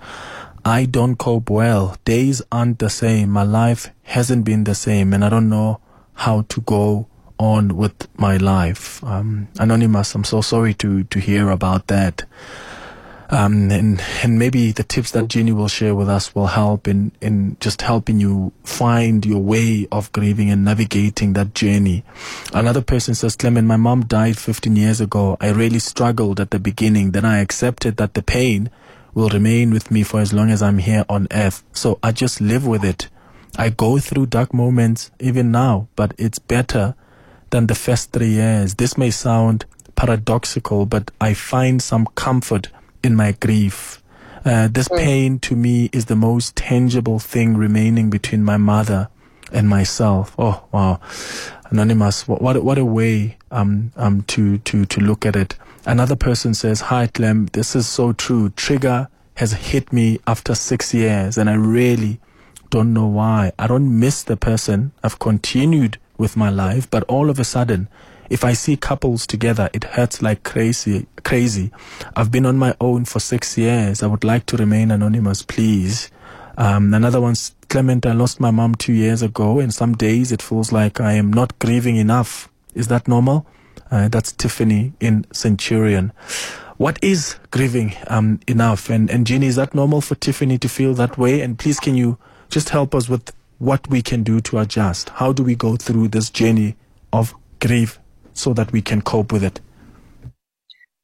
I 0.65 0.83
don't 0.83 1.15
cope 1.15 1.49
well. 1.49 1.95
Days 2.03 2.41
aren't 2.51 2.79
the 2.79 2.89
same. 2.89 3.29
My 3.29 3.43
life 3.43 3.91
hasn't 4.03 4.43
been 4.43 4.65
the 4.65 4.75
same 4.75 5.13
and 5.13 5.23
I 5.23 5.29
don't 5.29 5.49
know 5.49 5.79
how 6.15 6.41
to 6.49 6.61
go 6.61 7.07
on 7.39 7.77
with 7.77 8.09
my 8.19 8.35
life. 8.35 9.01
Um, 9.05 9.47
Anonymous, 9.59 10.15
I'm 10.15 10.25
so 10.25 10.41
sorry 10.41 10.73
to, 10.75 11.05
to 11.05 11.19
hear 11.19 11.49
about 11.49 11.87
that. 11.87 12.25
Um, 13.29 13.69
and, 13.71 14.01
and 14.23 14.39
maybe 14.39 14.71
the 14.71 14.83
tips 14.83 15.11
that 15.11 15.27
Jeanie 15.27 15.51
will 15.51 15.67
share 15.67 15.93
with 15.93 16.07
us 16.07 16.33
will 16.33 16.47
help 16.47 16.87
in, 16.87 17.11
in 17.19 17.57
just 17.59 17.81
helping 17.81 18.21
you 18.21 18.53
find 18.63 19.25
your 19.25 19.39
way 19.39 19.85
of 19.91 20.11
grieving 20.13 20.49
and 20.49 20.63
navigating 20.63 21.33
that 21.33 21.53
journey. 21.53 22.05
Another 22.53 22.81
person 22.81 23.15
says, 23.15 23.35
Clement, 23.35 23.67
my 23.67 23.75
mom 23.75 24.05
died 24.05 24.37
15 24.37 24.75
years 24.75 25.01
ago. 25.01 25.35
I 25.41 25.49
really 25.49 25.79
struggled 25.79 26.39
at 26.39 26.51
the 26.51 26.59
beginning. 26.59 27.11
Then 27.11 27.25
I 27.25 27.39
accepted 27.39 27.97
that 27.97 28.13
the 28.13 28.23
pain 28.23 28.69
will 29.13 29.29
remain 29.29 29.71
with 29.71 29.91
me 29.91 30.03
for 30.03 30.21
as 30.21 30.31
long 30.31 30.49
as 30.49 30.61
I'm 30.61 30.77
here 30.77 31.03
on 31.09 31.27
earth. 31.31 31.63
So 31.73 31.99
I 32.01 32.13
just 32.13 32.39
live 32.39 32.65
with 32.65 32.85
it. 32.85 33.09
I 33.57 33.71
go 33.71 33.97
through 33.97 34.27
dark 34.27 34.53
moments 34.53 35.11
even 35.19 35.51
now, 35.51 35.87
but 35.95 36.13
it's 36.17 36.39
better 36.39 36.95
than 37.49 37.67
the 37.67 37.75
first 37.75 38.11
three 38.11 38.29
years. 38.29 38.75
This 38.75 38.97
may 38.97 39.09
sound 39.09 39.65
paradoxical, 39.95 40.85
but 40.85 41.11
I 41.19 41.33
find 41.33 41.81
some 41.81 42.05
comfort 42.15 42.69
in 43.07 43.15
my 43.15 43.31
grief. 43.31 44.03
Uh, 44.45 44.67
this 44.67 44.87
mm. 44.89 44.97
pain 44.97 45.39
to 45.39 45.55
me 45.55 45.89
is 45.91 46.05
the 46.05 46.15
most 46.15 46.55
tangible 46.55 47.19
thing 47.19 47.57
remaining 47.57 48.09
between 48.11 48.43
my 48.43 48.57
mother 48.57 49.09
and 49.51 49.67
myself. 49.67 50.35
Oh 50.37 50.63
wow, 50.71 50.99
anonymous. 51.71 52.27
What 52.27 52.41
what, 52.41 52.61
what 52.63 52.77
a 52.77 52.85
way 52.85 53.37
um 53.49 53.91
um 53.95 54.21
to 54.33 54.59
to 54.59 54.85
to 54.85 55.01
look 55.01 55.25
at 55.25 55.35
it. 55.35 55.55
Another 55.85 56.15
person 56.15 56.53
says, 56.53 56.81
"Hi 56.81 57.07
Clem, 57.07 57.47
this 57.53 57.75
is 57.75 57.87
so 57.87 58.13
true. 58.13 58.49
Trigger 58.49 59.07
has 59.35 59.53
hit 59.53 59.93
me 59.93 60.19
after 60.27 60.53
six 60.53 60.93
years, 60.93 61.37
and 61.37 61.49
I 61.49 61.55
really 61.55 62.19
don't 62.69 62.93
know 62.93 63.07
why. 63.07 63.53
I 63.57 63.67
don't 63.67 63.99
miss 63.99 64.23
the 64.23 64.35
person. 64.35 64.91
I've 65.01 65.19
continued 65.19 65.97
with 66.17 66.35
my 66.35 66.49
life, 66.49 66.89
but 66.89 67.03
all 67.03 67.29
of 67.29 67.39
a 67.39 67.45
sudden, 67.45 67.87
if 68.29 68.43
I 68.43 68.53
see 68.53 68.77
couples 68.77 69.25
together, 69.25 69.69
it 69.73 69.83
hurts 69.83 70.21
like 70.21 70.43
crazy, 70.43 71.07
crazy. 71.23 71.71
I've 72.15 72.31
been 72.31 72.45
on 72.45 72.57
my 72.57 72.75
own 72.79 73.05
for 73.05 73.19
six 73.19 73.57
years. 73.57 74.03
I 74.03 74.07
would 74.07 74.23
like 74.23 74.45
to 74.47 74.57
remain 74.57 74.91
anonymous, 74.91 75.43
please. 75.43 76.11
Um, 76.57 76.93
another 76.93 77.21
one's 77.21 77.55
Clement, 77.69 78.05
I 78.05 78.13
lost 78.13 78.39
my 78.39 78.49
mom 78.49 78.75
two 78.75 78.93
years 78.93 79.21
ago, 79.21 79.59
and 79.59 79.73
some 79.73 79.93
days 79.93 80.31
it 80.31 80.41
feels 80.41 80.71
like 80.71 81.01
I 81.01 81.13
am 81.13 81.31
not 81.31 81.57
grieving 81.59 81.97
enough. 81.97 82.49
Is 82.73 82.87
that 82.87 83.07
normal? 83.07 83.45
Uh, 83.91 84.07
that's 84.07 84.31
Tiffany 84.31 84.93
in 84.99 85.25
Centurion. 85.31 86.13
What 86.77 86.97
is 87.03 87.35
grieving 87.51 87.95
um, 88.07 88.39
enough? 88.47 88.89
And, 88.89 89.09
and 89.09 89.27
Jeanie, 89.27 89.47
is 89.47 89.55
that 89.57 89.75
normal 89.75 90.01
for 90.01 90.15
Tiffany 90.15 90.57
to 90.59 90.69
feel 90.69 90.93
that 90.93 91.17
way? 91.17 91.41
And 91.41 91.59
please, 91.59 91.79
can 91.79 91.95
you 91.95 92.17
just 92.49 92.69
help 92.69 92.95
us 92.95 93.09
with 93.09 93.33
what 93.57 93.87
we 93.89 94.01
can 94.01 94.23
do 94.23 94.39
to 94.41 94.59
adjust? 94.59 95.09
How 95.09 95.33
do 95.33 95.43
we 95.43 95.55
go 95.55 95.75
through 95.75 96.09
this 96.09 96.29
journey 96.29 96.75
of 97.11 97.33
grief 97.59 97.99
so 98.37 98.53
that 98.53 98.71
we 98.71 98.81
can 98.81 99.01
cope 99.01 99.31
with 99.31 99.43
it. 99.43 99.59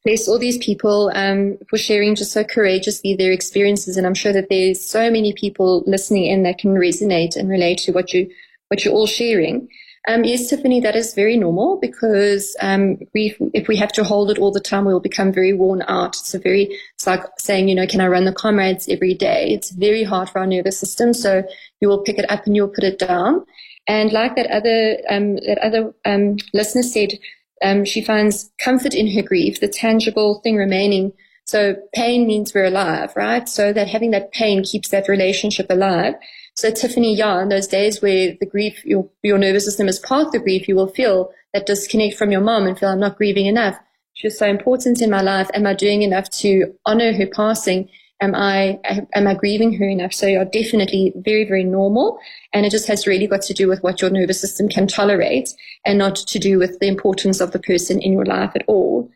Bless 0.04 0.28
all 0.28 0.38
these 0.38 0.58
people 0.58 1.10
um, 1.14 1.56
for 1.68 1.78
sharing 1.78 2.14
just 2.14 2.32
so 2.32 2.44
courageously 2.44 3.14
their 3.14 3.32
experiences, 3.32 3.96
and 3.96 4.06
I'm 4.06 4.14
sure 4.14 4.34
that 4.34 4.48
there's 4.50 4.84
so 4.84 5.10
many 5.10 5.32
people 5.32 5.82
listening 5.86 6.26
in 6.26 6.42
that 6.42 6.58
can 6.58 6.74
resonate 6.74 7.36
and 7.36 7.48
relate 7.48 7.78
to 7.78 7.92
what 7.92 8.12
you 8.12 8.30
what 8.68 8.84
you're 8.84 8.94
all 8.94 9.06
sharing. 9.06 9.68
Um, 10.06 10.24
yes, 10.24 10.50
Tiffany, 10.50 10.80
that 10.80 10.96
is 10.96 11.14
very 11.14 11.38
normal 11.38 11.78
because 11.80 12.54
um, 12.60 12.98
we, 13.14 13.34
if 13.54 13.68
we 13.68 13.76
have 13.76 13.92
to 13.92 14.04
hold 14.04 14.30
it 14.30 14.38
all 14.38 14.52
the 14.52 14.60
time, 14.60 14.84
we 14.84 14.92
will 14.92 15.00
become 15.00 15.32
very 15.32 15.54
worn 15.54 15.82
out. 15.88 16.16
It's 16.16 16.34
a 16.34 16.38
very, 16.38 16.78
it's 16.94 17.06
like 17.06 17.22
saying, 17.38 17.68
you 17.68 17.74
know, 17.74 17.86
can 17.86 18.02
I 18.02 18.08
run 18.08 18.26
the 18.26 18.32
comrades 18.32 18.86
every 18.86 19.14
day? 19.14 19.48
It's 19.48 19.70
very 19.70 20.04
hard 20.04 20.28
for 20.28 20.40
our 20.40 20.46
nervous 20.46 20.78
system. 20.78 21.14
So 21.14 21.42
you 21.80 21.88
will 21.88 22.02
pick 22.02 22.18
it 22.18 22.30
up 22.30 22.44
and 22.44 22.54
you'll 22.54 22.68
put 22.68 22.84
it 22.84 22.98
down. 22.98 23.46
And 23.86 24.12
like 24.12 24.36
that 24.36 24.46
other 24.50 24.98
um, 25.10 25.36
that 25.36 25.58
other 25.62 25.94
um, 26.04 26.36
listener 26.52 26.82
said, 26.82 27.18
um, 27.62 27.84
she 27.84 28.02
finds 28.02 28.50
comfort 28.58 28.94
in 28.94 29.14
her 29.14 29.22
grief, 29.22 29.60
the 29.60 29.68
tangible 29.68 30.40
thing 30.42 30.56
remaining. 30.56 31.12
So 31.46 31.76
pain 31.94 32.26
means 32.26 32.54
we're 32.54 32.64
alive, 32.64 33.12
right? 33.16 33.46
So 33.48 33.72
that 33.74 33.88
having 33.88 34.12
that 34.12 34.32
pain 34.32 34.64
keeps 34.64 34.88
that 34.88 35.08
relationship 35.08 35.66
alive. 35.68 36.14
So 36.54 36.70
Tiffany, 36.70 37.14
yeah, 37.14 37.42
in 37.42 37.50
those 37.50 37.66
days 37.66 38.00
where 38.00 38.34
the 38.40 38.46
grief, 38.46 38.84
your 38.84 39.10
your 39.22 39.38
nervous 39.38 39.66
system 39.66 39.88
is 39.88 39.98
part 39.98 40.26
of 40.26 40.32
the 40.32 40.38
grief, 40.38 40.66
you 40.68 40.76
will 40.76 40.88
feel 40.88 41.30
that 41.52 41.66
disconnect 41.66 42.16
from 42.16 42.32
your 42.32 42.40
mom 42.40 42.66
and 42.66 42.78
feel 42.78 42.88
I'm 42.88 43.00
not 43.00 43.16
grieving 43.16 43.46
enough. 43.46 43.76
She 44.14 44.28
was 44.28 44.38
so 44.38 44.46
important 44.46 45.02
in 45.02 45.10
my 45.10 45.20
life. 45.20 45.50
Am 45.52 45.66
I 45.66 45.74
doing 45.74 46.02
enough 46.02 46.30
to 46.30 46.74
honor 46.86 47.12
her 47.12 47.26
passing? 47.26 47.90
Am 48.20 48.34
I 48.34 48.78
am 49.14 49.26
I 49.26 49.34
grieving 49.34 49.74
her 49.74 49.88
enough? 49.88 50.12
So 50.12 50.26
you're 50.26 50.44
definitely 50.44 51.12
very 51.16 51.44
very 51.44 51.64
normal, 51.64 52.18
and 52.52 52.64
it 52.64 52.70
just 52.70 52.88
has 52.88 53.06
really 53.06 53.26
got 53.26 53.42
to 53.42 53.54
do 53.54 53.68
with 53.68 53.82
what 53.82 54.00
your 54.00 54.10
nervous 54.10 54.40
system 54.40 54.68
can 54.68 54.86
tolerate, 54.86 55.50
and 55.84 55.98
not 55.98 56.16
to 56.16 56.38
do 56.38 56.58
with 56.58 56.78
the 56.80 56.88
importance 56.88 57.40
of 57.40 57.52
the 57.52 57.58
person 57.58 58.00
in 58.00 58.12
your 58.12 58.24
life 58.24 58.52
at 58.54 58.64
all. 58.66 59.10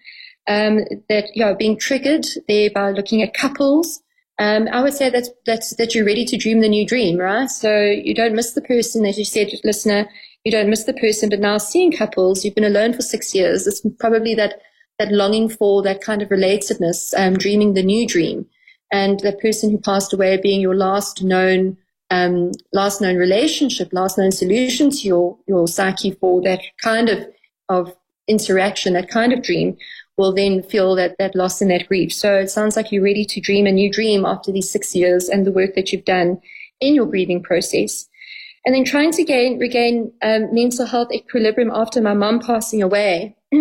Um, 0.47 0.81
that 1.09 1.27
yeah, 1.35 1.55
being 1.55 1.79
triggered 1.79 2.27
there 2.49 2.71
by 2.71 2.91
looking 2.91 3.23
at 3.23 3.35
couples. 3.35 4.01
Um, 4.41 4.69
I 4.71 4.83
would 4.83 4.95
say 4.95 5.11
that 5.11 5.29
that's 5.47 5.75
that 5.77 5.95
you're 5.95 6.07
ready 6.07 6.25
to 6.25 6.37
dream 6.37 6.61
the 6.61 6.69
new 6.69 6.87
dream, 6.87 7.19
right? 7.19 7.51
So 7.51 7.81
you 7.81 8.15
don't 8.15 8.37
miss 8.37 8.53
the 8.53 8.63
person, 8.63 9.05
as 9.05 9.19
you 9.19 9.25
said, 9.25 9.49
listener. 9.65 10.09
You 10.45 10.53
don't 10.53 10.71
miss 10.71 10.85
the 10.85 10.95
person, 10.95 11.29
but 11.29 11.41
now 11.41 11.59
seeing 11.59 11.91
couples, 11.91 12.45
you've 12.45 12.55
been 12.55 12.65
alone 12.65 12.93
for 12.95 13.03
six 13.03 13.35
years. 13.35 13.67
It's 13.67 13.85
probably 13.99 14.35
that 14.37 14.61
that 15.01 15.13
longing 15.13 15.49
for 15.49 15.83
that 15.83 16.01
kind 16.01 16.23
of 16.23 16.29
relatedness, 16.29 17.15
um, 17.17 17.35
dreaming 17.35 17.75
the 17.75 17.83
new 17.83 18.07
dream 18.07 18.47
and 18.91 19.21
the 19.21 19.33
person 19.33 19.71
who 19.71 19.79
passed 19.79 20.13
away 20.13 20.37
being 20.41 20.61
your 20.61 20.75
last 20.75 21.23
known 21.23 21.77
um, 22.11 22.53
last 22.73 23.01
known 23.01 23.17
relationship, 23.17 23.93
last 23.93 24.19
known 24.19 24.33
solution 24.33 24.91
to 24.91 25.07
your, 25.07 25.39
your 25.47 25.69
psyche 25.69 26.13
for 26.13 26.41
that 26.43 26.61
kind 26.83 27.09
of, 27.09 27.27
of 27.69 27.95
interaction, 28.27 28.95
that 28.95 29.11
kind 29.11 29.33
of 29.33 29.43
dream, 29.43 29.77
will 30.17 30.33
then 30.33 30.63
feel 30.63 30.95
that, 30.97 31.17
that 31.19 31.35
loss 31.35 31.61
and 31.61 31.71
that 31.71 31.87
grief. 31.87 32.13
So 32.13 32.35
it 32.37 32.51
sounds 32.51 32.77
like 32.77 32.91
you're 32.91 33.05
ready 33.05 33.25
to 33.25 33.41
dream 33.41 33.67
a 33.67 33.73
new 33.73 33.91
dream 33.91 34.25
after 34.25 34.51
these 34.51 34.71
six 34.71 34.95
years 34.95 35.29
and 35.29 35.47
the 35.47 35.53
work 35.53 35.75
that 35.75 35.93
you've 35.93 36.05
done 36.05 36.41
in 36.81 36.95
your 36.95 37.07
grieving 37.07 37.43
process. 37.43 38.09
And 38.65 38.75
then 38.75 38.85
trying 38.85 39.13
to 39.13 39.25
gain, 39.25 39.59
regain 39.59 40.13
um, 40.23 40.53
mental 40.53 40.87
health 40.87 41.13
equilibrium 41.13 41.71
after 41.73 42.01
my 42.01 42.15
mum 42.15 42.41
passing 42.41 42.83
away. 42.83 43.37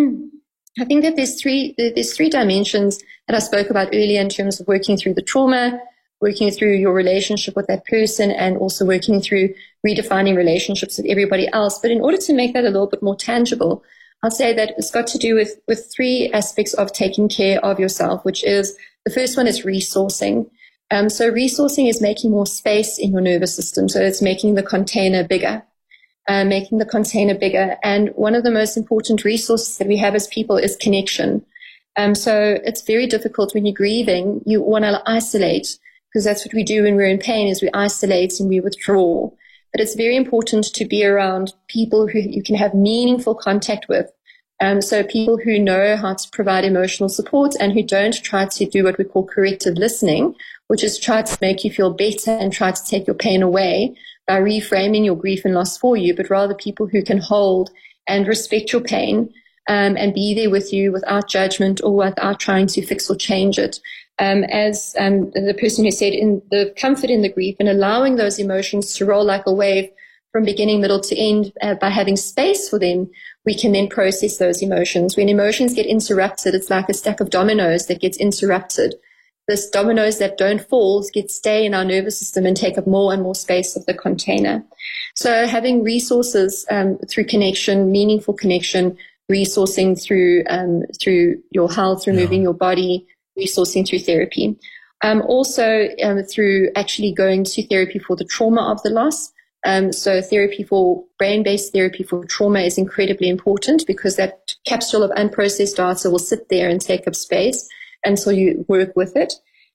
I 0.80 0.86
think 0.86 1.04
that 1.04 1.16
there's 1.16 1.42
three, 1.42 1.76
there's 1.78 2.16
three 2.16 2.30
dimensions 2.30 3.00
that 3.28 3.36
I 3.36 3.40
spoke 3.40 3.70
about 3.70 3.90
earlier 3.90 4.22
in 4.22 4.30
terms 4.30 4.60
of 4.60 4.68
working 4.68 4.98
through 4.98 5.16
the 5.16 5.22
trauma, 5.22 5.80
working 6.22 6.50
through 6.50 6.76
your 6.76 6.94
relationship 6.94 7.56
with 7.56 7.68
that 7.68 7.86
person 7.86 8.32
and 8.32 8.58
also 8.58 8.86
working 8.86 9.22
through 9.22 9.54
redefining 9.86 10.36
relationships 10.36 10.98
with 10.98 11.06
everybody 11.08 11.48
else. 11.54 11.80
But 11.80 11.92
in 11.92 12.02
order 12.02 12.18
to 12.18 12.34
make 12.34 12.54
that 12.54 12.64
a 12.64 12.70
little 12.70 12.88
bit 12.88 13.04
more 13.04 13.16
tangible, 13.16 13.84
I'll 14.24 14.32
say 14.32 14.54
that 14.54 14.74
it's 14.78 14.92
got 14.92 15.08
to 15.08 15.18
do 15.18 15.36
with, 15.36 15.60
with 15.68 15.92
three 15.96 16.32
aspects 16.34 16.74
of 16.74 16.92
taking 16.92 17.30
care 17.30 17.64
of 17.64 17.80
yourself, 17.80 18.26
which 18.26 18.44
is 18.44 18.76
the 19.06 19.12
first 19.12 19.38
one 19.38 19.46
is 19.48 19.64
resourcing. 19.64 20.50
Um, 20.90 21.10
so 21.10 21.30
resourcing 21.30 21.88
is 21.88 22.02
making 22.02 22.32
more 22.32 22.48
space 22.48 22.98
in 22.98 23.12
your 23.12 23.22
nervous 23.22 23.56
system. 23.56 23.90
So 23.90 24.02
it's 24.02 24.22
making 24.22 24.56
the 24.56 24.64
container 24.64 25.24
bigger, 25.24 25.64
uh, 26.28 26.46
making 26.46 26.80
the 26.80 26.86
container 26.86 27.36
bigger. 27.36 27.78
And 27.84 28.10
one 28.16 28.34
of 28.34 28.44
the 28.44 28.52
most 28.52 28.76
important 28.76 29.24
resources 29.24 29.78
that 29.78 29.88
we 29.88 29.98
have 29.98 30.16
as 30.16 30.28
people 30.28 30.58
is 30.58 30.76
connection. 30.78 31.46
Um, 31.98 32.14
so 32.14 32.60
it's 32.64 32.82
very 32.82 33.08
difficult 33.08 33.54
when 33.54 33.66
you're 33.66 33.74
grieving. 33.74 34.42
You 34.46 34.62
want 34.62 34.86
to 34.86 35.02
isolate 35.08 35.78
because 36.10 36.24
that's 36.24 36.46
what 36.46 36.54
we 36.54 36.64
do 36.64 36.84
when 36.84 36.96
we're 36.96 37.08
in 37.08 37.18
pain 37.18 37.48
is 37.48 37.62
we 37.62 37.70
isolate 37.74 38.40
and 38.40 38.48
we 38.48 38.60
withdraw. 38.60 39.30
But 39.72 39.82
it's 39.82 39.96
very 39.96 40.16
important 40.16 40.66
to 40.74 40.86
be 40.86 41.06
around 41.06 41.54
people 41.68 42.08
who 42.08 42.20
you 42.20 42.42
can 42.44 42.56
have 42.56 42.74
meaningful 42.74 43.36
contact 43.36 43.88
with. 43.90 44.10
Um, 44.60 44.82
so 44.82 45.04
people 45.04 45.38
who 45.38 45.60
know 45.60 45.96
how 45.98 46.16
to 46.16 46.30
provide 46.32 46.66
emotional 46.66 47.10
support 47.10 47.54
and 47.60 47.74
who 47.74 47.84
don't 47.84 48.24
try 48.24 48.46
to 48.46 48.66
do 48.66 48.84
what 48.84 48.98
we 48.98 49.04
call 49.04 49.26
corrective 49.26 49.76
listening, 49.76 50.36
which 50.68 50.84
is 50.84 50.98
try 50.98 51.22
to 51.22 51.38
make 51.42 51.64
you 51.64 51.72
feel 51.72 51.94
better 51.94 52.32
and 52.32 52.52
try 52.52 52.72
to 52.72 52.86
take 52.86 53.06
your 53.06 53.16
pain 53.16 53.44
away 53.44 53.96
by 54.26 54.40
reframing 54.40 55.06
your 55.06 55.16
grief 55.16 55.46
and 55.46 55.54
loss 55.54 55.78
for 55.78 55.96
you, 55.96 56.16
but 56.16 56.30
rather 56.30 56.56
people 56.56 56.88
who 56.88 57.04
can 57.04 57.20
hold 57.20 57.70
and 58.08 58.28
respect 58.28 58.72
your 58.72 58.82
pain 58.82 59.32
um, 59.68 59.98
and 59.98 60.14
be 60.14 60.34
there 60.34 60.50
with 60.50 60.72
you 60.72 60.92
without 60.92 61.30
judgment 61.30 61.82
or 61.84 61.96
without 61.96 62.40
trying 62.40 62.68
to 62.68 62.86
fix 62.86 63.10
or 63.10 63.16
change 63.16 63.58
it 63.60 63.80
um, 64.20 64.44
as 64.46 64.96
um, 64.98 65.32
the 65.32 65.56
person 65.60 65.86
who 65.86 65.92
said, 65.92 66.14
in 66.14 66.42
the 66.50 66.74
comfort 66.78 67.10
in 67.10 67.22
the 67.22 67.32
grief 67.32 67.56
and 67.60 67.70
allowing 67.70 68.16
those 68.16 68.40
emotions 68.40 68.96
to 68.96 69.06
roll 69.06 69.24
like 69.24 69.46
a 69.46 69.54
wave 69.54 69.90
from 70.32 70.44
beginning, 70.44 70.82
middle 70.82 71.00
to 71.00 71.18
end 71.18 71.54
uh, 71.62 71.76
by 71.76 71.90
having 71.90 72.18
space 72.18 72.70
for 72.70 72.80
them, 72.80 73.10
we 73.46 73.56
can 73.56 73.72
then 73.72 73.88
process 73.88 74.38
those 74.38 74.62
emotions. 74.62 75.16
When 75.16 75.30
emotions 75.30 75.74
get 75.74 75.86
interrupted, 75.86 76.54
it's 76.54 76.70
like 76.70 76.90
a 76.90 76.94
stack 76.94 77.20
of 77.20 77.30
dominoes 77.30 77.88
that 77.88 78.02
gets 78.02 78.18
interrupted. 78.18 78.96
This 79.48 79.70
dominoes 79.70 80.18
that 80.18 80.38
don't 80.38 80.68
fall 80.68 81.06
get 81.14 81.32
stay 81.32 81.66
in 81.66 81.74
our 81.74 81.86
nervous 81.86 82.20
system 82.20 82.46
and 82.46 82.58
take 82.58 82.78
up 82.78 82.86
more 82.86 83.14
and 83.14 83.24
more 83.24 83.36
space 83.36 83.78
of 83.78 83.86
the 83.86 83.94
container. 83.94 84.66
So 85.16 85.48
having 85.48 85.84
resources 85.84 86.66
um, 86.70 86.98
through 87.10 87.26
connection, 87.26 87.92
meaningful 87.92 88.34
connection, 88.34 88.98
resourcing 89.32 90.02
through 90.02 90.44
um, 90.50 90.84
through 91.00 91.42
your 91.52 91.72
health, 91.72 92.04
through 92.04 92.16
yeah. 92.16 92.30
your 92.30 92.54
body, 92.54 93.06
resourcing 93.38 93.88
through 93.88 94.00
therapy. 94.00 94.58
Um, 95.04 95.22
also 95.22 95.90
um, 96.04 96.24
through 96.24 96.72
actually 96.76 97.14
going 97.14 97.44
to 97.44 97.68
therapy 97.68 98.00
for 98.00 98.16
the 98.16 98.26
trauma 98.26 98.72
of 98.72 98.82
the 98.84 98.90
loss. 98.90 99.32
Um, 99.66 99.92
so 99.92 100.22
therapy 100.22 100.64
for 100.64 101.04
brain-based 101.20 101.74
therapy 101.74 102.04
for 102.04 102.26
trauma 102.26 102.62
is 102.62 102.78
incredibly 102.78 103.28
important 103.28 103.86
because 103.86 104.16
that 104.16 104.56
capsule 104.66 105.04
of 105.04 105.12
unprocessed 105.12 105.76
data 105.76 106.10
will 106.10 106.20
sit 106.20 106.50
there 106.50 106.70
and 106.70 106.80
take 106.80 107.08
up 107.08 107.16
space 107.16 107.68
until 108.06 108.32
you 108.32 108.66
work 108.68 108.96
with 108.96 109.16
it. 109.16 109.34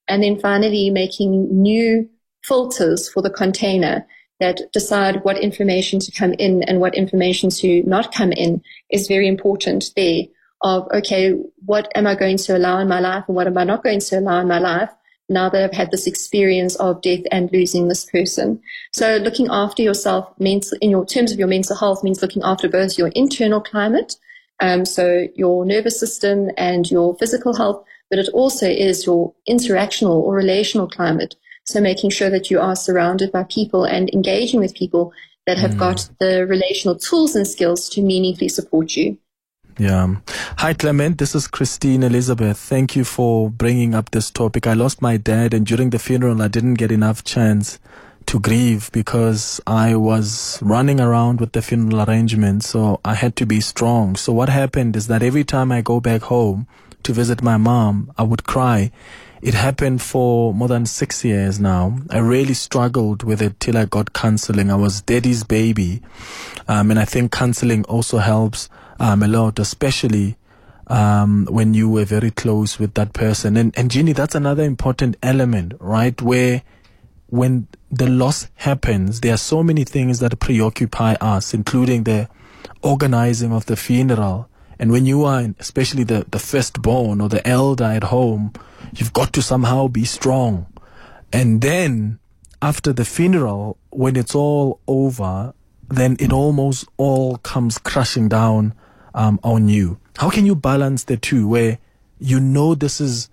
And 0.09 0.23
then 0.23 0.41
finally 0.41 0.91
making 0.91 1.63
new 1.63 2.09
filters 2.43 3.09
for 3.09 3.23
the 3.23 3.31
container 3.31 4.07
that 4.43 4.73
decide 4.73 5.23
what 5.23 5.39
information 5.39 6.01
to 6.01 6.11
come 6.11 6.33
in 6.35 6.65
and 6.65 6.81
what 6.81 6.97
information 6.97 7.49
to 7.49 7.83
not 7.85 8.13
come 8.13 8.33
in 8.33 8.61
is 8.91 9.07
very 9.07 9.29
important 9.29 9.85
there 9.95 10.25
of, 10.63 10.89
okay, 10.93 11.33
what 11.65 11.91
am 11.95 12.07
I 12.07 12.15
going 12.17 12.37
to 12.39 12.57
allow 12.57 12.79
in 12.79 12.89
my 12.89 13.01
life 13.01 13.25
and 13.29 13.37
what 13.37 13.47
am 13.47 13.57
I 13.57 13.65
not 13.65 13.85
going 13.85 14.01
to 14.01 14.19
allow 14.19 14.41
in 14.41 14.49
my 14.49 14.59
life 14.59 14.91
now 15.29 15.49
that 15.49 15.63
I've 15.63 15.73
had 15.73 15.93
this 15.93 16.09
experience 16.09 16.75
of 16.77 17.03
death 17.03 17.25
and 17.31 17.51
losing 17.53 17.87
this 17.87 18.05
person. 18.05 18.61
So 18.93 19.17
looking 19.17 19.49
after 19.51 19.83
yourself 19.83 20.29
mental, 20.39 20.77
in 20.81 20.91
your 20.91 21.07
terms 21.07 21.33
of 21.33 21.39
your 21.39 21.49
mental 21.49 21.77
health 21.77 22.03
means 22.03 22.21
looking 22.21 22.43
after 22.45 22.69
both 22.69 22.99
your 22.99 23.09
internal 23.15 23.61
climate, 23.61 24.17
um, 24.61 24.85
so 24.85 25.29
your 25.37 25.65
nervous 25.65 25.99
system 25.99 26.51
and 26.57 26.91
your 26.91 27.17
physical 27.17 27.57
health, 27.57 27.85
but 28.11 28.19
it 28.19 28.29
also 28.35 28.67
is 28.67 29.07
your 29.07 29.35
interactional 29.49 30.17
or 30.17 30.35
relational 30.35 30.89
climate. 30.89 31.37
So 31.65 31.81
making 31.81 32.11
sure 32.11 32.31
that 32.31 32.51
you 32.51 32.61
are 32.61 32.75
surrounded 32.75 33.31
by 33.31 33.45
people 33.45 33.85
and 33.85 34.11
engaging 34.11 34.61
with 34.61 34.75
people 34.75 35.13
that 35.47 35.59
have 35.59 35.73
mm. 35.73 35.79
got 35.79 36.09
the 36.19 36.47
relational 36.47 36.97
tools 36.97 37.35
and 37.35 37.47
skills 37.47 37.89
to 37.91 38.03
meaningfully 38.03 38.49
support 38.49 38.97
you. 38.97 39.19
Yeah. 39.79 40.17
Hi, 40.59 40.75
Clement. 40.75 41.19
This 41.19 41.35
is 41.35 41.47
Christine 41.47 42.03
Elizabeth. 42.03 42.59
Thank 42.59 42.95
you 42.95 43.05
for 43.05 43.49
bringing 43.49 43.95
up 43.95 44.11
this 44.11 44.31
topic. 44.31 44.67
I 44.67 44.75
lost 44.75 45.01
my 45.01 45.17
dad, 45.17 45.55
and 45.55 45.65
during 45.65 45.91
the 45.91 45.99
funeral, 45.99 46.43
I 46.43 46.49
didn't 46.49 46.75
get 46.75 46.93
enough 46.93 47.25
chance 47.25 47.79
to 48.27 48.39
grieve 48.39 48.91
because 48.93 49.61
I 49.67 49.97
was 49.97 50.59
running 50.63 51.01
around 51.01 51.41
with 51.41 51.53
the 51.53 51.63
funeral 51.63 52.03
arrangements. 52.03 52.69
So 52.69 53.01
I 53.05 53.15
had 53.15 53.35
to 53.37 53.47
be 53.47 53.61
strong. 53.61 54.17
So 54.17 54.33
what 54.33 54.49
happened 54.49 54.95
is 54.95 55.07
that 55.07 55.23
every 55.23 55.45
time 55.45 55.73
I 55.73 55.81
go 55.81 56.01
back 56.01 56.23
home 56.23 56.67
to 57.03 57.13
visit 57.13 57.43
my 57.43 57.57
mom, 57.57 58.13
I 58.19 58.23
would 58.25 58.45
cry. 58.45 58.93
It 59.43 59.55
happened 59.55 60.01
for 60.01 60.55
more 60.55 60.69
than 60.69 60.87
six 60.87 61.25
years 61.25 61.59
now. 61.59 61.99
I 62.11 62.19
really 62.19 62.55
struggled 62.55 63.25
with 63.25 63.43
it 63.43 63.59
till 63.59 63.77
I 63.77 63.87
got 63.87 64.13
counseling. 64.13 64.71
I 64.71 64.77
was 64.77 65.03
daddy's 65.03 65.43
baby. 65.43 66.01
Um, 66.69 66.93
and 66.93 67.01
I 67.01 67.05
think 67.05 67.33
counseling 67.33 67.85
also 67.87 68.19
helps 68.19 68.69
um, 69.01 69.21
a 69.21 69.27
lot, 69.27 69.59
especially 69.59 70.37
um, 70.87 71.49
when 71.51 71.75
you 71.75 71.89
were 71.89 72.05
very 72.05 72.31
close 72.31 72.79
with 72.79 72.95
that 72.95 73.15
person. 73.15 73.57
And, 73.57 73.77
and 73.77 73.91
Jeanie, 73.91 74.13
that's 74.13 74.37
another 74.37 74.63
important 74.63 75.17
element, 75.25 75.75
right? 75.81 76.23
Where 76.23 76.63
when 77.27 77.67
the 77.91 78.09
loss 78.09 78.49
happens, 78.55 79.23
there 79.23 79.35
are 79.35 79.39
so 79.39 79.65
many 79.65 79.83
things 79.83 80.21
that 80.21 80.39
preoccupy 80.39 81.15
us, 81.15 81.53
including 81.53 82.05
the 82.05 82.29
organizing 82.81 83.53
of 83.53 83.67
the 83.67 83.75
funeral. 83.75 84.49
And 84.79 84.93
when 84.93 85.05
you 85.05 85.25
are, 85.25 85.49
especially 85.59 86.05
the, 86.05 86.27
the 86.31 86.39
firstborn 86.39 87.21
or 87.21 87.29
the 87.29 87.45
elder 87.47 87.85
at 87.85 88.05
home, 88.05 88.53
you've 88.95 89.13
got 89.13 89.33
to 89.33 89.43
somehow 89.43 89.89
be 89.89 90.05
strong. 90.05 90.67
And 91.33 91.61
then 91.61 92.19
after 92.61 92.93
the 92.93 93.05
funeral, 93.05 93.79
when 93.91 94.17
it's 94.17 94.35
all 94.35 94.81
over, 94.87 95.55
then 95.89 96.17
it 96.21 96.33
almost 96.33 96.87
all 96.97 97.37
comes 97.39 97.79
crashing 97.79 98.29
down 98.29 98.75
um, 99.15 99.41
on 99.43 99.69
you. 99.69 99.99
How 100.17 100.31
can 100.31 100.47
you 100.47 100.55
balance 100.55 101.05
the 101.05 101.17
two 101.17 101.49
where 101.49 101.79
you 102.19 102.39
know 102.39 102.75
this 102.75 103.01
is, 103.01 103.29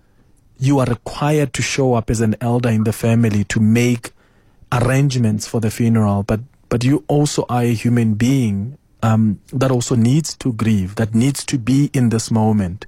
you 0.58 0.78
are 0.78 0.86
required 0.86 1.52
to 1.54 1.62
show 1.62 1.94
up 1.94 2.10
as 2.10 2.20
an 2.20 2.36
elder 2.40 2.68
in 2.68 2.84
the 2.84 2.92
family 2.92 3.44
to 3.44 3.60
make 3.60 4.12
arrangements 4.72 5.46
for 5.46 5.60
the 5.60 5.70
funeral, 5.70 6.22
but, 6.22 6.40
but 6.68 6.84
you 6.84 7.04
also 7.08 7.44
are 7.48 7.62
a 7.62 7.74
human 7.74 8.14
being 8.14 8.76
um, 9.02 9.40
that 9.52 9.70
also 9.70 9.94
needs 9.94 10.34
to 10.36 10.52
grieve, 10.52 10.96
that 10.96 11.14
needs 11.14 11.44
to 11.46 11.58
be 11.58 11.90
in 11.92 12.08
this 12.08 12.30
moment? 12.30 12.86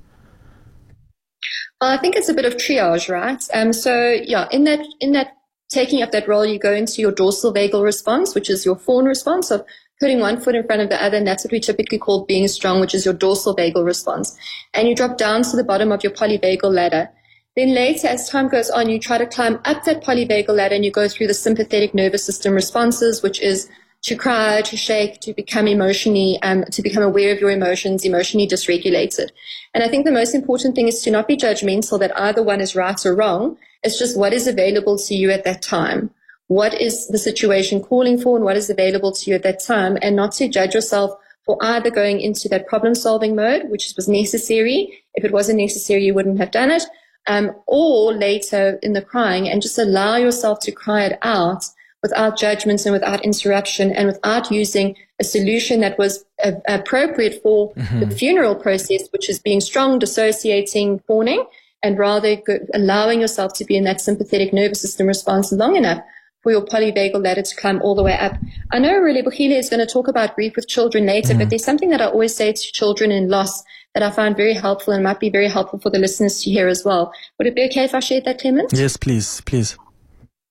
Well, 1.82 1.90
I 1.90 1.96
think 1.96 2.14
it's 2.14 2.28
a 2.28 2.34
bit 2.34 2.44
of 2.44 2.58
triage, 2.58 3.08
right? 3.10 3.42
Um, 3.52 3.72
so 3.72 4.12
yeah, 4.12 4.46
in 4.52 4.62
that 4.62 4.86
in 5.00 5.10
that 5.14 5.32
taking 5.68 6.00
up 6.00 6.12
that 6.12 6.28
role, 6.28 6.46
you 6.46 6.56
go 6.56 6.72
into 6.72 7.02
your 7.02 7.10
dorsal 7.10 7.52
vagal 7.52 7.82
response, 7.82 8.36
which 8.36 8.48
is 8.48 8.64
your 8.64 8.76
fawn 8.76 9.04
response 9.04 9.50
of 9.50 9.64
putting 9.98 10.20
one 10.20 10.40
foot 10.40 10.54
in 10.54 10.64
front 10.64 10.80
of 10.80 10.90
the 10.90 11.04
other, 11.04 11.16
and 11.16 11.26
that's 11.26 11.44
what 11.44 11.50
we 11.50 11.58
typically 11.58 11.98
call 11.98 12.24
being 12.24 12.46
strong, 12.46 12.78
which 12.80 12.94
is 12.94 13.04
your 13.04 13.14
dorsal 13.14 13.56
vagal 13.56 13.84
response. 13.84 14.38
And 14.74 14.86
you 14.86 14.94
drop 14.94 15.18
down 15.18 15.42
to 15.42 15.56
the 15.56 15.64
bottom 15.64 15.90
of 15.90 16.04
your 16.04 16.12
polyvagal 16.12 16.72
ladder. 16.72 17.10
Then 17.56 17.74
later, 17.74 18.06
as 18.06 18.28
time 18.28 18.46
goes 18.46 18.70
on, 18.70 18.88
you 18.88 19.00
try 19.00 19.18
to 19.18 19.26
climb 19.26 19.58
up 19.64 19.82
that 19.82 20.04
polyvagal 20.04 20.54
ladder 20.54 20.76
and 20.76 20.84
you 20.84 20.92
go 20.92 21.08
through 21.08 21.26
the 21.26 21.34
sympathetic 21.34 21.94
nervous 21.94 22.24
system 22.24 22.54
responses, 22.54 23.24
which 23.24 23.40
is 23.40 23.68
to 24.02 24.16
cry, 24.16 24.62
to 24.62 24.76
shake, 24.76 25.20
to 25.20 25.32
become 25.32 25.68
emotionally, 25.68 26.38
um, 26.42 26.64
to 26.64 26.82
become 26.82 27.02
aware 27.02 27.32
of 27.32 27.40
your 27.40 27.50
emotions, 27.50 28.04
emotionally 28.04 28.48
dysregulated. 28.48 29.28
And 29.74 29.84
I 29.84 29.88
think 29.88 30.04
the 30.04 30.12
most 30.12 30.34
important 30.34 30.74
thing 30.74 30.88
is 30.88 31.02
to 31.02 31.10
not 31.10 31.28
be 31.28 31.36
judgmental 31.36 31.98
that 32.00 32.18
either 32.18 32.42
one 32.42 32.60
is 32.60 32.74
right 32.74 33.06
or 33.06 33.14
wrong. 33.14 33.56
It's 33.82 33.98
just 33.98 34.18
what 34.18 34.32
is 34.32 34.46
available 34.46 34.98
to 34.98 35.14
you 35.14 35.30
at 35.30 35.44
that 35.44 35.62
time 35.62 36.10
what 36.52 36.78
is 36.78 37.08
the 37.08 37.18
situation 37.18 37.80
calling 37.80 38.18
for 38.18 38.36
and 38.36 38.44
what 38.44 38.58
is 38.58 38.68
available 38.68 39.10
to 39.10 39.30
you 39.30 39.34
at 39.34 39.42
that 39.42 39.58
time 39.64 39.96
and 40.02 40.14
not 40.14 40.32
to 40.32 40.48
judge 40.48 40.74
yourself 40.74 41.12
for 41.46 41.56
either 41.62 41.90
going 41.90 42.20
into 42.20 42.46
that 42.48 42.66
problem 42.66 42.94
solving 42.94 43.34
mode, 43.34 43.70
which 43.70 43.92
was 43.96 44.06
necessary. 44.06 45.02
If 45.14 45.24
it 45.24 45.32
wasn't 45.32 45.58
necessary, 45.58 46.04
you 46.04 46.12
wouldn't 46.12 46.38
have 46.38 46.50
done 46.50 46.70
it. 46.70 46.82
Um, 47.26 47.52
or 47.66 48.12
later 48.12 48.78
in 48.82 48.92
the 48.92 49.00
crying 49.00 49.48
and 49.48 49.62
just 49.62 49.78
allow 49.78 50.16
yourself 50.16 50.58
to 50.60 50.72
cry 50.72 51.04
it 51.04 51.18
out 51.22 51.64
without 52.02 52.36
judgments 52.36 52.84
and 52.84 52.92
without 52.92 53.24
interruption 53.24 53.92
and 53.92 54.08
without 54.08 54.50
using 54.50 54.96
a 55.20 55.24
solution 55.24 55.80
that 55.80 55.98
was 55.98 56.24
uh, 56.44 56.52
appropriate 56.66 57.40
for 57.42 57.72
mm-hmm. 57.74 58.00
the 58.00 58.10
funeral 58.10 58.56
process, 58.56 59.08
which 59.10 59.30
is 59.30 59.38
being 59.38 59.60
strong, 59.60 59.98
dissociating, 59.98 60.98
fawning, 61.06 61.44
and 61.82 61.98
rather 61.98 62.40
allowing 62.74 63.20
yourself 63.20 63.52
to 63.54 63.64
be 63.64 63.76
in 63.76 63.84
that 63.84 64.00
sympathetic 64.00 64.52
nervous 64.52 64.80
system 64.80 65.06
response 65.06 65.52
long 65.52 65.76
enough 65.76 66.02
for 66.42 66.50
your 66.50 66.64
polyvagal 66.64 67.22
ladder 67.22 67.42
to 67.42 67.56
climb 67.56 67.80
all 67.82 67.94
the 67.94 68.02
way 68.02 68.18
up. 68.18 68.36
I 68.72 68.80
know 68.80 68.98
really 68.98 69.22
Relebohile 69.22 69.58
is 69.58 69.70
going 69.70 69.84
to 69.84 69.92
talk 69.92 70.08
about 70.08 70.34
grief 70.34 70.56
with 70.56 70.68
children 70.68 71.06
later, 71.06 71.34
mm. 71.34 71.38
but 71.38 71.50
there's 71.50 71.64
something 71.64 71.90
that 71.90 72.00
I 72.00 72.06
always 72.06 72.34
say 72.34 72.52
to 72.52 72.72
children 72.72 73.12
in 73.12 73.28
loss 73.28 73.62
that 73.94 74.02
I 74.02 74.10
find 74.10 74.36
very 74.36 74.54
helpful 74.54 74.92
and 74.92 75.04
might 75.04 75.20
be 75.20 75.30
very 75.30 75.48
helpful 75.48 75.78
for 75.78 75.90
the 75.90 75.98
listeners 75.98 76.42
to 76.42 76.50
hear 76.50 76.66
as 76.66 76.84
well. 76.84 77.12
Would 77.38 77.46
it 77.46 77.54
be 77.54 77.64
okay 77.66 77.84
if 77.84 77.94
I 77.94 78.00
shared 78.00 78.24
that, 78.24 78.40
Clement? 78.40 78.72
Yes, 78.72 78.96
please, 78.96 79.40
please. 79.42 79.76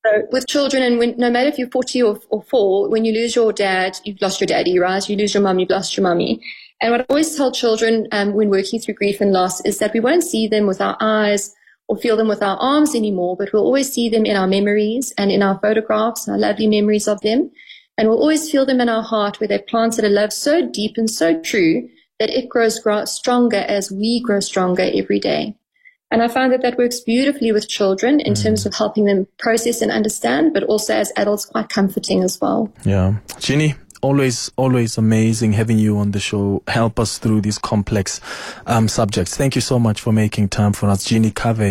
So 0.05 0.23
with 0.31 0.47
children, 0.47 0.81
and 0.81 0.97
when, 0.97 1.15
no 1.17 1.29
matter 1.29 1.47
if 1.47 1.59
you're 1.59 1.69
40 1.69 2.01
or, 2.03 2.19
or 2.29 2.41
4, 2.41 2.89
when 2.89 3.05
you 3.05 3.13
lose 3.13 3.35
your 3.35 3.53
dad, 3.53 3.97
you've 4.03 4.21
lost 4.21 4.41
your 4.41 4.47
daddy, 4.47 4.79
right? 4.79 5.07
You 5.07 5.15
lose 5.15 5.33
your 5.33 5.43
mum, 5.43 5.59
you've 5.59 5.69
lost 5.69 5.95
your 5.95 6.03
mummy. 6.03 6.41
And 6.81 6.91
what 6.91 7.01
I 7.01 7.05
always 7.09 7.35
tell 7.35 7.51
children 7.51 8.07
um, 8.11 8.33
when 8.33 8.49
working 8.49 8.79
through 8.79 8.95
grief 8.95 9.21
and 9.21 9.31
loss 9.31 9.63
is 9.63 9.77
that 9.77 9.93
we 9.93 9.99
won't 9.99 10.23
see 10.23 10.47
them 10.47 10.65
with 10.65 10.81
our 10.81 10.97
eyes 10.99 11.53
or 11.87 11.97
feel 11.97 12.17
them 12.17 12.27
with 12.27 12.41
our 12.41 12.57
arms 12.57 12.95
anymore, 12.95 13.35
but 13.37 13.53
we'll 13.53 13.65
always 13.65 13.93
see 13.93 14.09
them 14.09 14.25
in 14.25 14.35
our 14.35 14.47
memories 14.47 15.13
and 15.17 15.31
in 15.31 15.43
our 15.43 15.59
photographs, 15.59 16.27
our 16.27 16.37
lovely 16.37 16.65
memories 16.65 17.07
of 17.07 17.21
them. 17.21 17.51
And 17.97 18.07
we'll 18.07 18.19
always 18.19 18.49
feel 18.49 18.65
them 18.65 18.81
in 18.81 18.89
our 18.89 19.03
heart 19.03 19.39
where 19.39 19.47
they've 19.47 19.67
planted 19.67 20.05
a 20.05 20.09
love 20.09 20.33
so 20.33 20.67
deep 20.67 20.93
and 20.97 21.09
so 21.09 21.39
true 21.41 21.87
that 22.19 22.29
it 22.29 22.49
grows 22.49 22.81
stronger 23.05 23.57
as 23.57 23.91
we 23.91 24.21
grow 24.21 24.39
stronger 24.39 24.89
every 24.93 25.19
day. 25.19 25.55
And 26.11 26.21
I 26.21 26.27
find 26.27 26.51
that 26.51 26.61
that 26.61 26.77
works 26.77 26.99
beautifully 26.99 27.51
with 27.51 27.69
children 27.69 28.19
in 28.19 28.33
mm. 28.33 28.43
terms 28.43 28.65
of 28.65 28.73
helping 28.75 29.05
them 29.05 29.27
process 29.39 29.81
and 29.81 29.91
understand, 29.91 30.53
but 30.53 30.63
also 30.63 30.93
as 30.93 31.11
adults, 31.15 31.45
quite 31.45 31.69
comforting 31.69 32.21
as 32.21 32.39
well. 32.41 32.71
Yeah. 32.83 33.15
Jeanie, 33.39 33.75
always, 34.01 34.51
always 34.57 34.97
amazing 34.97 35.53
having 35.53 35.79
you 35.79 35.97
on 35.97 36.11
the 36.11 36.19
show. 36.19 36.63
Help 36.67 36.99
us 36.99 37.17
through 37.17 37.41
these 37.41 37.57
complex 37.57 38.19
um, 38.65 38.87
subjects. 38.87 39.37
Thank 39.37 39.55
you 39.55 39.61
so 39.61 39.79
much 39.79 40.01
for 40.01 40.11
making 40.11 40.49
time 40.49 40.73
for 40.73 40.89
us. 40.89 41.05
Jeanie 41.05 41.31
Cavé 41.31 41.69